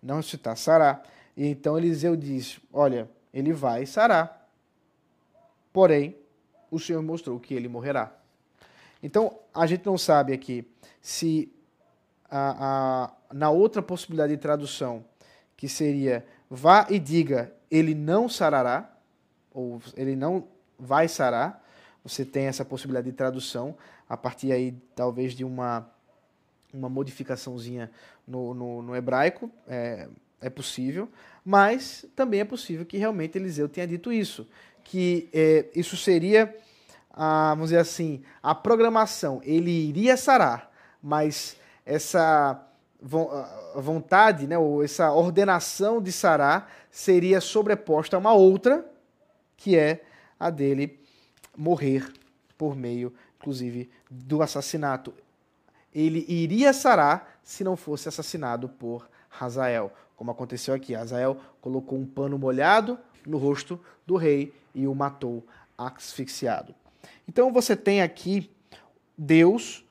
não 0.03 0.17
ressuscitar, 0.17 0.55
sarar. 0.55 1.03
E 1.35 1.47
então 1.47 1.75
Eliseu 1.79 2.15
diz: 2.15 2.59
Olha, 2.71 3.09
ele 3.33 3.51
vai 3.51 3.87
sarar, 3.87 4.47
porém 5.73 6.15
o 6.69 6.79
Senhor 6.79 7.01
mostrou 7.01 7.39
que 7.39 7.55
ele 7.55 7.67
morrerá. 7.67 8.13
Então 9.01 9.39
a 9.51 9.65
gente 9.65 9.83
não 9.83 9.97
sabe 9.97 10.31
aqui 10.31 10.63
se 11.01 11.51
a, 12.29 13.07
a, 13.09 13.33
na 13.33 13.49
outra 13.49 13.81
possibilidade 13.81 14.35
de 14.35 14.39
tradução, 14.39 15.03
que 15.57 15.67
seria 15.67 16.23
vá 16.47 16.85
e 16.87 16.99
diga, 16.99 17.51
ele 17.71 17.95
não 17.95 18.29
sarará, 18.29 18.95
ou 19.51 19.81
ele 19.97 20.15
não 20.15 20.47
vai 20.77 21.07
sarar, 21.07 21.65
você 22.03 22.23
tem 22.23 22.45
essa 22.45 22.63
possibilidade 22.63 23.09
de 23.09 23.17
tradução 23.17 23.75
a 24.09 24.17
partir 24.17 24.51
aí 24.51 24.73
talvez 24.95 25.33
de 25.33 25.45
uma, 25.45 25.87
uma 26.73 26.89
modificaçãozinha 26.89 27.91
no, 28.27 28.53
no, 28.53 28.81
no 28.81 28.95
hebraico, 28.95 29.51
é, 29.67 30.09
é 30.41 30.49
possível, 30.49 31.07
mas 31.45 32.05
também 32.15 32.39
é 32.39 32.45
possível 32.45 32.85
que 32.85 32.97
realmente 32.97 33.37
Eliseu 33.37 33.69
tenha 33.69 33.85
dito 33.85 34.11
isso, 34.11 34.47
que 34.83 35.29
é, 35.31 35.67
isso 35.75 35.95
seria, 35.95 36.55
a, 37.11 37.49
vamos 37.51 37.69
dizer 37.69 37.79
assim, 37.79 38.23
a 38.41 38.55
programação, 38.55 39.39
ele 39.43 39.71
iria 39.71 40.17
sarar, 40.17 40.71
mas 41.01 41.55
essa 41.85 42.65
vontade, 43.75 44.45
né, 44.45 44.57
ou 44.57 44.83
essa 44.83 45.11
ordenação 45.11 46.01
de 46.01 46.11
Sará 46.11 46.67
seria 46.91 47.39
sobreposta 47.39 48.17
a 48.17 48.19
uma 48.19 48.33
outra, 48.33 48.85
que 49.55 49.77
é 49.77 50.03
a 50.39 50.49
dele 50.49 50.99
morrer 51.55 52.11
por 52.57 52.75
meio, 52.75 53.13
inclusive, 53.39 53.89
do 54.09 54.41
assassinato. 54.41 55.13
Ele 55.93 56.25
iria 56.27 56.73
sarar 56.73 57.39
se 57.43 57.63
não 57.63 57.75
fosse 57.75 58.07
assassinado 58.07 58.69
por 58.69 59.09
Hazael, 59.39 59.91
como 60.15 60.31
aconteceu 60.31 60.73
aqui. 60.73 60.93
Hazael 60.93 61.37
colocou 61.61 61.97
um 61.97 62.05
pano 62.05 62.37
molhado 62.37 62.99
no 63.25 63.37
rosto 63.37 63.79
do 64.05 64.15
rei 64.15 64.53
e 64.75 64.85
o 64.85 64.93
matou 64.93 65.43
asfixiado. 65.77 66.75
Então 67.27 67.51
você 67.51 67.75
tem 67.75 68.01
aqui 68.01 68.51
Deus 69.17 69.85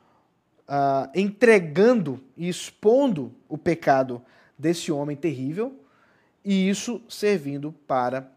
uh, 0.68 1.10
entregando 1.14 2.22
e 2.36 2.48
expondo 2.48 3.32
o 3.48 3.56
pecado 3.56 4.22
desse 4.58 4.92
homem 4.92 5.16
terrível, 5.16 5.74
e 6.44 6.68
isso 6.68 7.00
servindo 7.08 7.72
para 7.86 8.30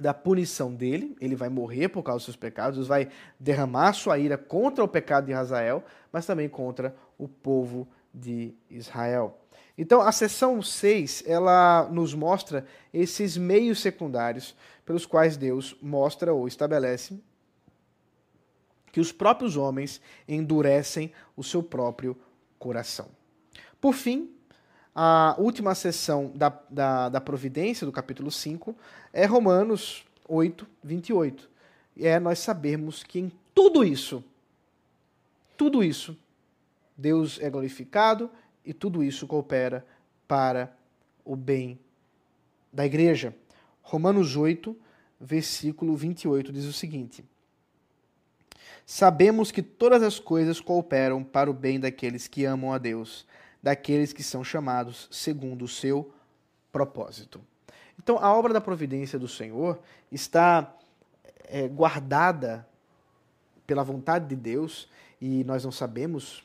da 0.00 0.14
punição 0.14 0.74
dele, 0.74 1.16
ele 1.20 1.36
vai 1.36 1.48
morrer 1.48 1.88
por 1.88 2.02
causa 2.02 2.18
dos 2.18 2.24
seus 2.24 2.36
pecados, 2.36 2.76
Deus 2.76 2.88
vai 2.88 3.08
derramar 3.38 3.92
sua 3.92 4.18
ira 4.18 4.38
contra 4.38 4.82
o 4.82 4.88
pecado 4.88 5.26
de 5.26 5.32
Israel, 5.32 5.84
mas 6.12 6.26
também 6.26 6.48
contra 6.48 6.94
o 7.18 7.28
povo 7.28 7.86
de 8.12 8.54
Israel. 8.70 9.38
Então, 9.76 10.00
a 10.00 10.12
seção 10.12 10.60
6, 10.60 11.24
ela 11.26 11.88
nos 11.90 12.14
mostra 12.14 12.66
esses 12.92 13.36
meios 13.36 13.80
secundários 13.80 14.54
pelos 14.84 15.06
quais 15.06 15.36
Deus 15.36 15.76
mostra 15.80 16.32
ou 16.32 16.48
estabelece 16.48 17.18
que 18.92 19.00
os 19.00 19.12
próprios 19.12 19.56
homens 19.56 20.00
endurecem 20.28 21.12
o 21.36 21.44
seu 21.44 21.62
próprio 21.62 22.16
coração. 22.58 23.08
Por 23.80 23.94
fim, 23.94 24.34
a 25.02 25.34
última 25.38 25.74
sessão 25.74 26.30
da, 26.34 26.52
da, 26.68 27.08
da 27.08 27.20
providência, 27.22 27.86
do 27.86 27.92
capítulo 27.92 28.30
5, 28.30 28.76
é 29.14 29.24
Romanos 29.24 30.04
8, 30.28 30.66
28. 30.84 31.48
E 31.96 32.06
é 32.06 32.20
nós 32.20 32.38
sabermos 32.40 33.02
que 33.02 33.18
em 33.18 33.32
tudo 33.54 33.82
isso, 33.82 34.22
tudo 35.56 35.82
isso, 35.82 36.14
Deus 36.98 37.40
é 37.40 37.48
glorificado 37.48 38.30
e 38.62 38.74
tudo 38.74 39.02
isso 39.02 39.26
coopera 39.26 39.86
para 40.28 40.70
o 41.24 41.34
bem 41.34 41.78
da 42.70 42.84
igreja. 42.84 43.34
Romanos 43.80 44.36
8, 44.36 44.76
versículo 45.18 45.96
28 45.96 46.52
diz 46.52 46.66
o 46.66 46.74
seguinte: 46.74 47.24
Sabemos 48.84 49.50
que 49.50 49.62
todas 49.62 50.02
as 50.02 50.18
coisas 50.18 50.60
cooperam 50.60 51.24
para 51.24 51.50
o 51.50 51.54
bem 51.54 51.80
daqueles 51.80 52.28
que 52.28 52.44
amam 52.44 52.70
a 52.70 52.76
Deus, 52.76 53.26
daqueles 53.62 54.12
que 54.12 54.22
são 54.22 54.42
chamados 54.42 55.08
segundo 55.10 55.64
o 55.64 55.68
seu 55.68 56.12
propósito. 56.72 57.40
Então, 57.98 58.18
a 58.18 58.34
obra 58.34 58.52
da 58.52 58.60
providência 58.60 59.18
do 59.18 59.28
Senhor 59.28 59.78
está 60.10 60.74
é, 61.44 61.68
guardada 61.68 62.66
pela 63.66 63.82
vontade 63.82 64.26
de 64.26 64.36
Deus 64.36 64.88
e 65.20 65.44
nós 65.44 65.64
não 65.64 65.70
sabemos 65.70 66.44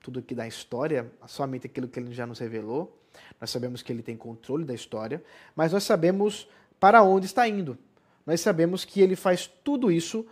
tudo 0.00 0.18
aqui 0.18 0.34
da 0.34 0.46
história, 0.46 1.10
somente 1.26 1.66
aquilo 1.66 1.88
que 1.88 1.98
ele 1.98 2.12
já 2.12 2.26
nos 2.26 2.38
revelou. 2.38 2.98
Nós 3.40 3.50
sabemos 3.50 3.82
que 3.82 3.92
ele 3.92 4.02
tem 4.02 4.16
controle 4.16 4.64
da 4.64 4.74
história, 4.74 5.22
mas 5.54 5.72
nós 5.72 5.84
sabemos 5.84 6.48
para 6.78 7.02
onde 7.02 7.26
está 7.26 7.48
indo. 7.48 7.78
Nós 8.26 8.40
sabemos 8.40 8.84
que 8.84 9.00
ele 9.00 9.16
faz 9.16 9.46
tudo 9.46 9.90
isso 9.90 10.26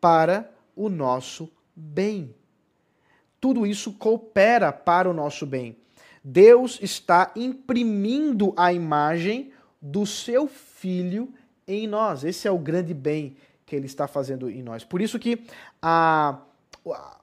para 0.00 0.50
o 0.74 0.88
nosso 0.88 1.50
bem. 1.74 2.34
Tudo 3.40 3.66
isso 3.66 3.92
coopera 3.92 4.72
para 4.72 5.08
o 5.08 5.14
nosso 5.14 5.46
bem. 5.46 5.76
Deus 6.22 6.78
está 6.82 7.32
imprimindo 7.34 8.52
a 8.56 8.72
imagem 8.72 9.52
do 9.80 10.04
seu 10.04 10.46
filho 10.46 11.32
em 11.66 11.86
nós. 11.86 12.24
Esse 12.24 12.46
é 12.46 12.50
o 12.50 12.58
grande 12.58 12.92
bem 12.92 13.36
que 13.64 13.74
ele 13.74 13.86
está 13.86 14.06
fazendo 14.06 14.50
em 14.50 14.62
nós. 14.62 14.84
Por 14.84 15.00
isso 15.00 15.18
que 15.18 15.44
a, 15.80 16.38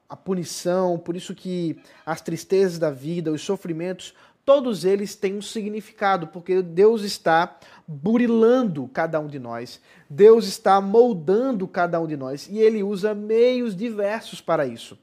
a 0.10 0.16
punição, 0.16 0.98
por 0.98 1.16
isso 1.16 1.36
que 1.36 1.78
as 2.06 2.22
tristezas 2.22 2.80
da 2.80 2.90
vida, 2.90 3.32
os 3.32 3.42
sofrimentos, 3.42 4.14
todos 4.48 4.86
eles 4.86 5.14
têm 5.14 5.36
um 5.36 5.42
significado, 5.42 6.28
porque 6.28 6.62
Deus 6.62 7.02
está 7.02 7.60
burilando 7.86 8.90
cada 8.94 9.20
um 9.20 9.28
de 9.28 9.38
nós, 9.38 9.82
Deus 10.10 10.48
está 10.48 10.80
moldando 10.80 11.68
cada 11.68 12.00
um 12.00 12.08
de 12.08 12.16
nós 12.16 12.48
e 12.48 12.58
ele 12.58 12.82
usa 12.82 13.14
meios 13.14 13.76
diversos 13.76 14.40
para 14.40 14.66
isso, 14.66 14.98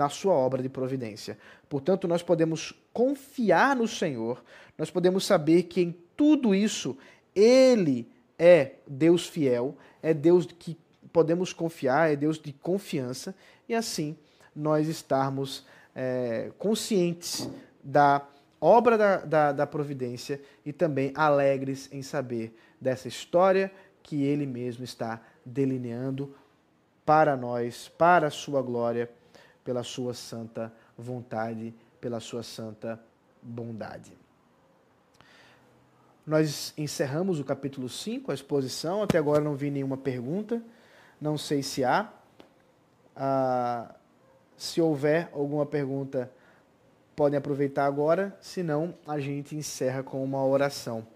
na 0.00 0.08
sua 0.08 0.32
obra 0.32 0.62
de 0.62 0.68
providência. 0.70 1.36
Portanto, 1.68 2.08
nós 2.08 2.22
podemos 2.22 2.72
confiar 2.90 3.76
no 3.76 3.86
Senhor, 3.86 4.42
nós 4.78 4.90
podemos 4.90 5.26
saber 5.26 5.64
que 5.64 5.82
em 5.82 5.94
tudo 6.16 6.54
isso 6.54 6.96
ele 7.34 8.08
é 8.38 8.76
Deus 8.88 9.26
fiel, 9.26 9.76
é 10.02 10.14
Deus 10.14 10.46
que 10.46 10.74
podemos 11.12 11.52
confiar, 11.52 12.10
é 12.10 12.16
Deus 12.16 12.38
de 12.38 12.50
confiança 12.50 13.34
e 13.68 13.74
assim 13.74 14.16
nós 14.56 14.88
estarmos 14.88 15.66
é, 15.94 16.50
conscientes 16.56 17.46
da 17.84 18.26
obra 18.58 18.96
da, 18.96 19.16
da, 19.18 19.52
da 19.52 19.66
providência 19.66 20.40
e 20.64 20.72
também 20.72 21.12
alegres 21.14 21.90
em 21.92 22.00
saber 22.00 22.56
dessa 22.80 23.06
história 23.06 23.70
que 24.02 24.22
ele 24.22 24.46
mesmo 24.46 24.82
está 24.82 25.20
delineando 25.44 26.34
para 27.04 27.36
nós, 27.36 27.92
para 27.98 28.28
a 28.28 28.30
sua 28.30 28.62
glória, 28.62 29.10
pela 29.70 29.84
sua 29.84 30.12
santa 30.12 30.72
vontade, 30.98 31.72
pela 32.00 32.18
sua 32.18 32.42
santa 32.42 33.00
bondade. 33.40 34.10
Nós 36.26 36.74
encerramos 36.76 37.38
o 37.38 37.44
capítulo 37.44 37.88
5, 37.88 38.32
a 38.32 38.34
exposição. 38.34 39.00
Até 39.00 39.16
agora 39.16 39.40
não 39.40 39.54
vi 39.54 39.70
nenhuma 39.70 39.96
pergunta. 39.96 40.60
Não 41.20 41.38
sei 41.38 41.62
se 41.62 41.84
há. 41.84 42.12
Ah, 43.14 43.94
se 44.56 44.80
houver 44.80 45.30
alguma 45.32 45.64
pergunta, 45.64 46.28
podem 47.14 47.38
aproveitar 47.38 47.86
agora, 47.86 48.36
senão 48.40 48.92
a 49.06 49.20
gente 49.20 49.54
encerra 49.54 50.02
com 50.02 50.24
uma 50.24 50.44
oração. 50.44 51.06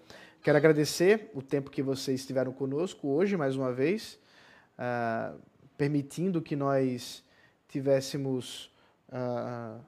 Quero 0.45 0.59
agradecer 0.59 1.29
o 1.35 1.43
tempo 1.43 1.73
que 1.73 1.83
vocês 1.83 2.21
estiveram 2.21 2.53
conosco 2.53 3.09
hoje, 3.09 3.37
mais 3.37 3.57
uma 3.57 3.73
vez, 3.73 4.17
uh, 4.79 5.37
permitindo 5.77 6.41
que 6.41 6.55
nós 6.55 7.24
tivéssemos, 7.75 8.71
uh, 9.09 9.81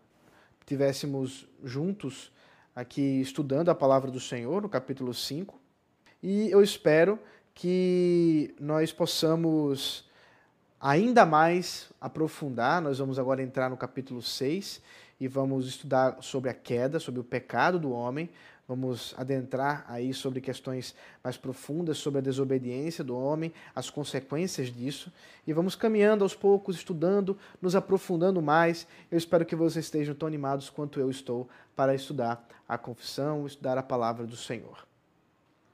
tivéssemos 0.66 1.46
juntos 1.62 2.32
aqui 2.74 3.20
estudando 3.20 3.68
a 3.68 3.76
palavra 3.76 4.10
do 4.10 4.18
Senhor, 4.18 4.60
no 4.60 4.68
capítulo 4.68 5.14
5. 5.14 5.56
E 6.20 6.50
eu 6.50 6.64
espero 6.64 7.16
que 7.54 8.52
nós 8.58 8.92
possamos 8.92 10.04
ainda 10.80 11.24
mais 11.24 11.92
aprofundar. 12.00 12.82
Nós 12.82 12.98
vamos 12.98 13.20
agora 13.20 13.40
entrar 13.40 13.70
no 13.70 13.76
capítulo 13.76 14.20
6 14.20 14.82
e 15.20 15.28
vamos 15.28 15.68
estudar 15.68 16.20
sobre 16.20 16.50
a 16.50 16.54
queda, 16.54 16.98
sobre 16.98 17.20
o 17.20 17.24
pecado 17.24 17.78
do 17.78 17.92
homem. 17.92 18.28
Vamos 18.68 19.14
adentrar 19.16 19.84
aí 19.86 20.12
sobre 20.12 20.40
questões 20.40 20.92
mais 21.22 21.36
profundas 21.36 21.98
sobre 21.98 22.18
a 22.18 22.22
desobediência 22.22 23.04
do 23.04 23.16
homem, 23.16 23.52
as 23.74 23.90
consequências 23.90 24.74
disso, 24.74 25.12
e 25.46 25.52
vamos 25.52 25.76
caminhando 25.76 26.24
aos 26.24 26.34
poucos, 26.34 26.74
estudando, 26.74 27.38
nos 27.62 27.76
aprofundando 27.76 28.42
mais. 28.42 28.84
Eu 29.08 29.16
espero 29.16 29.46
que 29.46 29.54
vocês 29.54 29.84
estejam 29.84 30.16
tão 30.16 30.26
animados 30.26 30.68
quanto 30.68 30.98
eu 30.98 31.08
estou 31.08 31.48
para 31.76 31.94
estudar 31.94 32.44
a 32.68 32.76
confissão, 32.76 33.46
estudar 33.46 33.78
a 33.78 33.82
palavra 33.84 34.26
do 34.26 34.36
Senhor. 34.36 34.84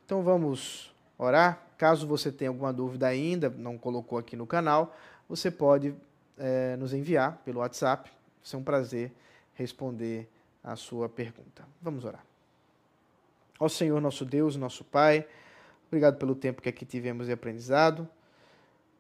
Então 0.04 0.22
vamos 0.22 0.94
orar. 1.16 1.66
Caso 1.78 2.06
você 2.06 2.30
tenha 2.30 2.50
alguma 2.50 2.72
dúvida 2.72 3.06
ainda, 3.06 3.48
não 3.48 3.78
colocou 3.78 4.18
aqui 4.18 4.36
no 4.36 4.46
canal, 4.46 4.94
você 5.26 5.50
pode 5.50 5.94
é, 6.36 6.76
nos 6.76 6.92
enviar 6.92 7.38
pelo 7.44 7.60
WhatsApp. 7.60 8.10
Vai 8.10 8.20
ser 8.42 8.56
um 8.56 8.62
prazer 8.62 9.10
responder 9.54 10.28
a 10.62 10.76
sua 10.76 11.08
pergunta. 11.08 11.66
Vamos 11.80 12.04
orar. 12.04 12.31
Ó 13.62 13.68
Senhor, 13.68 14.00
nosso 14.00 14.24
Deus, 14.24 14.56
nosso 14.56 14.82
Pai, 14.82 15.24
obrigado 15.86 16.16
pelo 16.16 16.34
tempo 16.34 16.60
que 16.60 16.68
aqui 16.68 16.84
tivemos 16.84 17.26
de 17.26 17.32
aprendizado, 17.32 18.08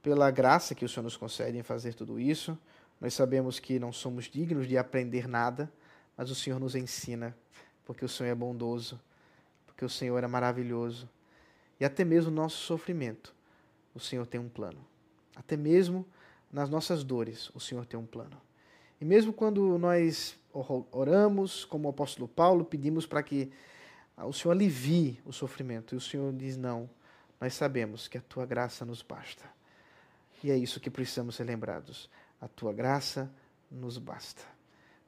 pela 0.00 0.30
graça 0.30 0.72
que 0.72 0.84
o 0.84 0.88
Senhor 0.88 1.02
nos 1.02 1.16
concede 1.16 1.58
em 1.58 1.64
fazer 1.64 1.94
tudo 1.94 2.20
isso. 2.20 2.56
Nós 3.00 3.12
sabemos 3.12 3.58
que 3.58 3.80
não 3.80 3.92
somos 3.92 4.26
dignos 4.26 4.68
de 4.68 4.78
aprender 4.78 5.26
nada, 5.26 5.68
mas 6.16 6.30
o 6.30 6.34
Senhor 6.36 6.60
nos 6.60 6.76
ensina, 6.76 7.36
porque 7.84 8.04
o 8.04 8.08
Senhor 8.08 8.30
é 8.30 8.34
bondoso, 8.36 9.00
porque 9.66 9.84
o 9.84 9.88
Senhor 9.88 10.22
é 10.22 10.28
maravilhoso. 10.28 11.10
E 11.80 11.84
até 11.84 12.04
mesmo 12.04 12.30
no 12.30 12.42
nosso 12.42 12.58
sofrimento, 12.58 13.34
o 13.92 13.98
Senhor 13.98 14.28
tem 14.28 14.40
um 14.40 14.48
plano. 14.48 14.78
Até 15.34 15.56
mesmo 15.56 16.06
nas 16.52 16.70
nossas 16.70 17.02
dores, 17.02 17.50
o 17.52 17.58
Senhor 17.58 17.84
tem 17.84 17.98
um 17.98 18.06
plano. 18.06 18.40
E 19.00 19.04
mesmo 19.04 19.32
quando 19.32 19.76
nós 19.76 20.38
oramos, 20.92 21.64
como 21.64 21.88
o 21.88 21.90
apóstolo 21.90 22.28
Paulo, 22.28 22.64
pedimos 22.64 23.06
para 23.06 23.24
que 23.24 23.50
o 24.24 24.32
Senhor 24.32 24.52
alivie 24.52 25.20
o 25.24 25.32
sofrimento, 25.32 25.94
e 25.94 25.98
o 25.98 26.00
Senhor 26.00 26.32
diz: 26.32 26.56
não, 26.56 26.88
nós 27.40 27.54
sabemos 27.54 28.08
que 28.08 28.18
a 28.18 28.20
tua 28.20 28.46
graça 28.46 28.84
nos 28.84 29.02
basta. 29.02 29.44
E 30.42 30.50
é 30.50 30.56
isso 30.56 30.80
que 30.80 30.90
precisamos 30.90 31.36
ser 31.36 31.44
lembrados. 31.44 32.10
A 32.40 32.48
tua 32.48 32.72
graça 32.72 33.30
nos 33.70 33.98
basta. 33.98 34.42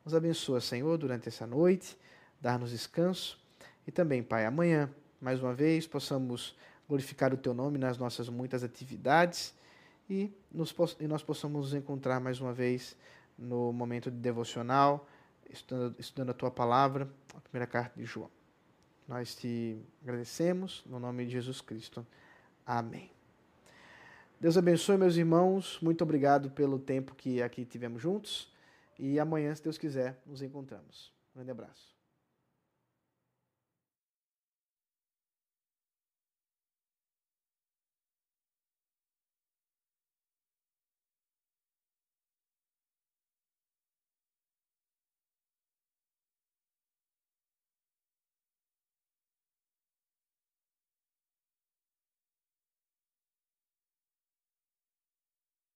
Nos 0.05 0.15
abençoa, 0.15 0.61
Senhor, 0.61 0.97
durante 0.99 1.29
essa 1.29 1.47
noite, 1.47 1.97
dar-nos 2.41 2.71
descanso 2.71 3.43
e 3.87 3.93
também, 3.93 4.23
Pai, 4.23 4.47
amanhã, 4.47 4.91
mais 5.21 5.43
uma 5.43 5.55
vez, 5.55 5.87
possamos 5.87 6.57
glorificar 6.89 7.33
o 7.33 7.37
Teu 7.37 7.55
nome 7.55 7.79
nas 7.79 7.99
nossas 7.99 8.29
muitas 8.29 8.63
atividades 8.63 9.55
e, 10.09 10.33
nos, 10.53 10.75
e 11.01 11.07
nós 11.07 11.23
possamos 11.23 11.67
nos 11.67 11.75
encontrar 11.75 12.21
mais 12.21 12.41
uma 12.41 12.53
vez 12.53 12.97
no 13.39 13.73
momento 13.73 14.11
de 14.11 14.17
devocional, 14.17 15.09
estudando, 15.51 15.97
estudando 15.99 16.31
a 16.31 16.35
Tua 16.35 16.51
palavra, 16.51 17.09
a 17.35 17.41
primeira 17.41 17.67
carta 17.67 17.99
de 17.99 18.05
João. 18.05 18.31
Nós 19.07 19.35
te 19.35 19.79
agradecemos 20.03 20.83
no 20.87 20.99
nome 20.99 21.27
de 21.27 21.33
Jesus 21.33 21.61
Cristo. 21.61 22.07
Amém. 22.67 23.11
Deus 24.41 24.57
abençoe, 24.57 24.97
meus 24.97 25.17
irmãos. 25.17 25.79
Muito 25.81 26.03
obrigado 26.03 26.51
pelo 26.51 26.79
tempo 26.79 27.15
que 27.15 27.43
aqui 27.43 27.65
tivemos 27.65 28.03
juntos. 28.03 28.53
E 28.99 29.19
amanhã, 29.19 29.55
se 29.55 29.63
Deus 29.63 29.79
quiser, 29.79 30.21
nos 30.27 30.43
encontramos. 30.43 31.13
Um 31.33 31.39
grande 31.39 31.51
abraço. 31.51 31.94